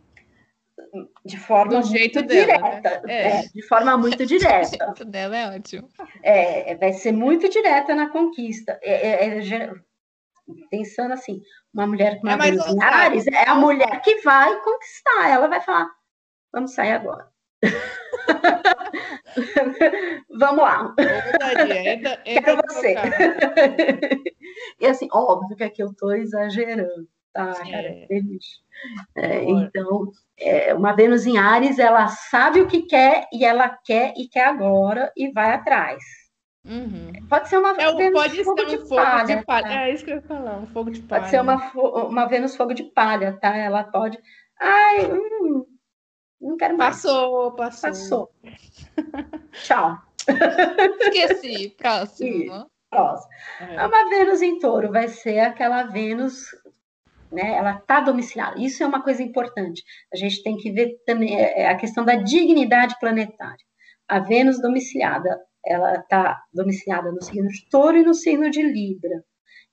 De 1.25 1.37
forma 1.37 1.79
Do 1.79 1.87
jeito 1.87 2.19
muito 2.19 2.27
dela, 2.27 2.47
né? 2.47 2.57
direta. 2.57 3.01
Né? 3.05 3.13
É. 3.13 3.27
É, 3.27 3.41
de 3.53 3.67
forma 3.67 3.97
muito 3.97 4.25
direta. 4.25 4.83
O 4.83 4.85
jeito 4.85 5.05
dela 5.05 5.37
é 5.37 5.55
ótimo. 5.55 5.89
É, 6.23 6.75
vai 6.75 6.93
ser 6.93 7.11
muito 7.11 7.49
direta 7.49 7.95
na 7.95 8.09
conquista. 8.09 8.79
É, 8.81 9.25
é, 9.25 9.37
é 9.37 9.73
pensando 10.69 11.13
assim, 11.13 11.41
uma 11.73 11.85
mulher 11.85 12.19
com 12.19 12.27
uma 12.27 12.33
é 12.33 12.83
Ares 12.83 13.27
é 13.27 13.47
a 13.47 13.55
mulher 13.55 14.01
que 14.01 14.21
vai 14.21 14.59
conquistar. 14.61 15.29
Ela 15.29 15.47
vai 15.47 15.61
falar, 15.61 15.89
vamos 16.51 16.73
sair 16.73 16.91
agora. 16.91 17.29
vamos 20.29 20.63
lá. 20.63 20.95
Quero 22.23 22.61
você. 22.67 22.95
e 24.79 24.87
assim, 24.87 25.09
óbvio 25.11 25.57
que 25.57 25.63
aqui 25.63 25.83
eu 25.83 25.91
estou 25.91 26.15
exagerando 26.15 27.07
tá, 27.33 27.53
cara, 27.53 28.05
feliz. 28.07 28.45
É, 29.15 29.43
então, 29.43 30.11
é, 30.37 30.73
uma 30.73 30.93
Vênus 30.93 31.25
em 31.25 31.37
Ares, 31.37 31.79
ela 31.79 32.07
sabe 32.07 32.61
o 32.61 32.67
que 32.67 32.83
quer 32.83 33.27
e 33.33 33.43
ela 33.43 33.69
quer 33.69 34.13
e 34.17 34.27
quer 34.27 34.45
agora 34.45 35.11
e 35.15 35.31
vai 35.31 35.53
atrás. 35.53 36.03
Uhum. 36.65 37.11
Pode 37.29 37.49
ser 37.49 37.57
uma 37.57 37.71
é, 37.71 37.93
Vênus 37.93 38.21
pode 38.21 38.43
fogo, 38.43 38.65
de, 38.65 38.75
um 38.75 38.87
fogo 38.87 38.95
palha, 38.95 39.37
de 39.37 39.45
palha. 39.45 39.67
Tá? 39.67 39.81
É 39.87 39.93
isso 39.93 40.05
que 40.05 40.11
eu 40.11 40.15
ia 40.15 40.21
falar, 40.21 40.57
um 40.57 40.67
fogo 40.67 40.91
de 40.91 41.01
palha. 41.01 41.21
Pode 41.21 41.31
ser 41.31 41.41
uma, 41.41 41.71
uma 42.05 42.25
Vênus 42.25 42.55
fogo 42.55 42.73
de 42.73 42.83
palha, 42.83 43.37
tá? 43.39 43.55
Ela 43.55 43.83
pode. 43.83 44.19
Ai, 44.59 45.11
hum, 45.11 45.65
não 46.39 46.57
quero 46.57 46.77
mais. 46.77 46.95
Passou, 46.95 47.51
passou. 47.53 47.89
Passou. 47.89 48.31
Tchau. 49.51 49.97
Esqueci. 51.01 51.69
Próximo. 51.77 52.69
Próximo. 52.89 53.31
É. 53.61 53.85
Uma 53.85 54.09
Vênus 54.09 54.41
em 54.41 54.59
touro 54.59 54.91
vai 54.91 55.07
ser 55.07 55.39
aquela 55.39 55.83
Vênus 55.83 56.47
né? 57.31 57.55
Ela 57.55 57.77
está 57.77 57.99
domiciliada. 57.99 58.59
Isso 58.59 58.83
é 58.83 58.85
uma 58.87 59.03
coisa 59.03 59.21
importante. 59.21 59.83
A 60.13 60.17
gente 60.17 60.41
tem 60.43 60.57
que 60.57 60.71
ver 60.71 60.97
também 61.05 61.39
é, 61.39 61.61
é 61.61 61.69
a 61.69 61.75
questão 61.75 62.03
da 62.03 62.15
dignidade 62.15 62.95
planetária. 62.99 63.63
A 64.07 64.19
Vênus 64.19 64.61
domiciliada, 64.61 65.39
ela 65.65 65.95
está 65.95 66.41
domiciliada 66.53 67.11
no 67.11 67.21
signo 67.21 67.47
de 67.47 67.69
Touro 67.69 67.97
e 67.97 68.03
no 68.03 68.13
signo 68.13 68.49
de 68.49 68.61
Libra. 68.61 69.23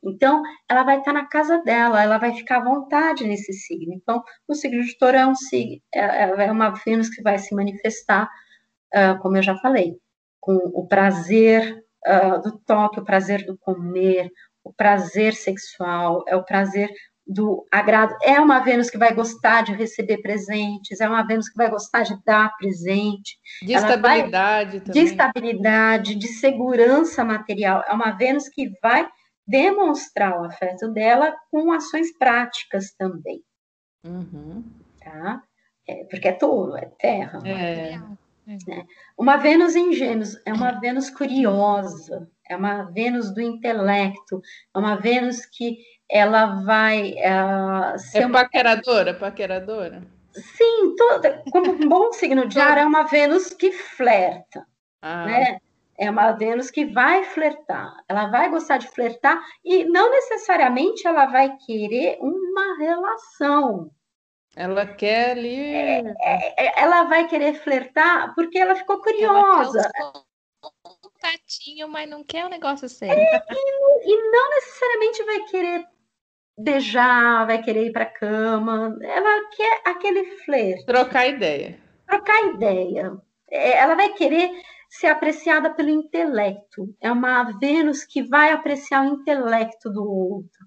Então, 0.03 0.43
ela 0.69 0.85
vai 0.85 0.99
estar 0.99 1.13
tá 1.13 1.21
na 1.21 1.27
casa 1.27 1.59
dela, 1.63 2.03
ela 2.03 2.19
vai 2.19 2.33
ficar 2.35 2.59
à 2.59 2.65
vontade 2.65 3.27
nesse 3.27 3.53
signo. 3.53 3.93
Então, 3.95 4.23
o 4.47 4.55
signo 4.55 4.83
de 4.85 4.97
Touro 4.99 5.17
é 5.17 5.27
um 5.27 5.35
signo, 5.35 5.81
é, 5.93 6.47
é 6.47 6.53
uma 6.53 6.71
Vênus 6.71 7.09
que 7.09 7.23
vai 7.23 7.39
se 7.39 7.55
manifestar, 7.55 8.31
uh, 8.95 9.19
como 9.21 9.37
eu 9.37 9.43
já 9.43 9.57
falei, 9.57 9.99
com 10.39 10.55
o 10.55 10.87
prazer 10.87 11.85
uh, 12.07 12.41
do 12.41 12.59
toque, 12.59 13.01
o 13.01 13.05
prazer 13.05 13.45
do 13.47 13.59
comer, 13.59 14.31
o 14.63 14.73
prazer 14.73 15.35
sexual, 15.35 16.25
é 16.29 16.37
o 16.37 16.45
prazer 16.45 16.91
do 17.27 17.67
agrado. 17.73 18.17
É 18.23 18.41
uma 18.41 18.61
Vênus 18.61 18.89
que 18.89 18.99
vai 18.99 19.13
gostar 19.13 19.63
de 19.63 19.73
receber 19.73 20.19
presentes, 20.19 21.01
é 21.01 21.09
uma 21.09 21.27
Vênus 21.27 21.49
que 21.49 21.57
vai 21.57 21.69
gostar 21.69 22.03
de 22.03 22.17
dar 22.25 22.57
presente. 22.57 23.39
De 23.63 23.73
estabilidade 23.73 24.71
vai, 24.71 24.81
também. 24.81 24.93
De 24.93 25.11
estabilidade, 25.11 26.15
de 26.15 26.29
segurança 26.29 27.25
material. 27.25 27.83
É 27.89 27.93
uma 27.93 28.13
Vênus 28.13 28.49
que 28.49 28.71
vai 28.81 29.09
demonstrar 29.47 30.41
o 30.41 30.45
afeto 30.45 30.89
dela 30.89 31.35
com 31.51 31.73
ações 31.73 32.17
práticas 32.17 32.93
também. 32.93 33.43
Uhum. 34.05 34.65
Tá? 35.03 35.43
É, 35.89 36.05
porque 36.05 36.29
é 36.29 36.33
touro, 36.33 36.77
é 36.77 36.87
terra. 36.87 37.41
É. 37.47 37.99
Né? 38.47 38.87
Uma 39.19 39.37
Vênus 39.37 39.75
em 39.75 39.93
Gêmeos 39.93 40.41
é 40.45 40.53
uma 40.53 40.73
Vênus 40.73 41.11
curiosa, 41.11 42.31
é 42.49 42.57
uma 42.57 42.85
Vênus 42.85 43.35
do 43.35 43.41
intelecto, 43.41 44.41
é 44.75 44.79
uma 44.79 44.95
Vênus 44.95 45.45
que 45.47 45.79
ela 46.11 46.63
vai 46.63 47.15
uh, 47.15 47.99
ser 47.99 48.23
é 48.23 48.29
paqueradora, 48.29 49.13
uma... 49.13 49.19
paqueradora? 49.19 50.03
Sim, 50.33 50.95
toda, 50.97 51.43
como 51.51 51.73
um 51.73 51.89
bom 51.89 52.13
signo 52.13 52.47
de 52.47 52.61
ar, 52.61 52.79
é 52.79 52.85
uma 52.85 53.05
Vênus 53.05 53.53
que 53.53 53.73
flerta, 53.73 54.67
ah. 55.01 55.25
né? 55.25 55.59
É 55.99 56.11
uma 56.11 56.33
Vênus 56.33 56.71
que 56.71 56.85
vai 56.85 57.25
flertar, 57.25 57.97
ela 58.07 58.27
vai 58.27 58.51
gostar 58.51 58.77
de 58.77 58.87
flertar 58.89 59.41
e 59.65 59.85
não 59.85 60.11
necessariamente 60.11 61.07
ela 61.07 61.25
vai 61.27 61.57
querer 61.57 62.19
uma 62.21 62.77
relação. 62.79 63.91
Ela 64.55 64.87
quer 64.87 65.31
ali. 65.31 65.75
É, 65.75 66.17
é, 66.21 66.67
é 66.67 66.83
ela 66.83 67.05
vai 67.05 67.27
querer 67.29 67.55
flertar 67.55 68.35
porque 68.35 68.59
ela 68.59 68.75
ficou 68.75 69.01
curiosa. 69.01 69.91
Ela 69.95 70.27
um 70.65 70.97
contatinho, 71.01 71.89
mas 71.89 72.09
não 72.09 72.25
quer 72.25 72.45
um 72.45 72.49
negócio 72.49 72.89
sério. 72.89 73.15
É, 73.15 73.43
e, 73.51 74.13
e, 74.13 74.31
não 74.31 74.51
necessariamente 74.51 75.25
vai 75.25 75.41
querer 75.45 75.87
beijar, 76.57 77.47
vai 77.47 77.63
querer 77.63 77.87
ir 77.87 77.93
para 77.93 78.07
cama. 78.07 78.97
Ela 79.03 79.49
quer 79.51 79.83
aquele 79.85 80.25
flerte. 80.45 80.87
Trocar 80.87 81.29
ideia. 81.29 81.79
Trocar 82.07 82.55
ideia. 82.55 83.17
É, 83.51 83.79
ela 83.79 83.95
vai 83.95 84.13
querer 84.15 84.51
ser 84.89 85.09
apreciada 85.09 85.71
pelo 85.71 85.91
intelecto. 85.91 86.95
É 87.01 87.11
uma 87.11 87.45
Vênus 87.59 88.05
que 88.05 88.23
vai 88.23 88.53
apreciar 88.53 89.05
o 89.05 89.15
intelecto 89.15 89.91
do 89.91 90.05
outro. 90.05 90.67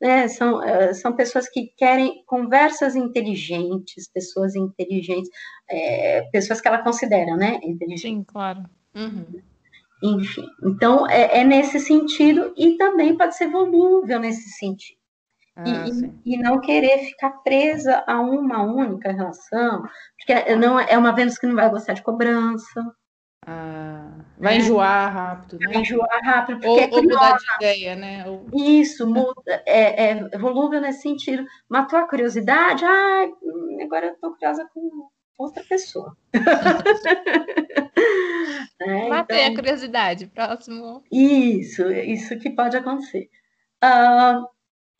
Né? 0.00 0.28
São, 0.28 0.62
é, 0.62 0.94
são 0.94 1.14
pessoas 1.14 1.48
que 1.48 1.72
querem 1.76 2.22
conversas 2.26 2.96
inteligentes, 2.96 4.08
pessoas 4.12 4.54
inteligentes, 4.56 5.30
é, 5.68 6.22
pessoas 6.32 6.60
que 6.60 6.68
ela 6.68 6.82
considera, 6.82 7.36
né? 7.36 7.60
Inteligentes. 7.62 8.02
Sim, 8.02 8.24
claro. 8.24 8.64
Uhum. 8.94 9.42
Enfim, 10.02 10.46
então 10.64 11.06
é, 11.06 11.40
é, 11.40 11.44
nesse 11.44 11.78
sentido 11.78 12.54
e 12.56 12.78
também 12.78 13.16
pode 13.16 13.36
ser 13.36 13.48
volúvel 13.48 14.18
nesse 14.18 14.48
sentido. 14.50 14.99
Ah, 15.60 15.84
e, 16.24 16.34
e, 16.34 16.38
não 16.38 16.60
querer 16.60 16.98
ficar 17.00 17.30
presa 17.42 18.02
a 18.06 18.18
uma 18.20 18.62
única 18.62 19.12
relação, 19.12 19.82
porque 20.16 20.56
não 20.56 20.80
é 20.80 20.96
uma 20.96 21.14
Vênus 21.14 21.36
que 21.36 21.46
não 21.46 21.54
vai 21.54 21.68
gostar 21.68 21.92
de 21.92 22.02
cobrança. 22.02 22.82
Ah, 23.46 24.10
vai 24.38 24.54
é. 24.54 24.56
enjoar 24.58 25.12
rápido, 25.12 25.58
né? 25.58 25.66
Vai 25.66 25.82
enjoar 25.82 26.20
rápido, 26.22 26.60
porque 26.60 26.68
ou, 26.68 26.78
é 26.78 26.88
ou 26.90 27.02
mudar 27.02 27.36
de 27.36 27.44
ideia, 27.56 27.96
né? 27.96 28.24
Ou... 28.26 28.46
Isso, 28.54 29.06
muda, 29.06 29.62
é, 29.66 30.10
é 30.10 30.38
volúvel 30.38 30.80
nesse 30.80 31.02
sentido. 31.02 31.44
Matou 31.68 31.98
a 31.98 32.08
curiosidade, 32.08 32.82
ah, 32.84 33.28
agora 33.82 34.06
eu 34.06 34.16
tô 34.16 34.30
curiosa 34.32 34.66
com 34.72 35.08
outra 35.38 35.62
pessoa. 35.64 36.16
é, 38.80 39.08
Matei 39.08 39.40
então... 39.40 39.52
a 39.52 39.56
curiosidade, 39.56 40.26
próximo. 40.26 41.02
Isso, 41.10 41.90
isso 41.90 42.38
que 42.38 42.50
pode 42.50 42.76
acontecer. 42.76 43.28
Uh, 43.82 44.46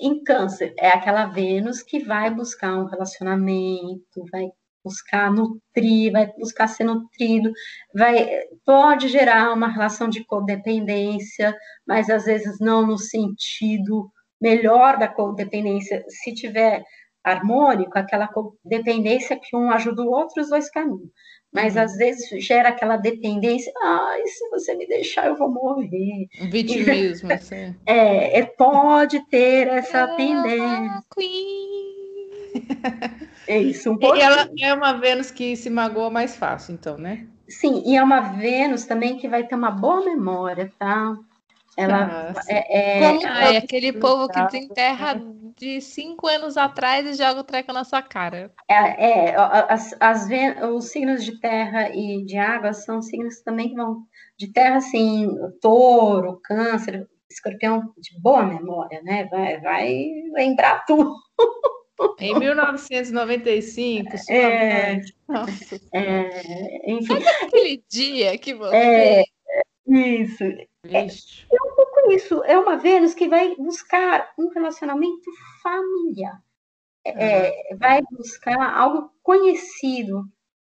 em 0.00 0.22
câncer, 0.24 0.74
é 0.78 0.88
aquela 0.88 1.26
Vênus 1.26 1.82
que 1.82 2.00
vai 2.02 2.30
buscar 2.30 2.76
um 2.76 2.86
relacionamento, 2.86 4.24
vai 4.32 4.50
buscar 4.84 5.30
nutrir, 5.30 6.12
vai 6.12 6.26
buscar 6.38 6.66
ser 6.68 6.84
nutrido, 6.84 7.52
vai 7.94 8.26
pode 8.64 9.08
gerar 9.08 9.52
uma 9.52 9.68
relação 9.68 10.08
de 10.08 10.24
codependência, 10.24 11.56
mas 11.86 12.08
às 12.08 12.24
vezes 12.24 12.58
não 12.60 12.86
no 12.86 12.98
sentido 12.98 14.10
melhor 14.40 14.98
da 14.98 15.06
codependência, 15.06 16.02
se 16.08 16.32
tiver 16.32 16.82
harmônico, 17.22 17.98
aquela 17.98 18.28
dependência 18.64 19.38
que 19.38 19.54
um 19.54 19.70
ajuda 19.70 20.02
o 20.02 20.10
outro, 20.10 20.40
os 20.42 20.48
dois 20.48 20.70
caminhos. 20.70 21.10
Mas 21.52 21.74
uhum. 21.74 21.82
às 21.82 21.96
vezes 21.96 22.28
gera 22.44 22.68
aquela 22.68 22.96
dependência, 22.96 23.72
ai, 23.82 24.22
se 24.26 24.48
você 24.50 24.74
me 24.74 24.86
deixar, 24.86 25.26
eu 25.26 25.36
vou 25.36 25.50
morrer. 25.50 26.28
Vitimismo, 26.48 27.30
assim. 27.34 27.74
É, 27.84 28.38
é, 28.38 28.44
pode 28.44 29.20
ter 29.28 29.66
essa 29.68 30.06
tendência. 30.16 31.02
É 33.46 33.58
isso, 33.58 33.90
um 33.90 33.96
pouco. 33.96 34.16
E 34.16 34.20
ela 34.20 34.48
é 34.60 34.72
uma 34.72 34.92
Vênus 34.92 35.30
que 35.30 35.56
se 35.56 35.68
magoa 35.68 36.08
mais 36.08 36.36
fácil, 36.36 36.74
então, 36.74 36.96
né? 36.96 37.26
Sim, 37.48 37.82
e 37.84 37.96
é 37.96 38.02
uma 38.02 38.20
Vênus 38.20 38.84
também 38.84 39.16
que 39.16 39.28
vai 39.28 39.44
ter 39.44 39.56
uma 39.56 39.72
boa 39.72 40.04
memória, 40.04 40.72
tá? 40.78 41.16
Ela 41.76 42.34
ah, 42.36 42.40
é, 42.48 42.98
é, 42.98 43.26
ah, 43.26 43.52
é 43.52 43.56
aquele 43.56 43.92
povo 43.92 44.28
que 44.28 44.48
tem 44.48 44.68
terra 44.68 45.20
de 45.56 45.80
cinco 45.80 46.26
anos 46.26 46.56
atrás 46.56 47.06
e 47.06 47.14
joga 47.14 47.40
o 47.40 47.44
treco 47.44 47.72
na 47.72 47.84
sua 47.84 48.02
cara. 48.02 48.52
É, 48.68 49.30
é 49.30 49.36
as, 49.36 49.94
as, 50.00 50.26
os 50.72 50.86
signos 50.86 51.24
de 51.24 51.38
terra 51.40 51.90
e 51.94 52.24
de 52.24 52.36
água 52.36 52.72
são 52.72 53.00
signos 53.00 53.40
também 53.42 53.68
que 53.68 53.74
vão 53.74 54.02
de 54.36 54.52
terra, 54.52 54.76
assim, 54.78 55.28
touro, 55.60 56.40
câncer, 56.42 57.06
escorpião 57.30 57.92
de 57.98 58.18
boa 58.20 58.42
memória, 58.42 59.00
né? 59.02 59.28
Vai, 59.30 59.60
vai 59.60 60.10
lembrar 60.32 60.84
tudo. 60.86 61.14
Em 62.18 62.38
1995, 62.38 64.08
é, 64.30 65.00
Nossa. 65.28 65.80
É, 65.92 66.90
enfim. 66.90 67.06
Sabe 67.06 67.28
aquele 67.28 67.84
dia 67.88 68.38
que 68.38 68.54
você. 68.54 68.76
É, 68.76 69.24
isso. 69.86 70.44
É, 70.84 71.00
é, 71.00 71.04
um 71.04 71.74
pouco 71.74 72.10
isso. 72.10 72.42
É 72.44 72.58
uma 72.58 72.76
Vênus 72.76 73.14
que 73.14 73.28
vai 73.28 73.54
buscar 73.56 74.32
um 74.38 74.48
relacionamento 74.48 75.30
familiar. 75.62 76.42
É, 77.04 77.74
vai 77.76 78.02
buscar 78.10 78.74
algo 78.76 79.10
conhecido. 79.22 80.24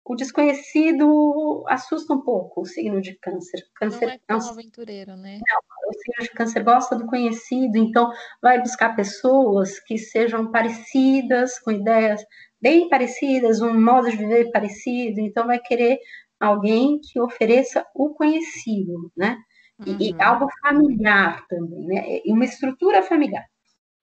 O 0.06 0.16
desconhecido 0.16 1.64
assusta 1.68 2.14
um 2.14 2.22
pouco 2.22 2.62
o 2.62 2.66
signo 2.66 3.00
de 3.02 3.16
câncer. 3.16 3.62
câncer 3.76 4.06
não 4.06 4.14
é 4.14 4.20
tão 4.28 4.50
aventureiro, 4.50 5.16
né? 5.16 5.40
Não, 5.48 5.90
o 5.90 5.94
signo 5.94 6.24
de 6.24 6.32
câncer 6.32 6.64
gosta 6.64 6.96
do 6.96 7.06
conhecido, 7.06 7.78
então 7.78 8.12
vai 8.42 8.60
buscar 8.60 8.96
pessoas 8.96 9.80
que 9.80 9.98
sejam 9.98 10.52
parecidas, 10.52 11.58
com 11.60 11.72
ideias 11.72 12.22
bem 12.62 12.90
parecidas, 12.90 13.62
um 13.62 13.80
modo 13.80 14.10
de 14.10 14.18
viver 14.18 14.52
parecido, 14.52 15.22
então 15.22 15.48
vai 15.48 15.60
querer 15.60 16.00
alguém 16.38 17.00
que 17.00 17.20
ofereça 17.22 17.86
o 17.96 18.14
conhecido, 18.14 19.10
né? 19.16 19.38
Uhum. 19.80 19.98
E, 20.00 20.16
algo 20.22 20.48
familiar 20.62 21.46
também, 21.48 21.86
né? 21.88 22.22
E 22.24 22.32
uma 22.32 22.46
estrutura 22.46 23.02
familiar. 23.02 23.46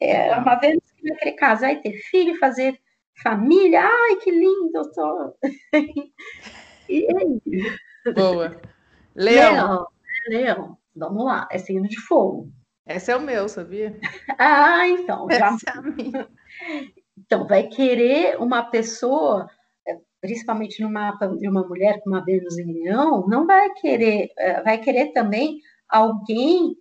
É, 0.01 0.35
uma 0.37 0.57
vez 0.57 0.79
que 0.97 1.09
vai 1.09 1.19
querer 1.19 1.33
casar 1.33 1.73
e 1.73 1.83
ter 1.83 1.93
filho, 2.11 2.39
fazer 2.39 2.81
família, 3.23 3.83
ai, 3.83 4.17
que 4.17 4.31
lindo, 4.31 4.73
eu 4.75 4.93
tô... 4.93 5.37
e 6.89 7.07
é 7.07 7.27
isso. 7.47 8.15
Boa. 8.15 8.61
Leão. 9.15 9.53
Leão, 9.55 9.87
Leão, 10.29 10.79
vamos 10.97 11.25
lá, 11.25 11.47
é 11.51 11.59
signo 11.59 11.87
de 11.87 12.01
fogo. 12.01 12.51
Esse 12.87 13.13
é 13.13 13.17
o 13.17 13.21
meu, 13.21 13.49
sabia? 13.49 13.97
ah, 14.39 14.89
então. 14.89 15.29
Já... 15.31 15.51
É 15.51 16.27
então, 17.19 17.47
vai 17.47 17.69
querer 17.69 18.37
uma 18.41 18.65
pessoa 18.65 19.49
principalmente 20.21 20.83
no 20.83 20.91
mapa 20.91 21.27
de 21.29 21.49
uma 21.49 21.67
mulher 21.67 22.01
com 22.01 22.11
uma 22.11 22.25
Vênus 22.25 22.59
em 22.59 22.73
Leão, 22.73 23.27
não 23.27 23.47
vai 23.47 23.71
querer, 23.75 24.31
eh, 24.39 24.63
vai 24.63 24.79
querer 24.79 25.13
também 25.13 25.59
alguém 25.89 26.77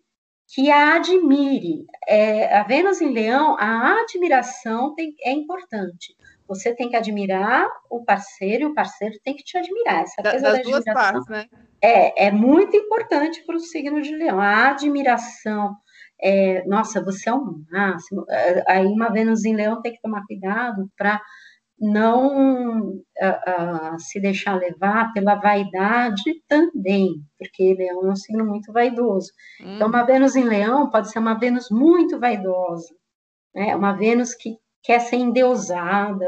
que 0.53 0.71
a 0.71 0.95
admire. 0.95 1.85
É, 2.07 2.57
a 2.57 2.63
Vênus 2.63 3.01
em 3.01 3.13
Leão, 3.13 3.55
a 3.59 4.01
admiração 4.01 4.93
tem, 4.95 5.13
é 5.21 5.31
importante. 5.31 6.15
Você 6.47 6.73
tem 6.73 6.89
que 6.89 6.95
admirar 6.95 7.67
o 7.89 8.03
parceiro 8.03 8.63
e 8.63 8.65
o 8.65 8.73
parceiro 8.73 9.15
tem 9.23 9.35
que 9.35 9.43
te 9.43 9.57
admirar. 9.57 10.01
Essa 10.01 10.21
da, 10.23 10.35
das 10.35 10.63
duas 10.63 10.83
partes, 10.83 11.27
né? 11.27 11.45
É, 11.81 12.27
é 12.27 12.31
muito 12.31 12.75
importante 12.75 13.43
para 13.45 13.55
o 13.55 13.59
signo 13.59 14.01
de 14.01 14.15
Leão. 14.15 14.39
A 14.39 14.71
admiração, 14.71 15.75
é, 16.19 16.65
nossa, 16.65 17.03
você 17.03 17.29
é 17.29 17.33
o 17.33 17.63
máximo. 17.71 18.25
Eh, 18.27 18.63
aí 18.67 18.85
uma 18.87 19.09
Vênus 19.09 19.45
em 19.45 19.55
Leão 19.55 19.81
tem 19.81 19.93
que 19.93 20.01
tomar 20.01 20.25
cuidado 20.25 20.89
para 20.97 21.21
não 21.79 22.89
uh, 22.89 23.93
uh, 23.93 23.99
se 23.99 24.19
deixar 24.19 24.55
levar 24.55 25.13
pela 25.13 25.35
vaidade 25.35 26.41
também, 26.47 27.23
porque 27.37 27.73
Leão 27.73 28.07
é 28.07 28.11
um 28.11 28.15
signo 28.15 28.45
muito 28.45 28.71
vaidoso. 28.73 29.31
Hum. 29.61 29.75
Então, 29.75 29.87
uma 29.87 30.03
Vênus 30.03 30.35
em 30.35 30.43
Leão 30.43 30.89
pode 30.89 31.09
ser 31.11 31.19
uma 31.19 31.39
Vênus 31.39 31.67
muito 31.71 32.19
vaidosa, 32.19 32.93
né? 33.55 33.75
uma 33.75 33.93
Vênus 33.93 34.33
que 34.33 34.57
quer 34.83 34.99
ser 34.99 35.17
endeusada, 35.17 36.25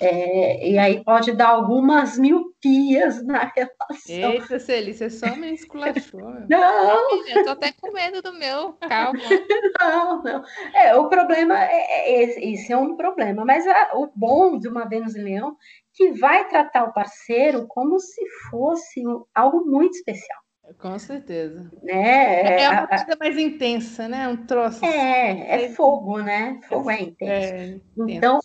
é, 0.00 0.66
e 0.66 0.78
aí 0.78 1.04
pode 1.04 1.32
dar 1.32 1.48
algumas 1.48 2.18
miopias 2.18 3.22
na 3.22 3.52
relação. 3.54 4.32
Eita, 4.32 4.58
Celi, 4.58 4.94
você 4.94 5.10
só 5.10 5.36
me 5.36 5.52
esculachou. 5.52 6.20
Não! 6.48 7.26
Eu 7.26 7.44
tô 7.44 7.50
até 7.50 7.72
com 7.72 7.92
medo 7.92 8.22
do 8.22 8.32
meu, 8.32 8.72
calma. 8.88 9.20
Não, 9.80 10.22
não. 10.22 10.44
É, 10.74 10.94
o 10.94 11.08
problema 11.08 11.58
é, 11.58 11.72
é 11.72 12.22
esse, 12.22 12.40
esse 12.40 12.72
é 12.72 12.76
um 12.76 12.96
problema, 12.96 13.44
mas 13.44 13.66
a, 13.66 13.92
o 13.94 14.10
bom 14.14 14.58
de 14.58 14.68
uma 14.68 14.86
Vênus 14.86 15.16
em 15.16 15.22
Leão 15.22 15.56
que 15.94 16.12
vai 16.12 16.46
tratar 16.48 16.84
o 16.84 16.92
parceiro 16.92 17.66
como 17.66 17.98
se 17.98 18.22
fosse 18.50 19.02
algo 19.34 19.64
muito 19.64 19.94
especial. 19.94 20.38
Com 20.78 20.98
certeza. 20.98 21.70
Né? 21.82 22.62
É 22.62 22.70
uma 22.70 22.86
coisa 22.86 23.16
mais 23.18 23.36
intensa, 23.36 24.08
né? 24.08 24.28
Um 24.28 24.46
troço. 24.46 24.84
É, 24.84 25.64
é 25.64 25.68
fogo, 25.70 26.18
né? 26.18 26.60
Fogo 26.68 26.90
é 26.90 27.02
intenso. 27.02 27.52
É, 27.52 27.80
então, 28.08 28.40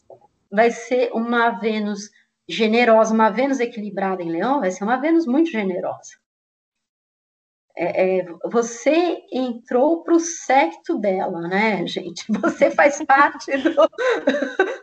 vai 0.56 0.72
ser 0.72 1.12
uma 1.14 1.51
Vênus 1.51 2.10
generosa, 2.47 3.14
uma 3.14 3.30
Vênus 3.30 3.60
equilibrada 3.60 4.24
em 4.24 4.32
Leão, 4.32 4.62
vai 4.62 4.72
ser 4.72 4.84
uma 4.84 4.97
Vênus 4.97 5.26
muito 5.26 5.51
generosa. 5.51 6.12
É, 7.78 8.20
é, 8.20 8.26
você 8.45 9.22
entrou 9.34 10.01
para 10.01 10.14
o 10.14 10.20
secto 10.20 10.97
dela, 10.97 11.41
né, 11.41 11.86
gente? 11.86 12.24
Você 12.41 12.72
faz 12.72 13.03
parte 13.03 13.51
do, 13.58 13.76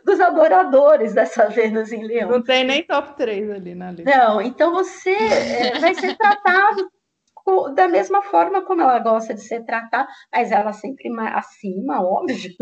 dos 0.05 0.19
adoradores 0.19 1.11
dessa 1.11 1.49
Vênus 1.49 1.91
em 1.91 2.05
Leão. 2.05 2.29
Não 2.29 2.43
tem 2.43 2.63
nem 2.63 2.85
top 2.85 3.17
3 3.17 3.49
ali 3.49 3.73
na 3.73 3.91
lista. 3.93 4.15
Não, 4.15 4.39
então 4.39 4.71
você 4.71 5.09
é, 5.09 5.79
vai 5.79 5.95
ser 5.95 6.15
tratado 6.15 6.87
da 7.75 7.87
mesma 7.87 8.21
forma 8.21 8.61
como 8.61 8.81
ela 8.81 8.99
gosta 8.99 9.33
de 9.33 9.41
ser 9.41 9.65
tratada, 9.65 10.07
mas 10.31 10.51
ela 10.51 10.73
sempre 10.73 11.09
acima, 11.19 12.01
óbvio. 12.01 12.53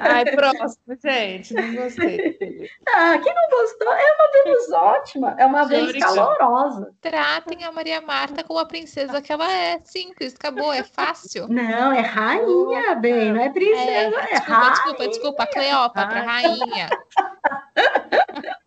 Ai, 0.00 0.24
próximo, 0.24 0.96
gente, 1.02 1.54
não 1.54 1.74
gostei. 1.74 2.38
Ah, 2.94 3.18
quem 3.18 3.34
não 3.34 3.48
gostou 3.48 3.92
é 3.92 4.12
uma 4.12 4.30
Vênus 4.32 4.72
ótima, 4.72 5.34
é 5.38 5.46
uma 5.46 5.64
Vênus 5.64 5.92
calorosa. 5.92 6.92
Tratem 7.00 7.64
a 7.64 7.72
Maria 7.72 8.00
Marta 8.00 8.44
como 8.44 8.58
a 8.58 8.66
princesa 8.66 9.22
que 9.22 9.32
ela 9.32 9.50
é, 9.50 9.80
simples, 9.82 10.34
acabou, 10.34 10.72
é 10.72 10.82
fácil. 10.82 11.48
Não, 11.48 11.92
é 11.92 12.00
rainha, 12.00 12.94
bem, 12.96 13.32
não 13.32 13.40
é 13.40 13.50
princesa, 13.50 13.90
é, 13.90 14.04
é 14.04 14.10
desculpa, 14.10 14.52
rainha. 14.52 14.70
Desculpa, 14.72 15.08
desculpa, 15.08 15.46
Cleópatra, 15.46 16.20
rainha. 16.20 16.88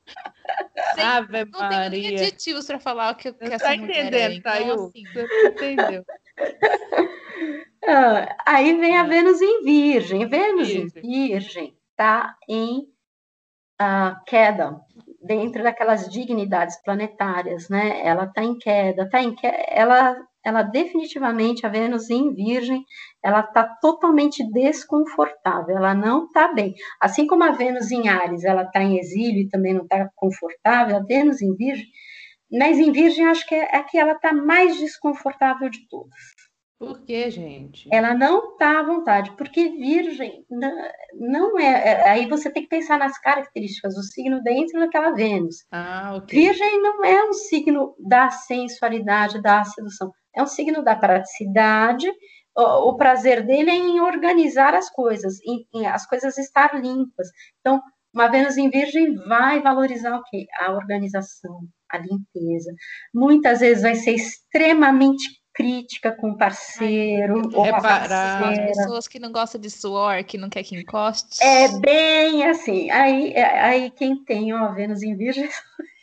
Ave 0.97 1.45
não 1.45 1.59
Maria. 1.59 1.89
tem 1.89 2.01
nem 2.01 2.13
adjetivos 2.13 2.65
para 2.65 2.79
falar 2.79 3.11
o 3.11 3.15
que, 3.15 3.31
que 3.33 3.43
essa 3.45 3.65
tá 3.65 3.75
entendendo, 3.75 4.13
é. 4.13 4.41
Tá, 4.41 4.61
então, 4.61 4.85
assim... 4.85 5.03
Você 5.13 5.71
entendeu. 5.71 6.05
Ah, 7.87 8.35
aí 8.47 8.79
vem 8.79 8.97
a 8.97 9.03
Vênus 9.03 9.39
em 9.41 9.63
Virgem. 9.63 10.27
Vênus 10.27 10.67
Virgem. 10.67 11.03
em 11.03 11.29
Virgem 11.29 11.77
está 11.91 12.35
em 12.49 12.79
uh, 13.79 14.23
queda, 14.25 14.79
dentro 15.21 15.61
daquelas 15.61 16.09
dignidades 16.09 16.81
planetárias, 16.83 17.69
né? 17.69 18.05
Ela 18.05 18.25
está 18.25 18.43
em 18.43 18.57
queda, 18.57 19.03
está 19.03 19.21
em 19.21 19.35
queda, 19.35 19.57
ela, 19.69 20.17
ela 20.45 20.61
definitivamente, 20.61 21.65
a 21.65 21.69
Vênus 21.69 22.09
em 22.09 22.33
Virgem, 22.33 22.85
ela 23.23 23.39
está 23.39 23.63
totalmente 23.81 24.47
desconfortável, 24.51 25.75
ela 25.75 25.95
não 25.95 26.25
está 26.25 26.53
bem. 26.53 26.75
Assim 27.01 27.25
como 27.25 27.43
a 27.43 27.51
Vênus 27.51 27.91
em 27.91 28.07
Ares, 28.07 28.43
ela 28.43 28.61
está 28.61 28.81
em 28.83 28.99
exílio 28.99 29.41
e 29.41 29.49
também 29.49 29.73
não 29.73 29.83
está 29.83 30.07
confortável, 30.15 30.97
a 30.97 31.03
Vênus 31.03 31.41
em 31.41 31.55
Virgem, 31.55 31.87
mas 32.51 32.77
em 32.77 32.91
Virgem 32.91 33.25
acho 33.25 33.45
que 33.47 33.55
é, 33.55 33.75
é 33.75 33.83
que 33.83 33.97
ela 33.97 34.13
está 34.13 34.31
mais 34.31 34.77
desconfortável 34.77 35.69
de 35.69 35.87
todas. 35.89 36.13
Por 36.77 37.05
que, 37.05 37.29
gente? 37.31 37.87
Ela 37.91 38.13
não 38.13 38.51
está 38.51 38.79
à 38.79 38.83
vontade, 38.83 39.31
porque 39.37 39.69
Virgem 39.69 40.45
não, 41.13 41.57
é, 41.57 41.65
é, 41.65 42.09
Aí 42.09 42.27
você 42.27 42.51
tem 42.51 42.63
que 42.63 42.69
pensar 42.69 42.99
nas 42.99 43.17
características 43.17 43.95
do 43.95 44.03
signo 44.03 44.43
dentro 44.43 44.79
daquela 44.79 45.11
Vênus. 45.11 45.65
Ah. 45.71 46.21
Virgem 46.29 46.81
não 46.81 47.03
é 47.03 47.29
um 47.29 47.33
signo 47.33 47.95
da 47.97 48.29
sensualidade, 48.29 49.41
da 49.41 49.63
sedução. 49.63 50.11
É 50.35 50.43
um 50.43 50.47
signo 50.47 50.83
da 50.83 50.95
praticidade. 50.95 52.07
O, 52.55 52.89
o 52.89 52.97
prazer 52.97 53.45
dele 53.45 53.69
é 53.69 53.75
em 53.75 53.99
organizar 53.99 54.73
as 54.73 54.89
coisas, 54.89 55.39
em, 55.45 55.67
em 55.73 55.85
as 55.87 56.05
coisas 56.05 56.37
estar 56.37 56.73
limpas. 56.79 57.27
Então, 57.59 57.81
uma 58.13 58.29
Vênus 58.29 58.55
em 58.55 58.69
Virgem 58.69 59.15
vai 59.27 59.61
valorizar 59.61 60.15
o 60.17 60.23
quê? 60.23 60.45
A 60.61 60.71
organização, 60.71 61.67
a 61.91 61.97
limpeza. 61.97 62.73
Muitas 63.13 63.59
vezes 63.59 63.83
vai 63.83 63.95
ser 63.95 64.11
extremamente 64.11 65.41
crítica 65.53 66.11
com 66.11 66.31
o 66.31 66.37
parceiro 66.37 67.37
Ai, 67.37 67.55
ou 67.55 67.63
reparar. 67.63 68.49
As 68.51 68.77
pessoas 68.77 69.07
que 69.07 69.19
não 69.19 69.31
gostam 69.31 69.59
de 69.59 69.69
suor, 69.69 70.23
que 70.23 70.37
não 70.37 70.49
quer 70.49 70.63
que 70.63 70.77
encoste. 70.77 71.43
É 71.43 71.67
bem 71.79 72.45
assim. 72.45 72.91
Aí, 72.91 73.33
é, 73.33 73.59
aí 73.59 73.91
quem 73.91 74.23
tem 74.23 74.53
uma 74.53 74.73
Vênus 74.73 75.01
em 75.01 75.15
Virgem. 75.15 75.49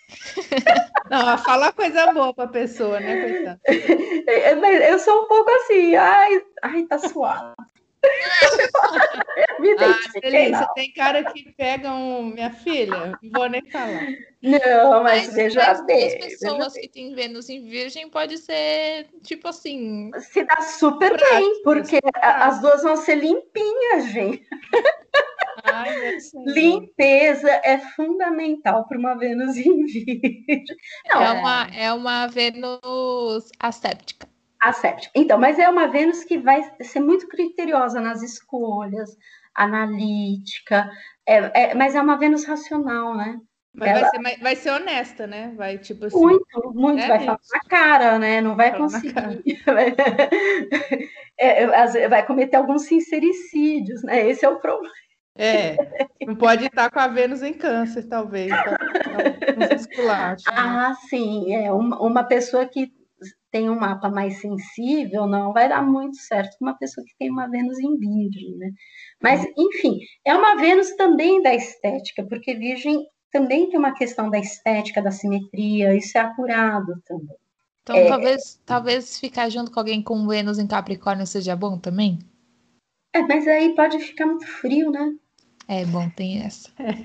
Não, 1.10 1.38
fala 1.38 1.72
coisa 1.72 2.12
boa 2.12 2.32
para 2.32 2.44
a 2.44 2.48
pessoa, 2.48 3.00
né, 3.00 3.22
coitada? 3.22 3.60
Eu 4.88 4.98
sou 4.98 5.24
um 5.24 5.28
pouco 5.28 5.50
assim, 5.50 5.94
ai, 5.94 6.42
ai 6.62 6.82
tá 6.84 6.98
suado. 6.98 7.54
Me 9.60 9.70
ah, 9.78 9.96
Você 10.12 10.66
tem 10.74 10.92
cara 10.92 11.22
que 11.24 11.52
pega 11.52 11.92
um, 11.92 12.24
minha 12.24 12.50
filha, 12.50 13.18
não 13.22 13.30
vou 13.32 13.48
nem 13.48 13.62
falar. 13.70 14.08
Não, 14.42 15.02
mas, 15.04 15.26
mas 15.26 15.34
veja 15.34 15.74
bem. 15.84 16.06
As 16.06 16.14
pessoas 16.14 16.72
que 16.72 16.88
têm 16.88 17.14
Vênus 17.14 17.48
em 17.48 17.62
Virgem 17.62 18.08
pode 18.08 18.38
ser 18.38 19.06
tipo 19.22 19.46
assim. 19.46 20.10
Se 20.18 20.42
dá 20.44 20.62
super 20.62 21.16
prático, 21.16 21.38
bem, 21.38 21.62
porque 21.62 22.00
as 22.16 22.60
duas 22.60 22.82
vão 22.82 22.96
ser 22.96 23.16
limpinhas, 23.16 24.06
gente. 24.10 24.44
Ai, 25.64 26.18
Limpeza 26.46 27.50
é 27.64 27.78
fundamental 27.78 28.86
para 28.86 28.98
uma 28.98 29.14
Vênus 29.14 29.56
em 29.56 29.84
Virgem. 29.84 30.64
Não, 31.06 31.22
é, 31.22 31.32
uma, 31.32 31.66
é 31.74 31.92
uma 31.92 32.26
Vênus 32.26 33.50
asséptica. 33.58 34.28
Asséptica. 34.60 35.12
Então, 35.14 35.38
mas 35.38 35.58
é 35.58 35.68
uma 35.68 35.88
Vênus 35.88 36.24
que 36.24 36.38
vai 36.38 36.62
ser 36.80 37.00
muito 37.00 37.26
criteriosa 37.28 38.00
nas 38.00 38.22
escolhas, 38.22 39.16
analítica, 39.54 40.90
é, 41.26 41.70
é, 41.70 41.74
mas 41.74 41.94
é 41.94 42.00
uma 42.00 42.16
Vênus 42.16 42.44
racional, 42.44 43.16
né? 43.16 43.38
Mas 43.74 43.88
Ela... 43.88 44.00
vai, 44.00 44.10
ser, 44.10 44.40
vai 44.40 44.56
ser 44.56 44.70
honesta, 44.70 45.26
né? 45.26 45.54
Vai, 45.56 45.78
tipo 45.78 46.04
assim. 46.04 46.18
Muito, 46.18 46.72
muito. 46.74 47.02
É, 47.02 47.08
vai 47.08 47.20
falar 47.20 47.40
na 47.52 47.60
cara, 47.60 48.18
né? 48.18 48.40
Não 48.40 48.54
vai 48.54 48.76
conseguir. 48.76 49.14
É, 51.38 51.64
é, 51.64 52.08
vai 52.08 52.24
cometer 52.24 52.56
alguns 52.56 52.82
sincericídios, 52.82 54.02
né? 54.04 54.28
Esse 54.28 54.44
é 54.44 54.48
o 54.48 54.60
problema. 54.60 54.94
É, 55.34 55.76
não 56.26 56.36
pode 56.36 56.66
estar 56.66 56.90
com 56.90 57.00
a 57.00 57.08
Vênus 57.08 57.42
em 57.42 57.54
câncer, 57.54 58.04
talvez. 58.04 58.50
Tá? 58.50 58.70
Né? 58.70 60.36
ah, 60.48 60.94
sim. 61.08 61.54
É 61.54 61.72
uma, 61.72 62.00
uma 62.00 62.24
pessoa 62.24 62.66
que 62.66 62.92
tem 63.50 63.68
um 63.68 63.78
mapa 63.78 64.08
mais 64.08 64.40
sensível, 64.40 65.26
não 65.26 65.52
vai 65.52 65.68
dar 65.68 65.82
muito 65.82 66.16
certo 66.16 66.56
com 66.58 66.64
uma 66.64 66.76
pessoa 66.76 67.04
que 67.06 67.14
tem 67.18 67.30
uma 67.30 67.48
Vênus 67.48 67.78
em 67.78 67.96
Virgem, 67.98 68.56
né? 68.56 68.70
Mas, 69.22 69.44
enfim, 69.56 69.98
é 70.24 70.34
uma 70.34 70.56
Vênus 70.56 70.90
também 70.96 71.42
da 71.42 71.54
estética, 71.54 72.24
porque 72.24 72.54
Virgem 72.54 73.06
também 73.30 73.68
tem 73.68 73.78
uma 73.78 73.94
questão 73.94 74.30
da 74.30 74.38
estética, 74.38 75.02
da 75.02 75.10
simetria, 75.10 75.94
isso 75.94 76.16
é 76.16 76.22
apurado 76.22 76.94
também. 77.06 77.36
Então, 77.82 77.96
é, 77.96 78.08
talvez, 78.08 78.62
talvez 78.64 79.18
ficar 79.18 79.48
junto 79.48 79.70
com 79.70 79.80
alguém 79.80 80.02
com 80.02 80.26
Vênus 80.26 80.58
em 80.58 80.66
Capricórnio 80.66 81.26
seja 81.26 81.54
bom 81.54 81.78
também? 81.78 82.18
É, 83.14 83.20
mas 83.22 83.46
aí 83.46 83.74
pode 83.74 83.98
ficar 83.98 84.26
muito 84.26 84.46
frio, 84.46 84.90
né? 84.90 85.12
É 85.68 85.84
bom, 85.84 86.08
tem 86.10 86.44
essa. 86.44 86.70
É. 86.78 87.04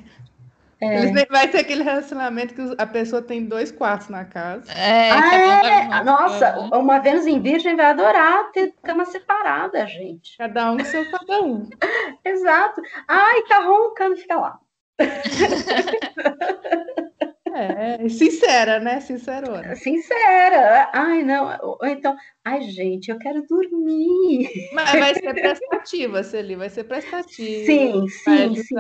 É. 0.80 1.26
Vai 1.26 1.52
ser 1.52 1.58
aquele 1.58 1.82
relacionamento 1.82 2.54
que 2.54 2.62
a 2.78 2.86
pessoa 2.86 3.20
tem 3.20 3.46
dois 3.46 3.72
quartos 3.72 4.10
na 4.10 4.26
casa. 4.26 4.72
É, 4.74 5.12
ah, 5.12 5.66
é? 5.66 6.04
Nossa, 6.04 6.56
uma 6.72 7.00
Vênus 7.00 7.26
em 7.26 7.42
Virgem 7.42 7.76
vai 7.76 7.88
adorar 7.88 8.52
ter 8.52 8.76
cama 8.84 9.04
separada, 9.06 9.88
gente. 9.88 10.38
Cada 10.38 10.72
um 10.72 10.86
seu 10.86 11.10
cada 11.10 11.42
um. 11.42 11.68
Exato. 12.24 12.80
Ai, 13.08 13.42
tá 13.44 13.60
roncando, 13.62 14.18
fica 14.18 14.36
lá. 14.36 14.60
É, 17.56 18.10
sincera, 18.10 18.80
né? 18.80 19.00
Sincerona. 19.00 19.76
Sincera. 19.76 20.90
Ai, 20.94 21.24
não. 21.24 21.78
Então, 21.84 22.16
ai, 22.44 22.62
gente, 22.62 23.10
eu 23.10 23.18
quero 23.18 23.46
dormir. 23.48 24.50
Mas 24.74 24.92
vai 24.92 25.14
ser 25.14 25.34
prestativa, 25.34 26.24
Celi, 26.24 26.56
vai 26.56 26.70
ser 26.70 26.84
prestativa. 26.84 27.66
Sim, 27.66 28.08
sim, 28.08 28.56
sim. 28.56 28.76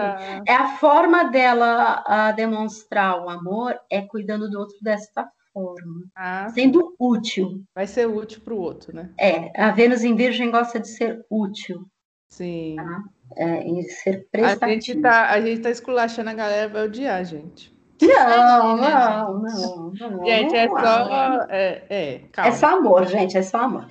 É 0.47 0.53
a 0.53 0.77
forma 0.77 1.25
dela 1.25 2.03
a 2.05 2.31
demonstrar 2.31 3.23
o 3.23 3.29
amor 3.29 3.79
é 3.89 4.01
cuidando 4.01 4.49
do 4.49 4.59
outro 4.59 4.77
desta 4.81 5.29
forma. 5.53 6.03
Ah, 6.15 6.49
sendo 6.49 6.95
útil. 6.99 7.63
Vai 7.73 7.87
ser 7.87 8.07
útil 8.07 8.41
para 8.41 8.53
o 8.53 8.59
outro, 8.59 8.95
né? 8.95 9.11
É, 9.19 9.51
a 9.61 9.71
Vênus 9.71 10.03
em 10.03 10.15
Virgem 10.15 10.51
gosta 10.51 10.79
de 10.79 10.87
ser 10.87 11.25
útil. 11.29 11.85
Sim. 12.29 12.75
Tá? 12.75 13.03
É, 13.35 13.81
ser 13.83 14.27
prestativo. 14.31 14.65
A 14.65 14.69
gente, 14.69 15.01
tá, 15.01 15.29
a 15.29 15.41
gente 15.41 15.61
tá 15.61 15.69
esculachando 15.69 16.29
a 16.29 16.33
galera, 16.33 16.69
vai 16.69 16.85
odiar 16.85 17.19
a 17.19 17.23
gente. 17.23 17.76
Não, 18.01 18.77
não, 18.77 19.39
não, 19.39 19.91
não. 19.91 20.25
Gente, 20.25 20.55
é 20.55 20.67
só. 20.67 21.45
É, 21.49 21.83
é, 21.89 22.21
é, 22.37 22.51
só 22.51 22.77
amor, 22.77 23.05
gente, 23.07 23.37
é 23.37 23.41
só 23.41 23.59
amor. 23.59 23.87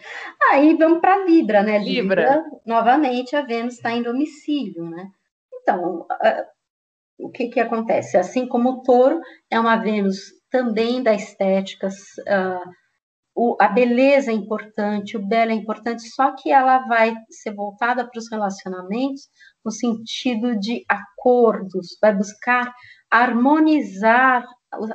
Aí 0.51 0.77
vamos 0.77 1.01
para 1.01 1.25
Libra, 1.25 1.63
né? 1.63 1.79
Libra. 1.79 2.37
Libra. 2.37 2.45
novamente, 2.65 3.35
a 3.35 3.43
Vênus 3.43 3.75
está 3.75 3.93
em 3.93 4.03
domicílio, 4.03 4.89
né? 4.89 5.09
Então, 5.55 6.07
o 7.19 7.31
que, 7.31 7.49
que 7.49 7.59
acontece? 7.59 8.17
Assim 8.17 8.47
como 8.47 8.71
o 8.71 8.83
touro 8.83 9.21
é 9.51 9.59
uma 9.59 9.77
Vênus 9.77 10.19
também 10.51 11.03
da 11.03 11.13
estética, 11.13 11.89
uh, 11.89 12.71
o, 13.35 13.55
a 13.61 13.69
beleza 13.69 14.31
é 14.31 14.35
importante, 14.35 15.17
o 15.17 15.27
belo 15.27 15.51
é 15.51 15.55
importante, 15.55 16.09
só 16.09 16.35
que 16.35 16.51
ela 16.51 16.79
vai 16.87 17.15
ser 17.29 17.55
voltada 17.55 18.09
para 18.09 18.19
os 18.19 18.31
relacionamentos 18.31 19.29
no 19.63 19.71
sentido 19.71 20.59
de 20.59 20.85
acordos, 20.89 21.99
vai 22.01 22.15
buscar 22.15 22.73
harmonizar 23.23 24.45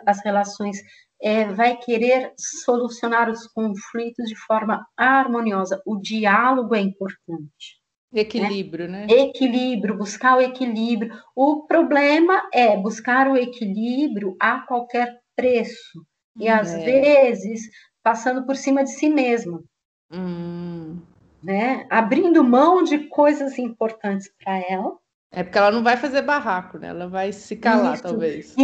as 0.06 0.24
relações, 0.24 0.78
é, 1.22 1.46
vai 1.46 1.78
querer 1.78 2.34
solucionar 2.38 3.30
os 3.30 3.48
conflitos 3.48 4.28
de 4.28 4.36
forma 4.36 4.86
harmoniosa. 4.98 5.82
O 5.86 5.98
diálogo 5.98 6.76
é 6.76 6.80
importante. 6.80 7.80
Equilíbrio, 8.14 8.90
né? 8.90 9.06
né? 9.06 9.14
Equilíbrio, 9.14 9.98
buscar 9.98 10.38
o 10.38 10.42
equilíbrio. 10.42 11.14
O 11.36 11.66
problema 11.66 12.48
é 12.54 12.76
buscar 12.76 13.28
o 13.28 13.38
equilíbrio 13.38 14.36
a 14.40 14.60
qualquer 14.60 15.20
preço. 15.36 16.06
E 16.38 16.50
hum, 16.50 16.54
às 16.54 16.74
é. 16.74 16.84
vezes 16.84 17.70
passando 18.04 18.46
por 18.46 18.56
cima 18.56 18.84
de 18.84 18.92
si 18.92 19.10
mesma. 19.10 19.64
Hum. 20.12 21.00
Né? 21.42 21.88
Abrindo 21.90 22.44
mão 22.44 22.84
de 22.84 23.08
coisas 23.08 23.58
importantes 23.58 24.30
para 24.44 24.60
ela 24.60 24.96
é 25.32 25.44
porque 25.44 25.58
ela 25.58 25.72
não 25.72 25.82
vai 25.82 25.96
fazer 25.96 26.22
barraco, 26.24 26.78
né? 26.78 26.90
Ela 26.90 27.08
vai 27.08 27.32
se 27.32 27.56
calar, 27.56 27.94
isso. 27.94 28.04
talvez. 28.04 28.56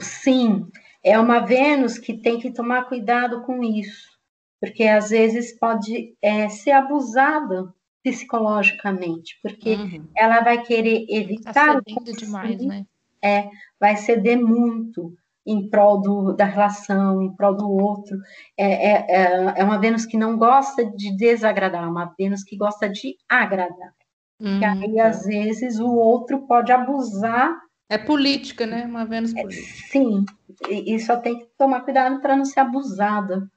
Sim, 0.00 0.66
é 1.02 1.18
uma 1.18 1.40
Vênus 1.40 1.98
que 1.98 2.14
tem 2.14 2.40
que 2.40 2.50
tomar 2.50 2.88
cuidado 2.88 3.42
com 3.42 3.62
isso. 3.62 4.16
porque 4.60 4.84
às 4.84 5.10
vezes 5.10 5.56
pode 5.58 6.16
é, 6.20 6.48
ser 6.48 6.72
abusada 6.72 7.72
psicologicamente, 8.02 9.38
porque 9.42 9.74
uhum. 9.74 10.04
ela 10.16 10.40
vai 10.40 10.62
querer 10.62 11.06
evitar 11.08 11.52
tá 11.52 11.80
cedendo 11.86 12.12
demais, 12.16 12.64
né? 12.64 12.86
É, 13.22 13.48
vai 13.78 13.96
ceder 13.96 14.40
muito 14.40 15.16
em 15.44 15.68
prol 15.68 16.00
do, 16.00 16.32
da 16.32 16.44
relação, 16.44 17.22
em 17.22 17.32
prol 17.34 17.54
do 17.54 17.70
outro. 17.70 18.18
É, 18.56 18.64
é, 18.66 19.06
é, 19.08 19.54
é 19.56 19.64
uma 19.64 19.78
Vênus 19.78 20.06
que 20.06 20.16
não 20.16 20.36
gosta 20.36 20.84
de 20.84 21.16
desagradar, 21.16 21.84
é 21.84 21.88
uma 21.88 22.12
Vênus 22.18 22.42
que 22.42 22.56
gosta 22.56 22.88
de 22.88 23.16
agradar. 23.28 23.94
Uhum. 24.40 24.60
E 24.60 24.64
aí, 24.64 25.00
às 25.00 25.24
vezes, 25.24 25.78
o 25.78 25.92
outro 25.94 26.46
pode 26.46 26.70
abusar. 26.72 27.56
É 27.88 27.96
política, 27.96 28.66
né? 28.66 28.84
Uma 28.84 29.04
Vênus 29.04 29.34
é, 29.34 29.42
política. 29.42 29.88
sim, 29.90 30.24
e, 30.68 30.94
e 30.94 31.00
só 31.00 31.16
tem 31.16 31.38
que 31.38 31.46
tomar 31.56 31.82
cuidado 31.82 32.20
para 32.20 32.36
não 32.36 32.44
ser 32.44 32.60
abusada 32.60 33.48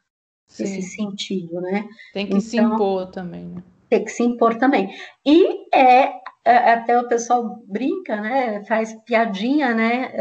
Sim. 0.48 0.64
nesse 0.64 0.82
sentido, 0.84 1.60
né? 1.62 1.88
Tem 2.14 2.26
que 2.26 2.34
então, 2.34 2.42
se 2.42 2.58
impor 2.58 3.08
também, 3.08 3.46
né? 3.46 3.64
Tem 3.90 4.04
que 4.04 4.12
se 4.12 4.24
impor 4.24 4.56
também. 4.56 4.90
E 5.26 5.76
é, 5.76 6.14
é 6.46 6.74
até 6.74 7.00
o 7.00 7.08
pessoal 7.08 7.64
brinca, 7.68 8.22
né? 8.22 8.64
Faz 8.66 8.94
piadinha, 9.04 9.74
né? 9.74 10.12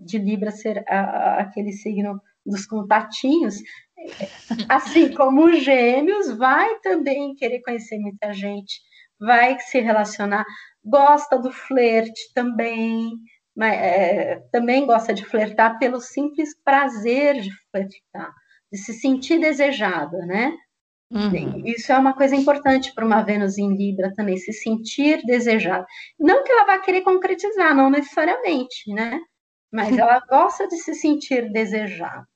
De 0.00 0.18
Libra 0.18 0.50
ser 0.52 0.84
aquele 0.86 1.72
signo 1.72 2.20
dos 2.44 2.66
contatinhos. 2.66 3.56
Assim 4.68 5.12
como 5.12 5.46
os 5.46 5.64
gêmeos, 5.64 6.36
vai 6.36 6.78
também 6.80 7.34
querer 7.34 7.60
conhecer 7.62 7.98
muita 7.98 8.32
gente, 8.32 8.80
vai 9.20 9.58
se 9.60 9.80
relacionar, 9.80 10.44
gosta 10.84 11.38
do 11.38 11.50
flerte 11.50 12.32
também, 12.34 13.12
mas, 13.54 13.72
é, 13.74 14.40
também 14.52 14.86
gosta 14.86 15.14
de 15.14 15.24
flertar 15.24 15.78
pelo 15.78 16.00
simples 16.00 16.50
prazer 16.64 17.40
de 17.40 17.50
flertar 17.70 18.32
de 18.72 18.78
se 18.78 18.92
sentir 18.94 19.38
desejada, 19.38 20.18
né? 20.26 20.52
Uhum. 21.10 21.62
Isso 21.64 21.92
é 21.92 21.98
uma 21.98 22.14
coisa 22.14 22.34
importante 22.34 22.92
para 22.92 23.06
uma 23.06 23.22
Vênus 23.22 23.58
em 23.58 23.76
Libra 23.76 24.12
também, 24.14 24.36
se 24.36 24.52
sentir 24.52 25.24
desejada. 25.24 25.86
Não 26.18 26.42
que 26.42 26.50
ela 26.50 26.64
vá 26.64 26.78
querer 26.78 27.02
concretizar, 27.02 27.74
não 27.74 27.90
necessariamente, 27.90 28.92
né? 28.92 29.20
Mas 29.72 29.96
ela 29.98 30.20
gosta 30.28 30.66
de 30.66 30.76
se 30.76 30.94
sentir 30.94 31.50
desejada. 31.52 32.26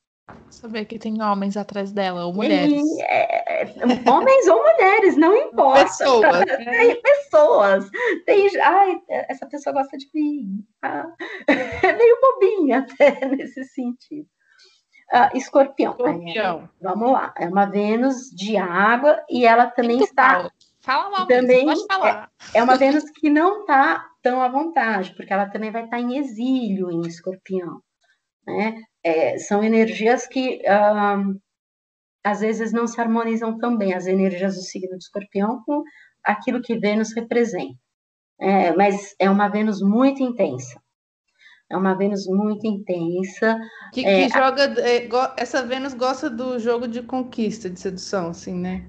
Saber 0.50 0.84
que 0.84 0.98
tem 0.98 1.22
homens 1.22 1.56
atrás 1.56 1.92
dela, 1.92 2.26
ou 2.26 2.32
mulheres. 2.34 2.82
E, 2.82 3.02
é, 3.02 3.74
homens 4.08 4.48
ou 4.48 4.62
mulheres, 4.62 5.16
não 5.16 5.36
importa. 5.36 5.84
Pessoas. 5.84 6.44
Tem 6.64 7.02
pessoas. 7.02 7.90
Tem, 8.26 8.60
ai, 8.60 9.00
essa 9.08 9.46
pessoa 9.46 9.74
gosta 9.74 9.96
de 9.96 10.08
mim. 10.14 10.64
Ah, 10.82 11.06
é 11.48 11.92
meio 11.92 12.18
bobinha 12.20 12.78
até 12.80 13.26
nesse 13.28 13.64
sentido. 13.64 14.26
Uh, 15.12 15.36
escorpião. 15.36 15.92
Escorpião. 15.92 16.68
vamos 16.80 17.12
lá. 17.12 17.34
É 17.36 17.48
uma 17.48 17.66
Vênus 17.66 18.30
de 18.30 18.56
água 18.56 19.20
e 19.28 19.44
ela 19.44 19.66
também 19.66 19.96
Muito 19.96 20.08
está. 20.08 20.50
Fala 20.80 21.10
mal, 21.10 21.26
também 21.26 21.66
pode 21.66 21.86
falar. 21.86 22.30
É, 22.54 22.58
é 22.58 22.62
uma 22.62 22.76
Vênus 22.76 23.04
que 23.10 23.28
não 23.28 23.60
está 23.60 24.06
tão 24.22 24.40
à 24.40 24.48
vontade, 24.48 25.14
porque 25.16 25.32
ela 25.32 25.46
também 25.46 25.70
vai 25.70 25.84
estar 25.84 25.98
em 25.98 26.16
exílio 26.16 26.90
em 26.90 27.00
escorpião. 27.02 27.80
Né? 28.46 28.82
É, 29.02 29.38
são 29.38 29.62
energias 29.62 30.26
que 30.26 30.62
às 32.24 32.40
vezes 32.40 32.72
não 32.72 32.86
se 32.86 33.00
harmonizam 33.00 33.56
tão 33.58 33.76
bem, 33.76 33.94
as 33.94 34.06
energias 34.06 34.54
do 34.56 34.62
signo 34.62 34.96
de 34.96 35.04
escorpião 35.04 35.62
com 35.64 35.82
aquilo 36.22 36.60
que 36.60 36.78
Vênus 36.78 37.14
representa. 37.14 37.74
É, 38.38 38.72
mas 38.74 39.14
é 39.18 39.28
uma 39.28 39.48
Vênus 39.48 39.80
muito 39.82 40.22
intensa. 40.22 40.80
É 41.68 41.76
uma 41.76 41.94
Vênus 41.94 42.26
muito 42.26 42.66
intensa. 42.66 43.58
Que, 43.92 44.04
é, 44.04 44.26
que 44.26 44.34
joga. 44.34 44.64
É, 44.80 45.08
essa 45.36 45.64
Vênus 45.64 45.94
gosta 45.94 46.28
do 46.28 46.58
jogo 46.58 46.88
de 46.88 47.02
conquista, 47.02 47.68
de 47.68 47.78
sedução, 47.78 48.30
assim, 48.30 48.54
né? 48.54 48.86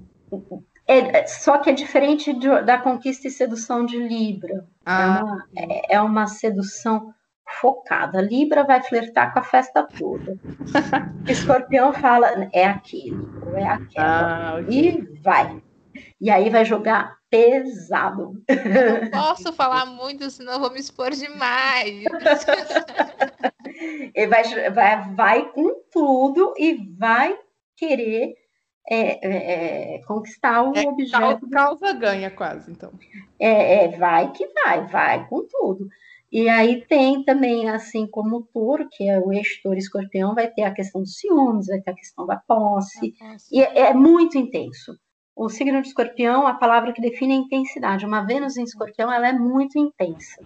É, 0.86 1.18
é 1.18 1.26
só 1.26 1.58
que 1.58 1.70
é 1.70 1.72
diferente 1.72 2.32
de, 2.32 2.48
da 2.62 2.78
conquista 2.78 3.28
e 3.28 3.30
sedução 3.30 3.84
de 3.84 3.98
Libra. 3.98 4.54
É 4.54 4.64
ah. 4.86 5.20
É, 5.54 5.62
uma, 5.62 5.82
é, 5.90 6.00
uma 6.00 6.26
sedução 6.26 7.14
focada. 7.60 8.20
Libra 8.20 8.64
vai 8.64 8.82
flertar 8.82 9.32
com 9.32 9.38
a 9.38 9.42
festa 9.42 9.86
toda. 9.98 10.36
Escorpião 11.28 11.92
fala, 11.92 12.48
é 12.52 12.64
aquilo, 12.64 13.56
é 13.56 13.64
aquela. 13.64 14.54
Ah, 14.54 14.60
okay. 14.60 14.88
E 14.88 15.20
vai. 15.22 15.62
E 16.20 16.30
aí 16.30 16.48
vai 16.50 16.64
jogar 16.64 17.16
pesado. 17.28 18.34
não 18.48 19.10
posso 19.10 19.52
falar 19.52 19.86
muito, 19.86 20.30
senão 20.30 20.60
vou 20.60 20.70
me 20.70 20.78
expor 20.78 21.10
demais. 21.10 22.04
Ele 24.14 24.26
vai, 24.28 24.70
vai, 24.70 25.14
vai 25.14 25.52
com 25.52 25.82
tudo 25.90 26.54
e 26.58 26.74
vai 26.96 27.38
querer 27.76 28.34
é, 28.88 29.26
é, 29.26 29.94
é 29.96 30.02
conquistar 30.02 30.62
o 30.62 30.76
é, 30.76 30.82
objeto. 30.82 31.48
Causa 31.48 31.92
ganha 31.92 32.30
quase, 32.30 32.70
então. 32.70 32.92
É, 33.38 33.84
é, 33.84 33.88
vai 33.96 34.30
que 34.32 34.46
vai, 34.48 34.86
vai 34.86 35.26
com 35.28 35.46
tudo. 35.46 35.88
E 36.32 36.48
aí 36.48 36.82
tem 36.86 37.22
também, 37.22 37.68
assim 37.68 38.06
como 38.06 38.38
o 38.38 38.42
touro, 38.42 38.88
que 38.90 39.06
é 39.06 39.20
o 39.20 39.30
eixo 39.30 39.60
touro 39.62 39.78
escorpião, 39.78 40.34
vai 40.34 40.48
ter 40.48 40.62
a 40.62 40.72
questão 40.72 41.02
dos 41.02 41.18
ciúmes, 41.18 41.66
vai 41.66 41.78
ter 41.82 41.90
a 41.90 41.94
questão 41.94 42.26
da 42.26 42.36
posse. 42.36 43.12
posse. 43.12 43.54
E 43.54 43.60
é, 43.60 43.90
é 43.90 43.94
muito 43.94 44.38
intenso. 44.38 44.98
O 45.36 45.50
signo 45.50 45.82
de 45.82 45.88
escorpião, 45.88 46.46
a 46.46 46.54
palavra 46.54 46.94
que 46.94 47.02
define 47.02 47.34
a 47.34 47.36
intensidade. 47.36 48.06
Uma 48.06 48.22
Vênus 48.22 48.56
em 48.56 48.64
escorpião, 48.64 49.12
ela 49.12 49.28
é 49.28 49.32
muito 49.32 49.78
intensa. 49.78 50.42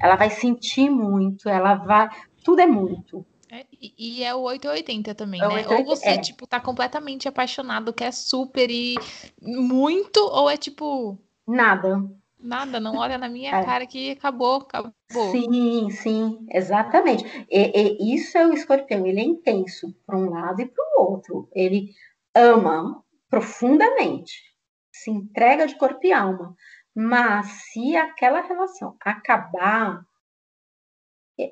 Ela 0.00 0.14
vai 0.14 0.30
sentir 0.30 0.88
muito, 0.88 1.48
ela 1.48 1.74
vai. 1.74 2.08
Tudo 2.44 2.60
é 2.60 2.66
muito. 2.66 3.26
É, 3.50 3.66
e 3.98 4.22
é 4.22 4.32
o 4.34 4.42
880 4.42 5.14
também, 5.16 5.40
é 5.40 5.48
né? 5.48 5.54
880, 5.54 5.80
ou 5.80 5.96
você, 5.96 6.08
é. 6.10 6.18
tipo, 6.18 6.46
tá 6.46 6.60
completamente 6.60 7.26
apaixonado, 7.26 7.92
quer 7.92 8.12
super 8.12 8.70
e 8.70 8.94
muito, 9.42 10.20
ou 10.20 10.48
é 10.48 10.56
tipo. 10.56 11.18
Nada. 11.44 12.08
Nada, 12.48 12.80
não 12.80 12.96
olha 12.96 13.18
na 13.18 13.28
minha 13.28 13.54
é. 13.54 13.62
cara 13.62 13.86
que 13.86 14.12
acabou, 14.12 14.62
acabou. 14.62 14.92
Sim, 15.30 15.90
sim, 15.90 16.46
exatamente. 16.50 17.22
E, 17.50 17.98
e 18.00 18.14
isso 18.14 18.38
é 18.38 18.46
o 18.46 18.54
escorpião, 18.54 19.06
ele 19.06 19.20
é 19.20 19.24
intenso 19.24 19.94
para 20.06 20.16
um 20.16 20.30
lado 20.30 20.62
e 20.62 20.66
para 20.66 20.82
o 20.82 21.02
outro. 21.02 21.46
Ele 21.52 21.90
ama, 22.34 23.04
profundamente, 23.28 24.32
se 24.90 25.10
entrega 25.10 25.66
de 25.66 25.76
corpo 25.76 26.00
e 26.06 26.10
alma. 26.10 26.56
Mas 26.96 27.46
se 27.70 27.94
aquela 27.94 28.40
relação 28.40 28.96
acabar, 28.98 30.02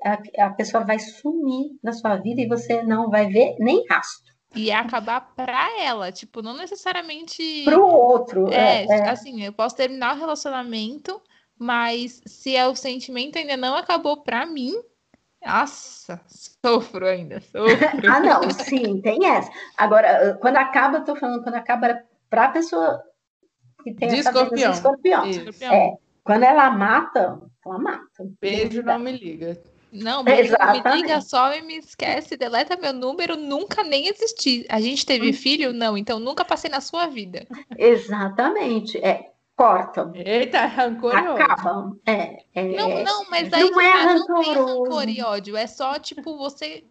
a, 0.03 0.47
a 0.47 0.51
pessoa 0.55 0.83
vai 0.83 0.99
sumir 0.99 1.79
da 1.83 1.93
sua 1.93 2.17
vida 2.17 2.41
e 2.41 2.49
você 2.49 2.83
não 2.83 3.11
vai 3.11 3.29
ver 3.29 3.55
nem 3.59 3.85
rastro. 3.87 4.35
E 4.57 4.73
acabar 4.73 5.21
para 5.37 5.81
ela, 5.81 6.11
tipo, 6.11 6.43
não 6.43 6.57
necessariamente 6.57 7.63
para 7.65 7.79
o 7.79 7.87
outro. 7.87 8.49
É, 8.51 8.85
é, 8.85 8.87
é, 8.87 9.09
assim, 9.11 9.43
eu 9.43 9.53
posso 9.53 9.77
terminar 9.77 10.17
o 10.17 10.19
relacionamento, 10.19 11.21
mas 11.59 12.23
se 12.27 12.57
é 12.57 12.67
o 12.67 12.75
sentimento 12.75 13.39
ainda 13.39 13.57
não 13.57 13.77
acabou 13.77 14.23
para 14.23 14.47
mim, 14.47 14.73
nossa, 15.45 16.21
sofro 16.27 17.07
ainda, 17.07 17.41
sofro. 17.41 17.67
ah, 18.11 18.21
não, 18.21 18.51
sim, 18.51 19.01
tem 19.01 19.27
essa. 19.27 19.51
Agora, 19.77 20.37
quando 20.41 20.57
acaba, 20.57 20.99
eu 20.99 21.05
tô 21.05 21.15
falando, 21.15 21.43
quando 21.45 21.55
acaba 21.55 22.03
para 22.29 22.47
a 22.47 22.49
pessoa 22.49 23.01
que 23.85 23.95
tem 23.95 24.09
de 24.09 24.17
essa 24.17 24.31
escorpião. 24.31 24.73
escorpião. 24.73 25.27
escorpião. 25.27 25.73
É, 25.73 25.97
quando 26.25 26.43
ela 26.43 26.69
mata, 26.71 27.41
ela 27.65 27.79
mata. 27.79 28.29
Beijo, 28.41 28.83
não 28.83 28.99
me 28.99 29.13
liga. 29.13 29.63
Não, 29.93 30.23
não 30.23 30.25
me 30.25 30.97
liga 30.97 31.21
só 31.21 31.55
e 31.55 31.63
me 31.63 31.79
esquece, 31.79 32.37
deleta 32.37 32.77
meu 32.77 32.93
número, 32.93 33.37
nunca 33.37 33.83
nem 33.83 34.09
existi. 34.09 34.67
A 34.69 34.81
gente 34.81 35.07
teve 35.07 35.31
hum. 35.31 35.33
filho? 35.33 35.73
Não, 35.73 35.97
então 35.97 36.19
nunca 36.19 36.45
passei 36.45 36.71
na 36.71 36.81
sua 36.81 37.07
vida. 37.07 37.47
Exatamente. 37.79 38.99
É, 38.99 39.31
cortam. 39.57 40.13
Eita, 40.15 40.67
rancor 40.67 41.15
e 41.15 41.29
ódio. 41.29 41.45
Acabam. 41.45 41.99
É, 42.07 42.45
é, 42.55 42.65
não, 42.77 43.03
não, 43.03 43.31
mas 43.31 43.53
aí 43.53 43.71
não, 43.71 43.81
é 43.81 43.93
tá, 43.93 44.15
não 44.15 44.41
tem 44.41 44.55
rancor 44.55 45.09
e 45.09 45.23
ódio. 45.23 45.57
É 45.57 45.67
só, 45.67 45.99
tipo, 45.99 46.37
você. 46.37 46.85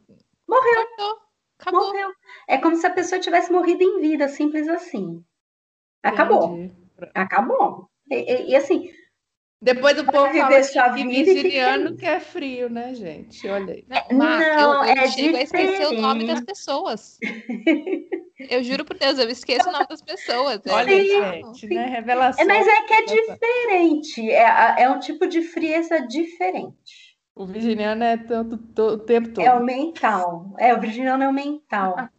Morreu. 0.48 0.88
Cortou, 0.88 1.22
acabou. 1.60 1.88
Morreu. 1.88 2.10
É 2.48 2.58
como 2.58 2.76
se 2.76 2.88
a 2.88 2.92
pessoa 2.92 3.22
tivesse 3.22 3.52
morrido 3.52 3.84
em 3.84 4.02
vida, 4.02 4.28
simples 4.28 4.68
assim. 4.68 5.24
Acabou. 6.02 6.56
Entendi. 6.56 6.74
Acabou. 7.14 7.90
E, 8.10 8.16
e, 8.16 8.52
e, 8.52 8.56
assim. 8.56 8.92
Depois 9.62 9.98
o 9.98 10.06
povo 10.06 10.32
fala 10.34 10.62
que 10.94 11.04
virginiano 11.08 11.96
que 11.96 12.06
é 12.06 12.20
frio, 12.20 12.70
né, 12.70 12.94
gente? 12.94 13.48
Olha 13.48 13.74
aí. 13.74 13.86
Não, 14.12 14.18
não 14.18 14.84
eu, 14.84 14.96
eu 14.96 15.04
é 15.04 15.08
chego 15.08 15.38
a 15.38 15.42
esquecer 15.42 15.88
o 15.88 16.02
nome 16.02 16.28
das 16.28 16.42
pessoas. 16.42 17.18
Eu 18.38 18.62
juro 18.64 18.84
por 18.84 18.98
Deus, 18.98 19.18
eu 19.18 19.30
esqueço 19.30 19.70
o 19.70 19.72
nome 19.72 19.88
das 19.88 20.02
pessoas. 20.02 20.62
É 20.66 20.72
Olha, 20.72 21.04
gente, 21.04 21.68
né? 21.68 21.86
Revelação. 21.86 22.44
É, 22.44 22.46
mas 22.46 22.68
é 22.68 22.82
que 22.82 22.94
é 22.94 23.06
diferente. 23.06 24.30
É, 24.30 24.84
é 24.84 24.90
um 24.90 25.00
tipo 25.00 25.26
de 25.26 25.42
frieza 25.42 26.02
diferente. 26.02 27.16
O 27.34 27.46
virginiano 27.46 28.04
é 28.04 28.18
tanto 28.18 28.56
o 28.82 28.98
tempo 28.98 29.30
todo. 29.30 29.46
É 29.46 29.54
o 29.54 29.64
mental. 29.64 30.54
É, 30.58 30.74
o 30.74 30.80
virginiano 30.82 31.24
é 31.24 31.28
o 31.30 31.34
mental. 31.34 32.10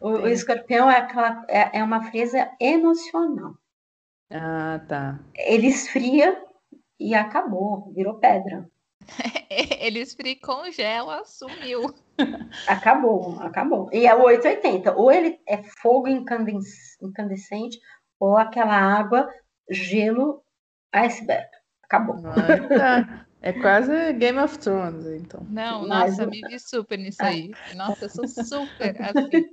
o, 0.00 0.08
o, 0.10 0.28
escorpião 0.28 0.90
é, 0.90 0.96
aquela, 0.96 1.44
é, 1.46 1.78
é 1.78 1.84
uma 1.84 2.02
frieza 2.04 2.50
emocional. 2.58 3.54
Ah, 4.30 4.80
tá. 4.88 5.20
Ele 5.34 5.66
esfria 5.66 6.42
e 7.00 7.14
acabou, 7.14 7.90
virou 7.94 8.18
pedra. 8.18 8.68
Ele 9.50 10.00
esfria 10.00 10.36
congela, 10.40 11.24
sumiu. 11.24 11.94
Acabou, 12.68 13.40
acabou. 13.40 13.88
E 13.92 14.06
é 14.06 14.14
o 14.14 14.22
880. 14.22 14.94
Ou 14.94 15.10
ele 15.10 15.40
é 15.48 15.62
fogo 15.82 16.06
incandescente, 16.06 17.78
ou 18.20 18.36
aquela 18.36 18.76
água, 18.76 19.28
gelo, 19.70 20.42
iceberg. 20.92 21.48
Acabou. 21.82 22.16
É 23.42 23.54
quase 23.54 24.12
Game 24.14 24.38
of 24.38 24.58
Thrones, 24.58 25.06
então. 25.06 25.40
Não, 25.48 25.88
Mas, 25.88 26.18
nossa, 26.18 26.26
me 26.26 26.42
vi 26.42 26.58
super 26.58 26.98
nisso 26.98 27.22
aí. 27.22 27.50
Nossa, 27.74 28.04
eu 28.04 28.10
sou 28.10 28.28
super 28.28 28.94
assim. 29.00 29.46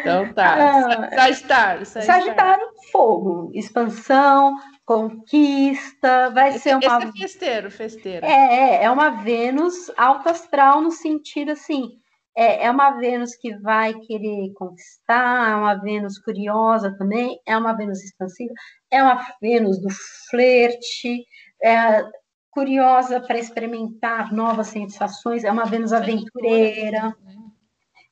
Então 0.00 0.32
tá. 0.32 0.54
Ah, 0.54 1.10
sagitário, 1.14 1.84
sagitário. 1.84 2.24
Sagitário, 2.24 2.68
fogo, 2.90 3.50
expansão, 3.54 4.56
conquista, 4.84 6.30
vai 6.30 6.50
esse, 6.50 6.60
ser 6.60 6.76
uma. 6.76 6.98
Esse 6.98 7.08
é 7.08 7.12
festeiro, 7.12 7.70
festeiro. 7.70 8.26
É, 8.26 8.30
é, 8.30 8.84
é 8.84 8.90
uma 8.90 9.22
Vênus 9.22 9.90
alto 9.96 10.28
astral 10.28 10.80
no 10.80 10.90
sentido 10.90 11.52
assim. 11.52 11.98
É, 12.36 12.64
é 12.64 12.70
uma 12.70 12.90
Vênus 12.98 13.36
que 13.36 13.56
vai 13.58 13.94
querer 13.94 14.52
conquistar, 14.54 15.52
é 15.52 15.54
uma 15.54 15.74
Vênus 15.74 16.18
curiosa 16.18 16.96
também, 16.98 17.38
é 17.46 17.56
uma 17.56 17.72
Vênus 17.72 18.02
expansiva, 18.02 18.52
é 18.90 19.02
uma 19.02 19.24
Vênus 19.40 19.80
do 19.80 19.88
flerte, 20.30 21.24
é 21.62 22.02
curiosa 22.50 23.20
para 23.20 23.38
experimentar 23.38 24.32
novas 24.32 24.66
sensações, 24.68 25.44
é 25.44 25.52
uma 25.52 25.64
Vênus 25.64 25.92
aventureira. 25.92 27.16
Né? 27.22 27.34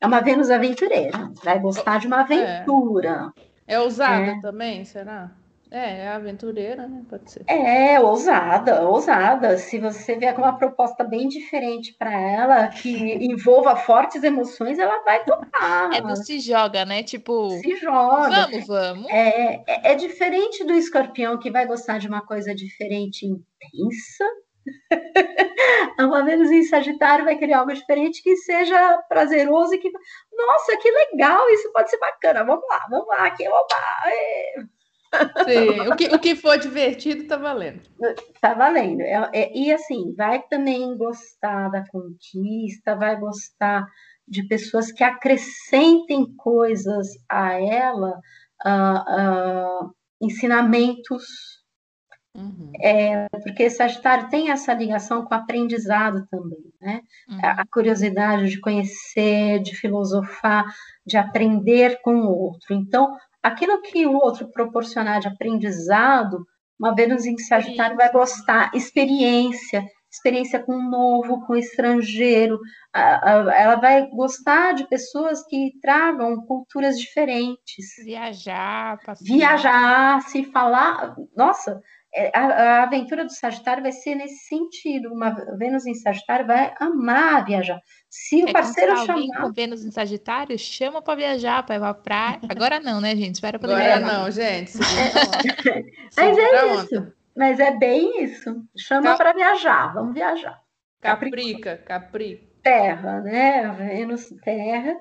É 0.00 0.06
uma 0.06 0.20
Vênus 0.20 0.50
aventureira, 0.50 1.30
vai 1.42 1.58
gostar 1.58 1.98
de 1.98 2.06
uma 2.06 2.18
é. 2.18 2.20
aventura. 2.20 3.32
É, 3.66 3.74
é 3.74 3.80
ousada 3.80 4.32
é. 4.32 4.40
também, 4.40 4.84
será? 4.84 5.32
É, 5.72 6.00
é 6.00 6.08
aventureira, 6.08 6.86
né? 6.86 7.02
Pode 7.08 7.32
ser. 7.32 7.44
É, 7.48 7.98
ousada, 7.98 8.82
ousada. 8.82 9.56
Se 9.56 9.78
você 9.78 10.14
vier 10.16 10.34
com 10.34 10.42
uma 10.42 10.58
proposta 10.58 11.02
bem 11.02 11.28
diferente 11.28 11.94
para 11.98 12.12
ela, 12.12 12.68
que 12.68 12.90
envolva 13.24 13.74
fortes 13.74 14.22
emoções, 14.22 14.78
ela 14.78 15.02
vai 15.02 15.24
topar. 15.24 15.94
É 15.94 16.02
do 16.02 16.14
se 16.14 16.40
joga, 16.40 16.84
né? 16.84 17.02
Tipo. 17.02 17.48
Se 17.52 17.74
joga. 17.76 18.48
Vamos, 18.50 18.66
vamos. 18.66 19.10
É, 19.10 19.62
é, 19.66 19.92
é 19.92 19.94
diferente 19.94 20.62
do 20.62 20.74
escorpião, 20.74 21.38
que 21.38 21.50
vai 21.50 21.66
gostar 21.66 21.96
de 21.96 22.06
uma 22.06 22.20
coisa 22.20 22.54
diferente, 22.54 23.24
intensa. 23.24 24.26
A 25.98 26.22
Vênus 26.22 26.50
em 26.50 26.64
Sagitário 26.64 27.24
vai 27.24 27.36
querer 27.36 27.54
algo 27.54 27.72
diferente 27.72 28.22
que 28.22 28.36
seja 28.36 28.98
prazeroso 29.08 29.74
e 29.74 29.78
que. 29.78 29.90
Nossa, 29.90 30.76
que 30.76 30.90
legal! 30.90 31.48
Isso 31.48 31.72
pode 31.72 31.88
ser 31.88 31.98
bacana. 31.98 32.44
Vamos 32.44 32.64
lá, 32.68 32.86
vamos 32.90 33.08
lá, 33.08 33.24
aqui, 33.26 33.48
opa! 33.48 33.76
Sim, 35.44 35.80
o 35.88 35.96
que, 35.96 36.06
o 36.06 36.18
que 36.18 36.34
for 36.34 36.58
divertido 36.58 37.26
tá 37.26 37.36
valendo. 37.36 37.80
Tá 38.40 38.54
valendo. 38.54 39.02
É, 39.02 39.30
é, 39.34 39.56
e 39.56 39.72
assim, 39.72 40.14
vai 40.14 40.42
também 40.48 40.96
gostar 40.96 41.68
da 41.68 41.84
conquista, 41.88 42.96
vai 42.96 43.18
gostar 43.18 43.86
de 44.26 44.42
pessoas 44.44 44.90
que 44.90 45.04
acrescentem 45.04 46.34
coisas 46.36 47.08
a 47.28 47.60
ela, 47.60 48.18
uh, 48.64 49.84
uh, 49.86 49.94
ensinamentos. 50.20 51.24
Uhum. 52.34 52.72
É, 52.80 53.28
porque 53.44 53.68
Sagitário 53.68 54.30
tem 54.30 54.50
essa 54.50 54.72
ligação 54.72 55.22
com 55.22 55.34
o 55.34 55.36
aprendizado 55.36 56.26
também, 56.30 56.72
né? 56.80 57.02
Uhum. 57.28 57.38
A, 57.42 57.60
a 57.60 57.66
curiosidade 57.66 58.48
de 58.48 58.58
conhecer, 58.58 59.60
de 59.60 59.76
filosofar, 59.76 60.64
de 61.04 61.18
aprender 61.18 62.00
com 62.00 62.14
o 62.14 62.30
outro. 62.30 62.72
Então, 62.72 63.14
aquilo 63.42 63.80
que 63.82 64.06
o 64.06 64.14
outro 64.14 64.50
proporcionar 64.50 65.20
de 65.20 65.28
aprendizado, 65.28 66.46
uma 66.78 66.94
Vênus 66.94 67.24
em 67.24 67.36
Sagitário 67.38 67.96
vai 67.96 68.10
gostar, 68.10 68.70
experiência, 68.74 69.84
experiência 70.10 70.62
com 70.62 70.74
o 70.74 70.90
novo, 70.90 71.46
com 71.46 71.54
o 71.54 71.56
estrangeiro, 71.56 72.58
ela 72.94 73.76
vai 73.76 74.06
gostar 74.10 74.72
de 74.72 74.86
pessoas 74.86 75.42
que 75.46 75.72
tragam 75.80 76.44
culturas 76.44 76.98
diferentes. 76.98 77.86
Viajar, 78.04 78.98
passear. 79.04 79.36
Viajar, 79.36 80.22
se 80.22 80.44
falar. 80.44 81.16
Nossa, 81.34 81.80
a, 82.34 82.40
a, 82.40 82.82
aventura 82.82 83.24
do 83.24 83.32
Sagitário 83.32 83.82
vai 83.82 83.92
ser 83.92 84.14
nesse 84.14 84.46
sentido. 84.46 85.12
Uma 85.12 85.30
Vênus 85.56 85.86
em 85.86 85.94
Sagitário 85.94 86.46
vai 86.46 86.74
amar 86.78 87.44
viajar. 87.44 87.80
Se 88.10 88.44
o 88.44 88.52
parceiro 88.52 88.96
chamar. 88.98 89.40
com 89.40 89.52
Vênus 89.52 89.84
em 89.84 89.90
Sagitário, 89.90 90.58
chama 90.58 91.00
para 91.00 91.14
viajar, 91.14 91.62
para 91.64 91.76
ir 91.76 91.80
pra 91.80 91.94
praia. 91.94 92.40
Agora 92.48 92.80
não, 92.80 93.00
né, 93.00 93.16
gente? 93.16 93.36
Espera 93.36 93.58
para 93.58 93.74
Agora 93.74 94.00
não, 94.00 94.30
gente. 94.30 94.72
Mas 96.16 96.38
é 96.38 96.74
isso. 96.74 97.12
Mas 97.34 97.60
é 97.60 97.70
bem 97.70 98.22
isso. 98.24 98.62
Chama 98.76 99.04
Cap... 99.04 99.18
para 99.18 99.32
viajar. 99.32 99.94
Vamos 99.94 100.12
viajar. 100.12 100.60
Caprica, 101.00 101.78
Caprica. 101.78 102.52
Terra, 102.62 103.20
né? 103.20 103.68
Vênus 103.72 104.28
Terra 104.44 104.96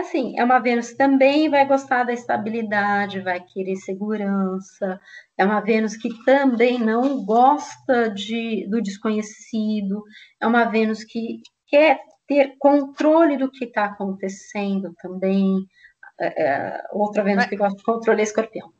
assim, 0.00 0.38
é 0.38 0.44
uma 0.44 0.58
Vênus 0.58 0.94
também 0.94 1.48
vai 1.48 1.66
gostar 1.66 2.04
da 2.04 2.12
estabilidade, 2.12 3.20
vai 3.20 3.40
querer 3.40 3.76
segurança. 3.76 5.00
É 5.36 5.44
uma 5.44 5.60
Vênus 5.60 5.96
que 5.96 6.08
também 6.24 6.78
não 6.78 7.24
gosta 7.24 8.08
de, 8.10 8.66
do 8.68 8.80
desconhecido. 8.80 10.02
É 10.40 10.46
uma 10.46 10.64
Vênus 10.64 11.04
que 11.04 11.42
quer 11.66 12.00
ter 12.26 12.54
controle 12.58 13.36
do 13.36 13.50
que 13.50 13.64
está 13.64 13.84
acontecendo 13.84 14.94
também. 15.00 15.66
É, 16.18 16.44
é, 16.44 16.84
outra 16.92 17.22
Vênus 17.22 17.46
que 17.46 17.56
gosta 17.56 17.76
de 17.76 17.84
controle 17.84 18.20
é 18.20 18.24
escorpião. 18.24 18.72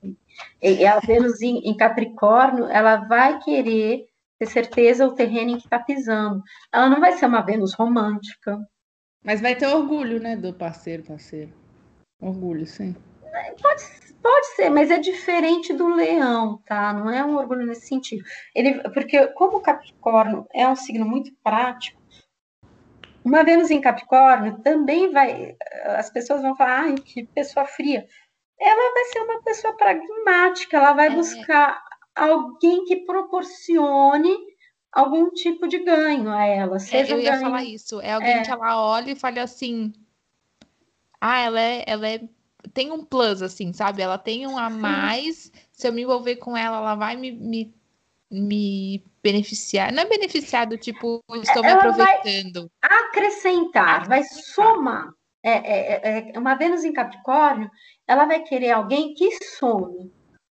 E 0.62 0.86
a 0.86 0.98
Vênus 1.00 1.42
em, 1.42 1.58
em 1.58 1.76
Capricórnio, 1.76 2.66
ela 2.66 2.96
vai 2.96 3.38
querer 3.40 4.06
ter 4.38 4.46
certeza 4.46 5.06
o 5.06 5.14
terreno 5.14 5.50
em 5.50 5.56
que 5.56 5.64
está 5.64 5.78
pisando. 5.78 6.42
Ela 6.72 6.88
não 6.88 7.00
vai 7.00 7.12
ser 7.12 7.26
uma 7.26 7.42
Vênus 7.42 7.74
romântica, 7.74 8.58
mas 9.22 9.40
vai 9.40 9.54
ter 9.54 9.66
orgulho, 9.66 10.20
né, 10.20 10.36
do 10.36 10.52
parceiro, 10.52 11.02
parceiro. 11.02 11.52
Orgulho, 12.20 12.66
sim. 12.66 12.94
Pode, 13.60 13.82
pode 14.22 14.46
ser, 14.54 14.68
mas 14.68 14.90
é 14.90 14.98
diferente 14.98 15.72
do 15.72 15.88
leão, 15.88 16.60
tá? 16.66 16.92
Não 16.92 17.10
é 17.10 17.24
um 17.24 17.36
orgulho 17.36 17.66
nesse 17.66 17.86
sentido. 17.86 18.22
Ele, 18.54 18.80
porque 18.90 19.26
como 19.28 19.58
o 19.58 19.60
Capricórnio 19.60 20.46
é 20.52 20.66
um 20.68 20.76
signo 20.76 21.04
muito 21.04 21.32
prático, 21.42 22.00
uma 23.24 23.44
Vênus 23.44 23.70
em 23.70 23.80
Capricórnio 23.80 24.60
também 24.62 25.12
vai. 25.12 25.56
As 25.84 26.10
pessoas 26.10 26.42
vão 26.42 26.56
falar, 26.56 26.82
ai, 26.82 26.94
que 26.94 27.24
pessoa 27.26 27.64
fria. 27.64 28.06
Ela 28.60 28.94
vai 28.94 29.04
ser 29.04 29.20
uma 29.20 29.42
pessoa 29.42 29.76
pragmática, 29.76 30.76
ela 30.76 30.92
vai 30.92 31.08
é. 31.08 31.10
buscar 31.10 31.82
alguém 32.14 32.84
que 32.84 33.04
proporcione 33.04 34.36
algum 34.92 35.30
tipo 35.30 35.66
de 35.66 35.78
ganho 35.78 36.30
a 36.30 36.44
ela. 36.44 36.76
É, 36.76 36.80
seja 36.80 37.14
é, 37.14 37.16
eu 37.16 37.20
ia 37.20 37.30
ganho... 37.30 37.42
falar 37.42 37.64
isso. 37.64 38.00
É 38.00 38.12
alguém 38.12 38.34
é. 38.34 38.42
que 38.42 38.50
ela 38.50 38.80
olha 38.80 39.10
e 39.10 39.16
fala 39.16 39.42
assim: 39.42 39.92
ah, 41.20 41.40
ela 41.40 41.60
é, 41.60 41.84
ela 41.86 42.08
é. 42.08 42.20
Tem 42.74 42.92
um 42.92 43.04
plus, 43.04 43.42
assim, 43.42 43.72
sabe? 43.72 44.02
Ela 44.02 44.18
tem 44.18 44.46
um 44.46 44.58
a 44.58 44.70
mais. 44.70 45.50
Se 45.72 45.88
eu 45.88 45.92
me 45.92 46.02
envolver 46.02 46.36
com 46.36 46.56
ela, 46.56 46.76
ela 46.76 46.94
vai 46.94 47.16
me, 47.16 47.32
me, 47.32 47.74
me 48.30 49.04
beneficiar. 49.22 49.92
Não 49.92 50.02
é 50.02 50.06
beneficiar 50.06 50.66
do 50.66 50.76
tipo, 50.76 51.20
estou 51.42 51.64
ela 51.64 51.82
me 51.82 51.90
aproveitando. 51.90 52.70
Vai 52.80 52.98
acrescentar, 53.00 54.06
vai 54.06 54.22
somar. 54.24 55.12
É, 55.44 55.50
é, 55.50 56.00
é, 56.02 56.32
é, 56.34 56.38
uma 56.38 56.54
Vênus 56.54 56.84
em 56.84 56.92
Capricórnio, 56.92 57.68
ela 58.06 58.26
vai 58.26 58.44
querer 58.44 58.70
alguém 58.70 59.12
que 59.12 59.28
some 59.58 60.12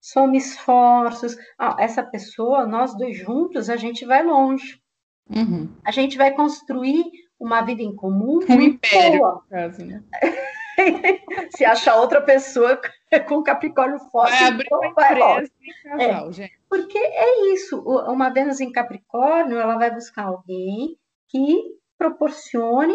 some 0.07 0.39
esforços. 0.39 1.37
Ah, 1.59 1.77
essa 1.81 2.03
pessoa, 2.03 2.67
nós 2.67 2.97
dois 2.97 3.19
juntos, 3.19 3.69
a 3.69 3.77
gente 3.77 4.05
vai 4.05 4.23
longe. 4.23 4.81
Uhum. 5.29 5.69
A 5.85 5.91
gente 5.91 6.17
vai 6.17 6.33
construir 6.33 7.05
uma 7.41 7.63
vida 7.63 7.83
em 7.83 7.95
comum. 7.95 8.39
Um 8.49 8.63
império, 8.63 9.19
boa. 9.19 9.45
Caso, 9.51 9.85
né? 9.85 10.03
Se 11.57 11.65
achar 11.65 11.97
outra 11.97 12.21
pessoa 12.21 12.81
com 13.27 13.43
Capricórnio 13.43 13.99
forte, 13.99 14.39
vai 14.39 14.49
abrir 14.49 14.67
então, 14.67 14.79
uma 14.79 14.89
empresa 14.89 15.17
vai 15.17 15.99
casal, 15.99 16.29
é, 16.29 16.33
gente. 16.33 16.61
Porque 16.69 16.99
é 16.99 17.53
isso, 17.53 17.81
uma 17.81 18.31
Vênus 18.31 18.61
em 18.61 18.71
Capricórnio, 18.71 19.59
ela 19.59 19.77
vai 19.77 19.91
buscar 19.91 20.25
alguém 20.25 20.97
que 21.29 21.77
proporcione 21.99 22.95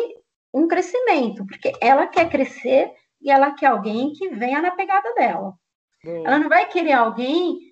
um 0.53 0.67
crescimento, 0.67 1.45
porque 1.45 1.73
ela 1.81 2.07
quer 2.07 2.29
crescer 2.29 2.93
e 3.21 3.31
ela 3.31 3.51
quer 3.51 3.67
alguém 3.67 4.13
que 4.13 4.29
venha 4.29 4.61
na 4.61 4.71
pegada 4.71 5.13
dela. 5.15 5.55
Ela 6.03 6.39
não 6.39 6.49
vai 6.49 6.67
querer 6.67 6.93
alguém 6.93 7.71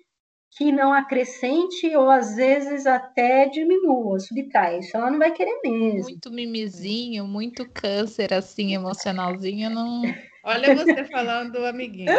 que 0.56 0.72
não 0.72 0.92
acrescente 0.92 1.94
ou 1.96 2.10
às 2.10 2.36
vezes 2.36 2.86
até 2.86 3.46
diminua, 3.48 4.18
subtrai. 4.20 4.78
Isso 4.78 4.96
ela 4.96 5.10
não 5.10 5.18
vai 5.18 5.32
querer 5.32 5.60
mesmo. 5.62 6.02
Muito 6.02 6.30
mimizinho, 6.30 7.26
muito 7.26 7.68
câncer 7.68 8.32
assim, 8.32 8.74
emocionalzinho, 8.74 9.70
não. 9.70 10.02
Olha 10.44 10.74
você 10.74 11.04
falando 11.04 11.52
do 11.52 11.66
amiguinho. 11.66 12.10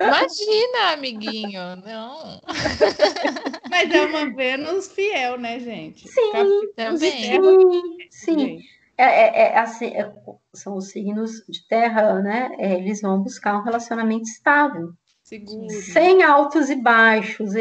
Imagina, 0.00 0.92
amiguinho, 0.92 1.76
não. 1.84 2.40
Mas 3.70 3.90
é 3.90 4.06
uma 4.06 4.30
Vênus 4.34 4.92
fiel, 4.92 5.38
né, 5.38 5.58
gente? 5.58 6.08
Sim, 6.08 6.72
também. 6.76 7.22
Sim, 7.22 7.98
sim. 8.10 8.60
É, 8.98 9.04
é, 9.04 9.42
é, 9.52 9.58
assim, 9.58 9.86
é, 9.86 10.10
são 10.54 10.76
os 10.76 10.90
signos 10.90 11.44
de 11.48 11.66
terra, 11.68 12.20
né? 12.20 12.50
É, 12.58 12.74
eles 12.74 13.02
vão 13.02 13.22
buscar 13.22 13.58
um 13.58 13.62
relacionamento 13.62 14.24
estável. 14.24 14.92
Seguro. 15.22 15.68
Sem 15.70 16.22
altos 16.22 16.70
e 16.70 16.76
baixos. 16.76 17.52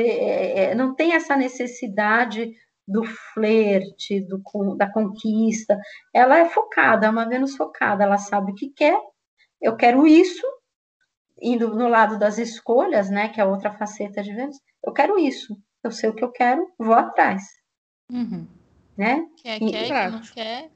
não 0.78 0.94
tem 0.94 1.14
essa 1.14 1.36
necessidade 1.36 2.54
do 2.88 3.04
flerte, 3.04 4.22
do, 4.22 4.42
da 4.76 4.92
conquista. 4.92 5.78
Ela 6.14 6.38
é 6.38 6.46
focada, 6.46 7.08
é 7.08 7.10
uma 7.10 7.28
Vênus 7.28 7.56
focada, 7.56 8.04
ela 8.04 8.18
sabe 8.18 8.52
o 8.52 8.56
que 8.56 8.70
quer. 8.70 9.00
Eu 9.60 9.76
quero 9.76 10.06
isso, 10.06 10.46
indo 11.42 11.76
no 11.76 11.88
lado 11.88 12.20
das 12.20 12.38
escolhas, 12.38 13.10
né, 13.10 13.30
que 13.30 13.42
é 13.42 13.46
outra 13.46 13.72
faceta 13.72 14.22
de 14.22 14.34
Vênus. 14.34 14.58
Eu 14.86 14.94
quero 14.94 15.18
isso, 15.18 15.58
eu 15.84 15.92
sei 15.92 16.10
o 16.10 16.14
que 16.14 16.24
eu 16.24 16.32
quero, 16.32 16.72
vou 16.78 16.94
atrás. 16.94 17.44
Uhum. 18.12 18.48
Né? 18.96 19.26
Quer, 19.42 19.62
e, 19.62 19.72
quer, 19.72 20.12
não 20.12 20.22
quer. 20.22 20.72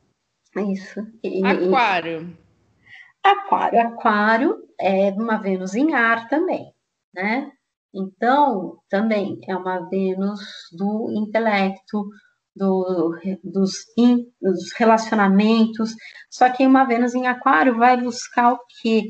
Isso. 0.56 1.06
E, 1.24 1.46
aquário. 1.46 2.38
Aquário. 3.24 3.80
Aquário 3.82 4.68
é 4.80 5.12
uma 5.12 5.38
Vênus 5.38 5.76
em 5.76 5.94
ar 5.94 6.28
também, 6.28 6.74
né? 7.14 7.52
Então, 7.94 8.78
também 8.90 9.40
é 9.48 9.56
uma 9.56 9.90
Vênus 9.90 10.40
do 10.78 11.12
intelecto, 11.12 12.08
do, 12.56 13.18
dos, 13.44 13.86
in, 13.98 14.26
dos 14.42 14.74
relacionamentos. 14.74 15.96
Só 16.30 16.50
que 16.50 16.66
uma 16.66 16.86
Vênus 16.86 17.16
em 17.16 17.28
Aquário 17.28 17.78
vai 17.78 17.98
buscar 17.98 18.54
o 18.54 18.60
quê? 18.82 19.04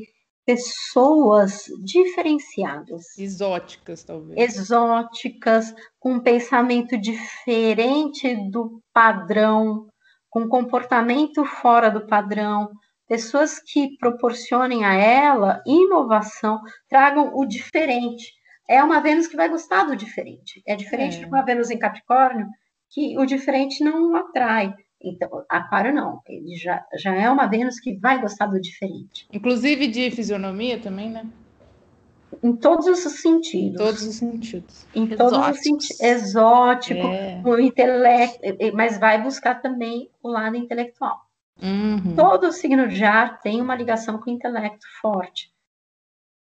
Pessoas 0.46 1.64
diferenciadas. 1.84 3.16
Exóticas, 3.18 4.02
talvez. 4.02 4.38
Exóticas, 4.38 5.74
com 5.98 6.14
um 6.14 6.20
pensamento 6.20 6.98
diferente 6.98 8.34
do 8.50 8.82
padrão, 8.92 9.89
com 10.30 10.48
comportamento 10.48 11.44
fora 11.44 11.90
do 11.90 12.06
padrão, 12.06 12.70
pessoas 13.08 13.58
que 13.58 13.96
proporcionem 13.98 14.84
a 14.84 14.94
ela 14.94 15.60
inovação, 15.66 16.60
tragam 16.88 17.32
o 17.34 17.44
diferente. 17.44 18.32
É 18.68 18.82
uma 18.84 19.00
Vênus 19.00 19.26
que 19.26 19.36
vai 19.36 19.48
gostar 19.48 19.82
do 19.82 19.96
diferente. 19.96 20.62
É 20.64 20.76
diferente 20.76 21.16
é. 21.16 21.18
de 21.20 21.26
uma 21.26 21.42
Vênus 21.42 21.70
em 21.70 21.78
Capricórnio, 21.78 22.46
que 22.88 23.18
o 23.18 23.26
diferente 23.26 23.82
não 23.82 24.14
atrai. 24.14 24.72
Então, 25.02 25.44
Aquário 25.48 25.92
não, 25.92 26.20
ele 26.28 26.54
já, 26.56 26.84
já 26.94 27.14
é 27.14 27.28
uma 27.28 27.46
Vênus 27.46 27.80
que 27.80 27.98
vai 27.98 28.20
gostar 28.20 28.46
do 28.46 28.60
diferente. 28.60 29.26
Inclusive 29.32 29.88
de 29.88 30.10
fisionomia 30.12 30.78
também, 30.78 31.10
né? 31.10 31.26
Em 32.42 32.54
todos 32.56 32.86
os 32.86 32.98
sentidos. 33.20 33.76
Todos 33.76 34.02
os 34.02 34.14
sentidos. 34.14 34.86
Em 34.94 35.06
todos 35.08 35.38
os 35.38 35.58
sentidos. 35.58 36.00
Exótico, 36.00 37.06
é. 37.06 37.42
o 37.44 37.58
intelecto, 37.58 38.40
mas 38.74 38.98
vai 38.98 39.22
buscar 39.22 39.56
também 39.60 40.08
o 40.22 40.28
lado 40.28 40.56
intelectual. 40.56 41.18
Uhum. 41.62 42.14
Todo 42.14 42.52
signo 42.52 42.88
de 42.88 43.04
ar 43.04 43.40
tem 43.40 43.60
uma 43.60 43.74
ligação 43.74 44.18
com 44.18 44.30
o 44.30 44.34
intelecto 44.34 44.86
forte, 45.02 45.52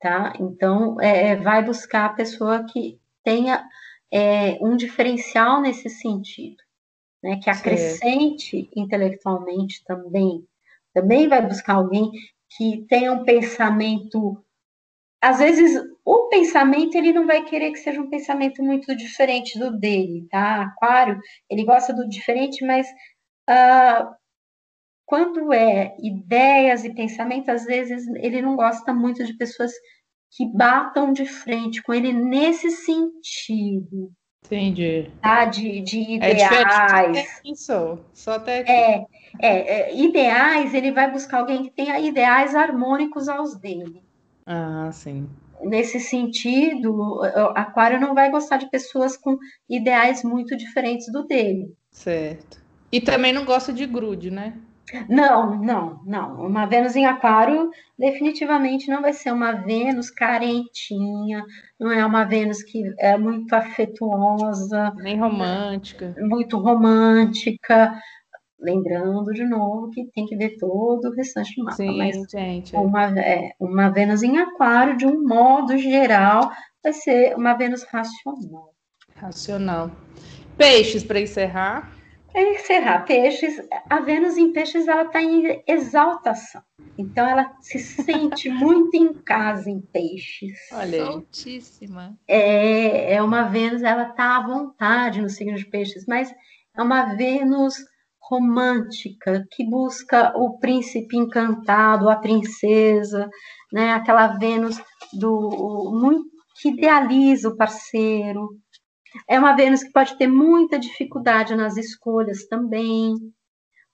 tá? 0.01 0.35
Então, 0.39 1.01
é, 1.01 1.29
é 1.29 1.37
vai 1.37 1.65
buscar 1.65 2.07
a 2.07 2.13
pessoa 2.13 2.65
que 2.65 3.01
tenha 3.25 3.65
é, 4.13 4.59
um 4.61 4.77
diferencial 4.77 5.61
nesse 5.61 5.89
sentido, 5.89 6.63
né? 7.23 7.39
Que 7.43 7.49
acrescente 7.49 8.69
intelectualmente 8.77 9.83
também. 9.85 10.47
Também 10.93 11.29
vai 11.29 11.47
buscar 11.47 11.75
alguém 11.75 12.11
que 12.57 12.85
tenha 12.89 13.13
um 13.13 13.25
pensamento 13.25 14.43
às 15.27 15.39
vezes 15.39 15.83
o 16.05 16.29
pensamento 16.29 16.95
ele 16.95 17.13
não 17.13 17.27
vai 17.27 17.43
querer 17.43 17.73
que 17.73 17.81
seja 17.81 18.01
um 18.01 18.09
pensamento 18.09 18.63
muito 18.63 18.95
diferente 18.95 19.59
do 19.59 19.77
dele, 19.77 20.25
tá? 20.31 20.63
Aquário, 20.63 21.19
ele 21.51 21.65
gosta 21.65 21.93
do 21.93 22.09
diferente, 22.09 22.65
mas 22.65 22.87
uh, 23.51 24.09
quando 25.05 25.53
é 25.53 25.97
ideias 25.99 26.85
e 26.85 26.95
pensamento, 26.95 27.51
às 27.51 27.65
vezes 27.65 28.07
ele 28.19 28.41
não 28.41 28.55
gosta 28.55 28.95
muito 28.95 29.25
de 29.25 29.37
pessoas 29.37 29.73
que 30.31 30.47
batam 30.47 31.13
de 31.13 31.27
frente 31.27 31.83
com 31.83 31.93
ele 31.93 32.13
nesse 32.13 32.71
sentido. 32.71 34.13
Entendi. 34.45 35.11
Tá? 35.21 35.45
De, 35.45 35.81
de 35.81 36.23
é 36.23 36.35
ideais. 36.35 37.17
É 37.17 37.27
isso, 37.51 37.99
só 38.13 38.35
até 38.35 38.61
aqui. 38.61 38.71
É, 38.71 39.07
é, 39.43 39.81
é, 39.91 39.97
ideais, 39.97 40.73
ele 40.73 40.93
vai 40.93 41.11
buscar 41.11 41.41
alguém 41.41 41.65
que 41.65 41.71
tenha 41.73 41.99
ideais 41.99 42.55
harmônicos 42.55 43.29
aos 43.29 43.59
dele. 43.59 44.06
Ah, 44.47 44.91
sim. 44.93 45.29
Nesse 45.63 45.99
sentido, 45.99 47.21
Aquário 47.55 48.01
não 48.01 48.15
vai 48.15 48.31
gostar 48.31 48.59
de 48.59 48.71
pessoas 48.71 49.17
com 49.17 49.37
ideais 49.69 50.23
muito 50.23 50.57
diferentes 50.57 51.11
do 51.11 51.27
dele. 51.27 51.75
Certo. 51.91 52.63
E 52.93 53.01
também 53.01 53.33
não 53.33 53.45
gosta 53.45 53.73
de 53.73 53.87
grude, 53.87 54.31
né? 54.31 54.55
Não, 55.09 55.61
não, 55.61 56.01
não. 56.05 56.47
Uma 56.47 56.67
Vênus 56.67 56.95
em 56.95 57.07
Aquário 57.07 57.71
definitivamente 57.99 58.89
não 58.89 59.03
vai 59.03 59.13
ser 59.13 59.33
uma 59.33 59.53
Vênus 59.53 60.11
carentinha, 60.11 61.43
não 61.79 61.91
é 61.91 62.07
uma 62.07 62.25
Vênus 62.25 62.63
que 62.63 62.95
é 62.99 63.17
muito 63.19 63.53
afetuosa, 63.53 64.93
nem 64.97 65.19
romântica. 65.19 66.15
Muito 66.21 66.59
romântica. 66.59 68.01
Lembrando 68.59 69.33
de 69.33 69.45
novo 69.45 69.91
que 69.91 70.07
tem 70.07 70.25
que 70.25 70.37
ver 70.37 70.57
todo 70.57 71.09
o 71.09 71.15
restante 71.15 71.55
do 71.57 71.65
mapa. 71.65 71.77
Sim, 71.77 71.99
mas 71.99 72.17
gente. 72.31 72.75
Uma, 72.75 73.19
é, 73.19 73.53
uma 73.61 73.91
Vênus 73.91 74.23
em 74.23 74.39
Aquário, 74.39 74.97
de 74.97 75.07
um 75.07 75.23
modo 75.23 75.77
geral, 75.77 76.51
vai 76.83 76.93
ser 76.93 77.37
uma 77.37 77.55
Vênus 77.55 77.83
racional. 77.85 78.75
Racional. 79.15 79.91
Peixes, 80.57 81.05
para 81.05 81.21
encerrar. 81.21 81.93
Para 82.33 82.43
encerrar, 82.43 83.05
peixes, 83.05 83.63
a 83.89 84.01
Vênus 84.01 84.37
em 84.37 84.53
peixes 84.53 84.89
ela 84.89 85.03
está 85.03 85.23
em 85.23 85.63
exaltação. 85.67 86.63
Então 86.99 87.27
ela 87.27 87.51
se 87.61 87.79
sente 87.79 88.49
muito 88.53 88.95
em 88.95 89.13
casa 89.15 89.71
em 89.71 89.81
peixes. 89.81 90.59
Olha. 90.73 91.05
Soltíssima. 91.05 92.19
É, 92.27 93.15
é 93.15 93.23
uma 93.23 93.45
Vênus, 93.45 93.83
ela 93.83 94.09
está 94.09 94.37
à 94.37 94.47
vontade 94.47 95.21
no 95.21 95.29
signo 95.29 95.57
de 95.57 95.67
peixes, 95.67 96.05
mas 96.07 96.35
é 96.77 96.83
uma 96.83 97.15
Vênus 97.17 97.77
romântica 98.29 99.45
que 99.53 99.65
busca 99.65 100.33
o 100.37 100.59
príncipe 100.59 101.17
encantado, 101.17 102.09
a 102.09 102.17
princesa, 102.17 103.29
né? 103.73 103.93
Aquela 103.93 104.39
Vênus 104.39 104.81
do 105.13 105.93
muito 105.93 106.27
que 106.61 106.71
idealiza 106.71 107.49
o 107.49 107.57
parceiro. 107.57 108.49
É 109.29 109.39
uma 109.39 109.55
Vênus 109.55 109.83
que 109.83 109.93
pode 109.93 110.17
ter 110.17 110.27
muita 110.27 110.79
dificuldade 110.79 111.55
nas 111.55 111.77
escolhas 111.77 112.47
também, 112.49 113.15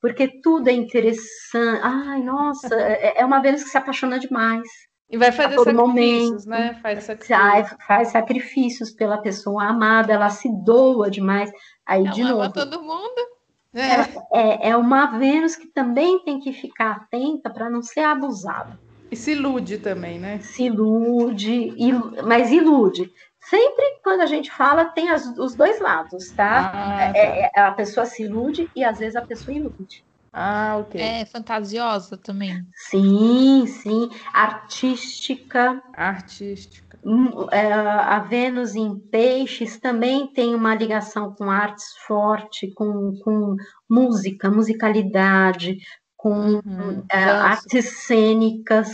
porque 0.01 0.41
tudo 0.41 0.69
é 0.69 0.73
interessante. 0.73 1.81
Ai, 1.83 2.23
nossa, 2.23 2.75
é, 2.81 3.21
é 3.21 3.25
uma 3.25 3.41
Vênus 3.41 3.65
que 3.65 3.71
se 3.71 3.79
apaixona 3.79 4.19
demais. 4.19 4.67
E 5.11 5.19
vai 5.19 5.31
fazer 5.31 5.59
sacrifícios, 5.59 6.47
momento. 6.47 6.49
né? 6.49 6.81
Faz 6.83 7.05
sacrifícios. 7.05 7.77
faz 7.87 8.09
sacrifícios 8.09 8.91
pela 8.93 9.19
pessoa 9.19 9.65
amada, 9.65 10.11
ela 10.11 10.31
se 10.31 10.49
doa 10.65 11.11
demais. 11.11 11.53
Aí, 11.85 12.01
ela 12.01 12.11
de 12.15 12.23
novo. 12.23 12.53
todo 12.53 12.83
mundo. 12.83 13.33
É. 13.75 14.39
é. 14.39 14.71
É, 14.71 14.77
uma 14.77 15.07
Vênus 15.19 15.57
que 15.57 15.67
também 15.67 16.19
tem 16.25 16.41
que 16.41 16.53
ficar 16.53 16.93
atenta 16.93 17.51
para 17.51 17.71
não 17.71 17.83
ser 17.83 18.01
abusada. 18.01 18.79
E 19.11 19.17
se 19.17 19.33
ilude 19.33 19.79
também, 19.79 20.19
né? 20.19 20.39
Se 20.41 20.65
ilude, 20.65 21.75
il... 21.77 22.01
mas 22.25 22.51
ilude. 22.51 23.13
Sempre 23.41 24.01
quando 24.03 24.21
a 24.21 24.27
gente 24.27 24.51
fala, 24.51 24.87
tem 24.87 25.11
as, 25.11 25.27
os 25.37 25.55
dois 25.55 25.81
lados, 25.81 26.31
tá? 26.31 26.71
Ah, 26.73 27.03
é, 27.05 27.13
tá. 27.13 27.19
É, 27.19 27.51
é, 27.55 27.61
a 27.61 27.73
pessoa 27.73 28.07
se 28.07 28.23
ilude 28.23 28.71
e 28.75 28.85
às 28.85 28.99
vezes 28.99 29.17
a 29.17 29.23
pessoa 29.23 29.57
ilude. 29.57 30.05
Ah, 30.33 30.79
ok. 30.81 30.99
É 30.99 31.27
fantasiosa 31.27 32.17
também. 32.17 32.67
Sim, 32.75 33.67
sim. 33.67 34.09
Artística. 34.33 35.83
Artística. 35.93 36.92
Hum, 37.05 37.49
é, 37.51 37.73
a 37.73 38.21
Vênus 38.21 38.77
em 38.77 38.97
Peixes 38.97 39.79
também 39.81 40.33
tem 40.33 40.55
uma 40.55 40.75
ligação 40.75 41.35
com 41.35 41.51
artes 41.51 41.97
forte, 42.07 42.73
com, 42.75 43.19
com 43.25 43.57
música, 43.91 44.49
musicalidade, 44.49 45.79
com 46.17 46.61
uhum, 46.65 47.05
é, 47.11 47.25
artes 47.25 48.05
cênicas. 48.07 48.91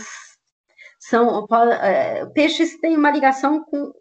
São, 0.99 1.45
é, 1.81 2.25
peixes 2.27 2.79
tem 2.79 2.97
uma 2.97 3.11
ligação 3.11 3.63
com 3.63 3.93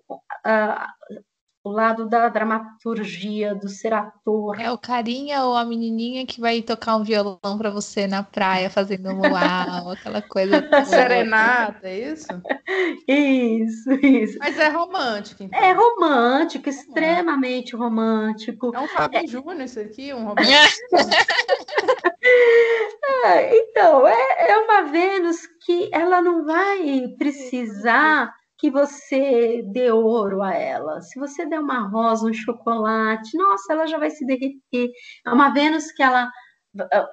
o 1.69 1.73
lado 1.73 2.09
da 2.09 2.29
dramaturgia, 2.29 3.55
do 3.55 3.69
ser 3.69 3.93
ator. 3.93 4.59
É 4.59 4.71
o 4.71 4.79
carinha 4.79 5.45
ou 5.45 5.55
a 5.55 5.65
menininha 5.65 6.25
que 6.25 6.41
vai 6.41 6.63
tocar 6.63 6.97
um 6.97 7.05
violão 7.05 7.59
para 7.59 7.71
você 7.71 8.07
na 8.07 8.23
praia, 8.23 8.71
fazendo 8.71 9.11
um 9.11 9.19
luau, 9.19 9.29
aquela 9.93 10.23
coisa. 10.23 10.67
Serenata, 10.87 11.89
é 11.89 12.13
isso? 12.13 12.29
Isso, 13.09 13.91
isso. 13.93 14.39
Mas 14.39 14.59
é 14.59 14.69
romântico, 14.69 15.43
então. 15.43 15.59
É 15.59 15.73
romântico, 15.73 16.69
extremamente 16.69 17.75
romântico. 17.75 18.71
É 18.75 18.81
um 18.81 18.89
Fábio 18.89 19.21
é... 19.21 19.27
Júnior 19.27 19.63
isso 19.63 19.81
aqui, 19.81 20.13
um 20.13 20.25
romântico. 20.25 20.53
ah, 23.25 23.43
então, 23.51 24.07
é, 24.07 24.51
é 24.51 24.59
uma 24.59 24.83
Vênus 24.83 25.47
que 25.65 25.89
ela 25.93 26.21
não 26.21 26.45
vai 26.45 27.09
precisar 27.19 28.35
que 28.59 28.71
você 28.71 29.63
dê 29.63 29.91
ouro 29.93 30.43
a 30.43 30.53
ela. 30.53 31.01
Se 31.01 31.19
você 31.19 31.47
der 31.47 31.61
uma 31.61 31.89
rosa, 31.89 32.27
um 32.27 32.35
chocolate, 32.35 33.37
nossa, 33.37 33.73
ela 33.73 33.87
já 33.87 33.99
vai 33.99 34.11
se 34.11 34.27
derreter. 34.27 34.91
É 35.25 35.31
uma 35.31 35.51
Vênus 35.51 35.93
que 35.93 36.03
ela 36.03 36.31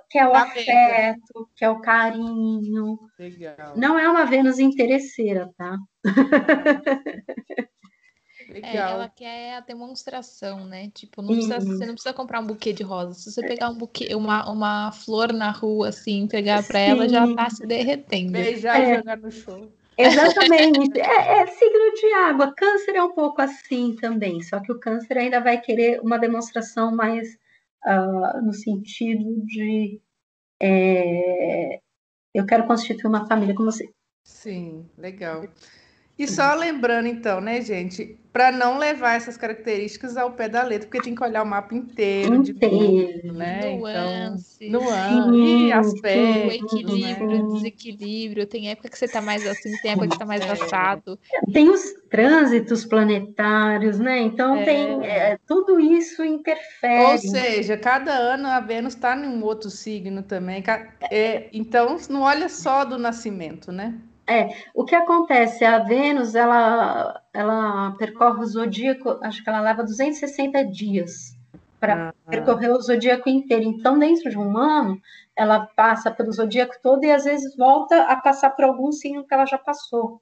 que 0.10 0.20
é 0.20 0.28
o 0.28 0.32
tá 0.32 0.42
afeto, 0.44 1.50
que 1.56 1.64
é 1.64 1.70
o 1.70 1.80
carinho. 1.80 3.00
Legal. 3.18 3.78
Não 3.78 3.98
é 3.98 4.10
uma 4.10 4.26
Vênus 4.26 4.60
interesseira, 4.60 5.50
tá? 5.58 5.78
É, 8.62 8.78
ela 8.78 9.10
quer 9.10 9.56
a 9.56 9.60
demonstração, 9.60 10.66
né? 10.66 10.90
Tipo, 10.94 11.22
não 11.22 11.30
precisa, 11.30 11.60
você 11.60 11.86
não 11.86 11.94
precisa 11.94 12.14
comprar 12.14 12.42
um 12.42 12.46
buquê 12.46 12.72
de 12.72 12.84
rosas. 12.84 13.24
Se 13.24 13.32
você 13.32 13.42
pegar 13.42 13.70
um 13.70 13.78
buquê, 13.78 14.14
uma, 14.14 14.50
uma 14.50 14.92
flor 14.92 15.34
na 15.34 15.52
rua, 15.52 15.90
assim, 15.90 16.28
pegar 16.28 16.64
para 16.66 16.80
ela, 16.80 17.10
já 17.10 17.34
tá 17.34 17.50
se 17.50 17.66
derretendo. 17.66 18.34
Beijar 18.34 18.80
é. 18.80 18.94
e 18.94 18.96
jogar 18.98 19.18
no 19.18 19.32
show. 19.32 19.72
Exatamente. 19.98 21.00
É, 21.00 21.42
é, 21.42 21.48
signo 21.48 21.94
de 21.94 22.14
água. 22.14 22.54
Câncer 22.56 22.96
é 22.96 23.04
um 23.04 23.14
pouco 23.14 23.42
assim 23.42 23.96
também, 23.96 24.42
só 24.42 24.60
que 24.60 24.72
o 24.72 24.80
câncer 24.80 25.18
ainda 25.18 25.40
vai 25.40 25.60
querer 25.60 26.00
uma 26.02 26.18
demonstração 26.18 26.96
mais 26.96 27.28
uh, 27.86 28.42
no 28.44 28.54
sentido 28.54 29.46
de 29.46 30.02
é, 30.62 31.80
eu 32.34 32.46
quero 32.46 32.66
constituir 32.68 33.08
uma 33.08 33.28
família 33.28 33.56
com 33.56 33.64
você. 33.64 33.90
Sim, 34.24 34.90
legal. 34.98 35.46
E 36.18 36.28
só 36.28 36.54
lembrando, 36.56 37.08
então, 37.08 37.42
né, 37.42 37.62
gente, 37.62 38.18
para 38.36 38.52
não 38.52 38.78
levar 38.78 39.16
essas 39.16 39.38
características 39.38 40.18
ao 40.18 40.32
pé 40.32 40.50
da 40.50 40.62
letra, 40.62 40.90
porque 40.90 41.02
tem 41.06 41.16
que 41.16 41.24
olhar 41.24 41.42
o 41.42 41.46
mapa 41.46 41.74
inteiro, 41.74 42.36
inteiro. 42.36 43.22
de 43.22 43.32
né? 43.32 43.78
Nuance. 43.78 44.66
Então, 44.66 44.82
nuance, 44.82 45.38
e 45.38 45.72
aspecto, 45.72 46.48
o 46.48 46.52
equilíbrio, 46.52 47.28
né? 47.28 47.54
desequilíbrio. 47.54 48.46
Tem 48.46 48.70
época 48.70 48.90
que 48.90 48.98
você 48.98 49.06
está 49.06 49.22
mais 49.22 49.48
assim, 49.48 49.72
tem 49.82 49.92
época 49.92 50.08
que 50.08 50.16
está 50.16 50.26
mais 50.26 50.42
é. 50.42 50.52
assado. 50.52 51.18
Tem 51.54 51.70
os 51.70 51.82
trânsitos 52.10 52.84
planetários, 52.84 54.00
né? 54.00 54.20
Então 54.22 54.58
é. 54.58 54.64
tem 54.66 55.06
é, 55.06 55.40
tudo 55.48 55.80
isso 55.80 56.22
interfere. 56.22 57.12
Ou 57.12 57.18
seja, 57.18 57.78
cada 57.78 58.14
ano 58.14 58.48
a 58.48 58.60
Vênus 58.60 58.96
está 58.96 59.16
em 59.16 59.28
um 59.28 59.44
outro 59.46 59.70
signo 59.70 60.22
também. 60.22 60.62
É, 61.10 61.48
então 61.54 61.96
não 62.10 62.22
olha 62.22 62.50
só 62.50 62.84
do 62.84 62.98
nascimento, 62.98 63.72
né? 63.72 63.98
É, 64.28 64.50
o 64.74 64.84
que 64.84 64.96
acontece? 64.96 65.64
A 65.64 65.80
Vênus, 65.80 66.34
ela, 66.34 67.22
ela 67.34 67.92
percorre 67.92 68.42
o 68.42 68.46
zodíaco, 68.46 69.20
acho 69.22 69.44
que 69.44 69.50
ela 69.50 69.62
leva 69.62 69.84
260 69.84 70.66
dias 70.66 71.36
para 71.80 72.10
ah, 72.10 72.14
percorrer 72.28 72.72
o 72.72 72.82
zodíaco 72.82 73.30
inteiro. 73.30 73.64
Então, 73.66 74.00
dentro 74.00 74.30
de 74.30 74.38
um 74.38 74.58
ano, 74.58 75.00
ela 75.36 75.68
passa 75.76 76.10
pelo 76.10 76.32
zodíaco 76.32 76.74
todo 76.82 77.04
e 77.04 77.12
às 77.12 77.26
vezes 77.26 77.56
volta 77.56 78.04
a 78.04 78.16
passar 78.16 78.52
por 78.52 78.66
algum 78.66 78.92
signo 78.92 79.26
que 79.26 79.34
ela 79.34 79.46
já 79.46 79.58
passou. 79.58 80.22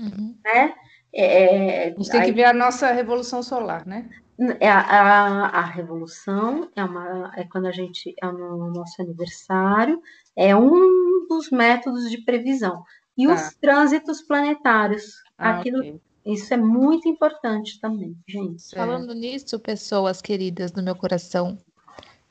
Uhum. 0.00 0.36
Né? 0.44 0.74
É, 1.14 1.84
a 1.84 1.90
gente 1.90 2.10
tem 2.10 2.20
aí, 2.20 2.26
que 2.26 2.32
ver 2.32 2.44
a 2.44 2.52
nossa 2.52 2.90
revolução 2.90 3.42
solar, 3.42 3.86
né? 3.86 4.10
É 4.58 4.68
a, 4.68 4.80
a, 4.80 5.46
a, 5.60 5.64
revolução 5.64 6.68
é, 6.74 6.82
uma, 6.82 7.32
é 7.36 7.44
quando 7.44 7.66
a 7.66 7.70
gente 7.70 8.12
é 8.20 8.26
no 8.26 8.72
nosso 8.72 9.00
aniversário, 9.00 10.02
é 10.34 10.56
um 10.56 11.24
dos 11.28 11.50
métodos 11.52 12.10
de 12.10 12.18
previsão. 12.18 12.82
E 13.16 13.26
tá. 13.26 13.34
os 13.34 13.54
trânsitos 13.54 14.22
planetários. 14.22 15.04
Ah, 15.38 15.58
Aquilo, 15.58 15.78
okay. 15.78 16.00
Isso 16.24 16.54
é 16.54 16.56
muito 16.56 17.06
importante 17.06 17.78
também, 17.80 18.16
gente. 18.26 18.74
Falando 18.74 19.12
é. 19.12 19.14
nisso, 19.14 19.58
pessoas 19.58 20.22
queridas 20.22 20.70
do 20.70 20.82
meu 20.82 20.96
coração, 20.96 21.58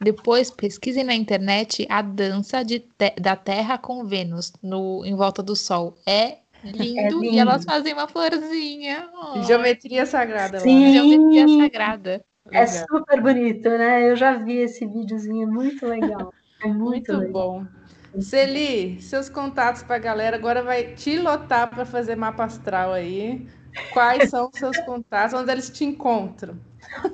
depois 0.02 0.50
pesquisem 0.50 1.04
na 1.04 1.14
internet 1.14 1.86
a 1.90 2.02
dança 2.02 2.64
de 2.64 2.80
te 2.80 3.12
da 3.22 3.36
Terra 3.36 3.78
com 3.78 4.04
Vênus 4.04 4.52
no, 4.64 5.06
em 5.06 5.16
volta 5.16 5.44
do 5.44 5.56
Sol. 5.56 5.96
É 6.08 6.40
lindo, 6.64 7.00
é 7.00 7.10
lindo. 7.10 7.24
e 7.26 7.38
elas 7.38 7.64
fazem 7.64 7.94
uma 7.94 8.08
florzinha. 8.08 9.10
Oh. 9.14 9.44
Geometria 9.44 10.08
sagrada. 10.08 10.60
Sim. 10.60 10.86
Lá. 10.86 10.92
Geometria 10.92 11.48
sagrada. 11.48 12.26
É 12.52 12.66
super 12.66 13.22
bonito, 13.22 13.70
né? 13.70 14.10
Eu 14.10 14.16
já 14.16 14.34
vi 14.38 14.58
esse 14.58 14.86
videozinho, 14.86 15.48
muito 15.48 15.86
legal. 15.86 16.34
É 16.62 16.68
muito, 16.68 16.82
muito 16.82 17.18
legal. 17.18 17.32
bom. 17.32 17.66
Celi, 18.22 19.02
seus 19.02 19.28
contatos 19.28 19.82
para 19.84 19.96
a 19.96 20.00
galera 20.00 20.36
agora 20.36 20.62
vai 20.62 20.94
te 20.94 21.18
lotar 21.18 21.70
para 21.70 21.86
fazer 21.86 22.16
mapa 22.16 22.44
astral 22.44 22.94
aí. 22.94 23.48
Quais 23.92 24.30
são 24.30 24.50
os 24.54 24.60
seus 24.60 24.78
contatos? 24.80 25.34
Onde 25.34 25.52
eles 25.52 25.70
te 25.70 25.84
encontram? 25.84 26.60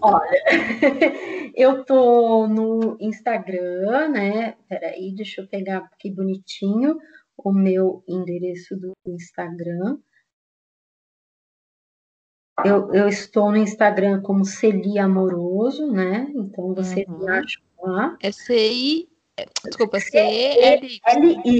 Olha, 0.01 0.41
eu 1.55 1.85
tô 1.85 2.47
no 2.47 2.97
Instagram, 2.99 4.09
né? 4.09 4.57
Peraí, 4.67 5.13
deixa 5.15 5.41
eu 5.41 5.47
pegar 5.47 5.77
aqui 5.77 6.11
bonitinho 6.11 6.97
o 7.37 7.53
meu 7.53 8.03
endereço 8.07 8.75
do 8.75 8.93
Instagram. 9.07 9.97
Eu, 12.65 12.93
eu 12.93 13.07
estou 13.07 13.51
no 13.51 13.57
Instagram 13.57 14.21
como 14.21 14.43
Celi 14.43 14.99
Amoroso, 14.99 15.89
né? 15.89 16.29
Então 16.35 16.73
você 16.73 17.05
uhum. 17.07 17.19
me 17.19 17.29
acha 17.29 17.59
lá. 17.81 18.17
É 18.21 18.31
C-I 18.33 19.08
Desculpa, 19.65 19.99
C-L-Y. 19.99 21.59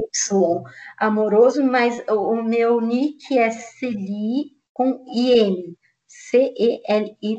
Amoroso, 0.97 1.63
mas 1.63 2.01
o 2.09 2.41
meu 2.41 2.81
nick 2.81 3.37
é 3.37 3.51
Celi 3.51 4.51
com 4.73 5.03
IM. 5.13 5.75
C-E-L-Y-M. 6.07 7.37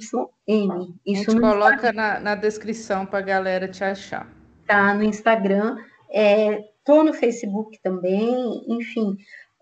Isso 1.04 1.30
A 1.30 1.32
gente 1.32 1.40
coloca 1.40 1.92
na, 1.92 2.20
na, 2.20 2.34
descrição 2.34 3.04
para 3.04 3.18
a 3.18 3.22
galera 3.22 3.66
te 3.68 3.82
achar. 3.82 4.28
Tá, 4.66 4.94
no 4.94 5.02
Instagram. 5.02 5.76
É, 6.10 6.62
tô 6.84 7.02
no 7.02 7.12
Facebook 7.12 7.80
também, 7.82 8.64
enfim. 8.68 9.16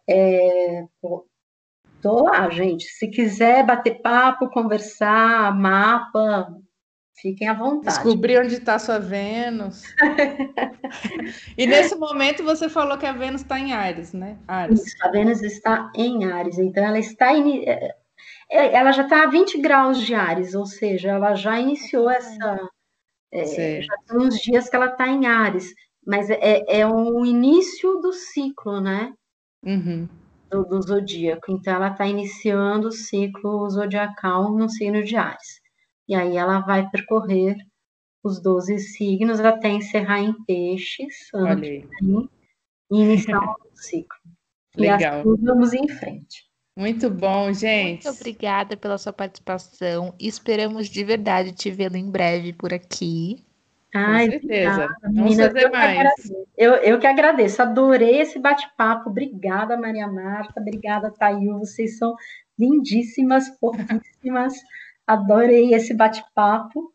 É, 0.06 0.84
tô, 1.00 1.26
tô 2.02 2.24
lá, 2.24 2.50
gente. 2.50 2.84
Se 2.84 3.08
quiser 3.08 3.64
bater 3.64 4.02
papo, 4.02 4.50
conversar, 4.50 5.56
mapa, 5.56 6.54
Fiquem 7.20 7.48
à 7.48 7.54
vontade. 7.54 7.96
Descobrir 7.96 8.38
onde 8.38 8.54
está 8.54 8.78
sua 8.78 8.98
Vênus. 8.98 9.82
e 11.58 11.66
nesse 11.66 11.96
momento 11.96 12.44
você 12.44 12.68
falou 12.68 12.96
que 12.96 13.06
a 13.06 13.12
Vênus 13.12 13.42
está 13.42 13.58
em 13.58 13.72
Ares, 13.72 14.12
né? 14.12 14.38
Ares. 14.46 14.86
Isso, 14.86 14.96
a 15.04 15.10
Vênus 15.10 15.42
está 15.42 15.90
em 15.96 16.24
Ares. 16.24 16.58
Então 16.58 16.84
ela 16.84 16.98
está 16.98 17.32
in... 17.32 17.64
É, 17.64 17.94
é, 18.50 18.72
ela 18.74 18.92
já 18.92 19.02
está 19.02 19.24
a 19.24 19.26
20 19.26 19.58
graus 19.60 20.00
de 20.00 20.14
Ares, 20.14 20.54
ou 20.54 20.64
seja, 20.64 21.10
ela 21.10 21.34
já 21.34 21.58
iniciou 21.58 22.08
essa. 22.08 22.68
É, 23.32 23.82
já 23.82 23.94
tem 24.06 24.18
uns 24.18 24.38
dias 24.38 24.70
que 24.70 24.76
ela 24.76 24.86
está 24.86 25.06
em 25.08 25.26
Ares, 25.26 25.74
mas 26.06 26.30
é, 26.30 26.62
é 26.68 26.86
o 26.86 27.26
início 27.26 27.96
do 27.96 28.12
ciclo, 28.12 28.80
né? 28.80 29.12
Uhum. 29.62 30.08
Do, 30.48 30.64
do 30.64 30.80
zodíaco. 30.80 31.50
Então 31.50 31.74
ela 31.74 31.88
está 31.88 32.06
iniciando 32.06 32.88
o 32.88 32.92
ciclo 32.92 33.68
zodiacal 33.68 34.50
no 34.52 34.68
signo 34.70 35.02
de 35.02 35.16
Ares. 35.16 35.60
E 36.08 36.14
aí 36.14 36.36
ela 36.36 36.60
vai 36.60 36.88
percorrer 36.88 37.56
os 38.24 38.40
12 38.40 38.78
signos 38.78 39.40
até 39.40 39.68
encerrar 39.68 40.20
em 40.20 40.32
peixes, 40.44 41.28
ano 41.34 41.62
e 42.90 43.00
iniciar 43.00 43.40
um 43.40 43.54
ciclo. 43.74 44.18
Legal. 44.76 45.22
E 45.26 45.30
assim 45.30 45.44
vamos 45.44 45.72
em 45.72 45.88
frente. 45.88 46.48
Muito 46.76 47.10
bom, 47.10 47.52
gente. 47.52 48.04
Muito 48.06 48.20
obrigada 48.20 48.76
pela 48.76 48.96
sua 48.98 49.12
participação. 49.12 50.14
Esperamos 50.18 50.88
de 50.88 51.02
verdade 51.02 51.52
te 51.52 51.70
vê-lo 51.72 51.96
em 51.96 52.08
breve 52.08 52.52
por 52.52 52.72
aqui. 52.72 53.44
Ai, 53.92 54.26
Com 54.26 54.30
certeza. 54.32 54.70
Obrigada, 54.70 54.98
Vamos 55.02 55.36
fazer 55.36 55.64
eu 55.64 55.72
mais. 55.72 56.22
Que 56.22 56.34
eu, 56.56 56.74
eu 56.74 56.98
que 57.00 57.06
agradeço. 57.06 57.62
Adorei 57.62 58.20
esse 58.20 58.38
bate-papo. 58.38 59.10
Obrigada, 59.10 59.76
Maria 59.76 60.06
Marta. 60.06 60.60
Obrigada, 60.60 61.10
Thail. 61.10 61.58
Vocês 61.58 61.98
são 61.98 62.14
lindíssimas, 62.56 63.48
fofíssimas. 63.58 64.54
Adorei 65.08 65.72
esse 65.72 65.94
bate-papo 65.94 66.92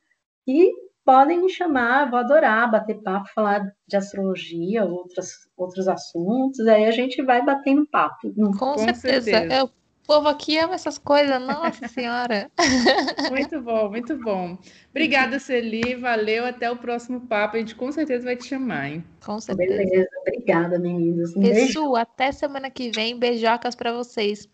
e 0.48 0.72
podem 1.04 1.42
me 1.42 1.50
chamar, 1.50 2.10
vou 2.12 2.20
adorar 2.20 2.70
bater 2.70 3.02
papo, 3.02 3.28
falar 3.34 3.74
de 3.88 3.98
astrologia, 3.98 4.86
outros, 4.86 5.50
outros 5.58 5.88
assuntos, 5.88 6.60
aí 6.68 6.86
a 6.86 6.92
gente 6.92 7.24
vai 7.24 7.44
batendo 7.44 7.88
papo. 7.88 8.32
Com, 8.36 8.52
Com 8.52 8.78
certeza. 8.78 9.32
certeza. 9.32 9.54
É, 9.54 9.64
o 9.64 9.70
povo 10.06 10.28
aqui 10.28 10.60
ama 10.60 10.76
essas 10.76 11.00
coisas, 11.00 11.42
nossa 11.42 11.88
senhora. 11.88 12.52
muito 13.32 13.60
bom, 13.62 13.90
muito 13.90 14.16
bom. 14.16 14.60
Obrigada, 14.92 15.40
Celi, 15.40 15.96
valeu, 15.96 16.46
até 16.46 16.70
o 16.70 16.78
próximo 16.78 17.22
papo, 17.22 17.56
a 17.58 17.60
gente 17.60 17.74
com 17.76 17.92
certeza 17.92 18.26
vai 18.26 18.36
te 18.36 18.46
chamar, 18.46 18.90
hein? 18.90 19.04
Com 19.26 19.40
certeza. 19.40 19.76
Beleza, 19.76 20.10
obrigada, 20.22 20.78
meninos. 20.78 21.36
Um 21.36 21.42
Pessoal, 21.42 21.96
até 21.96 22.32
semana 22.32 22.70
que 22.70 22.92
vem, 22.92 23.18
beijocas 23.18 23.74
para 23.74 23.92
vocês. 23.92 24.48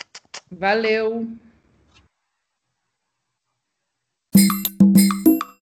Valeu. 0.49 1.27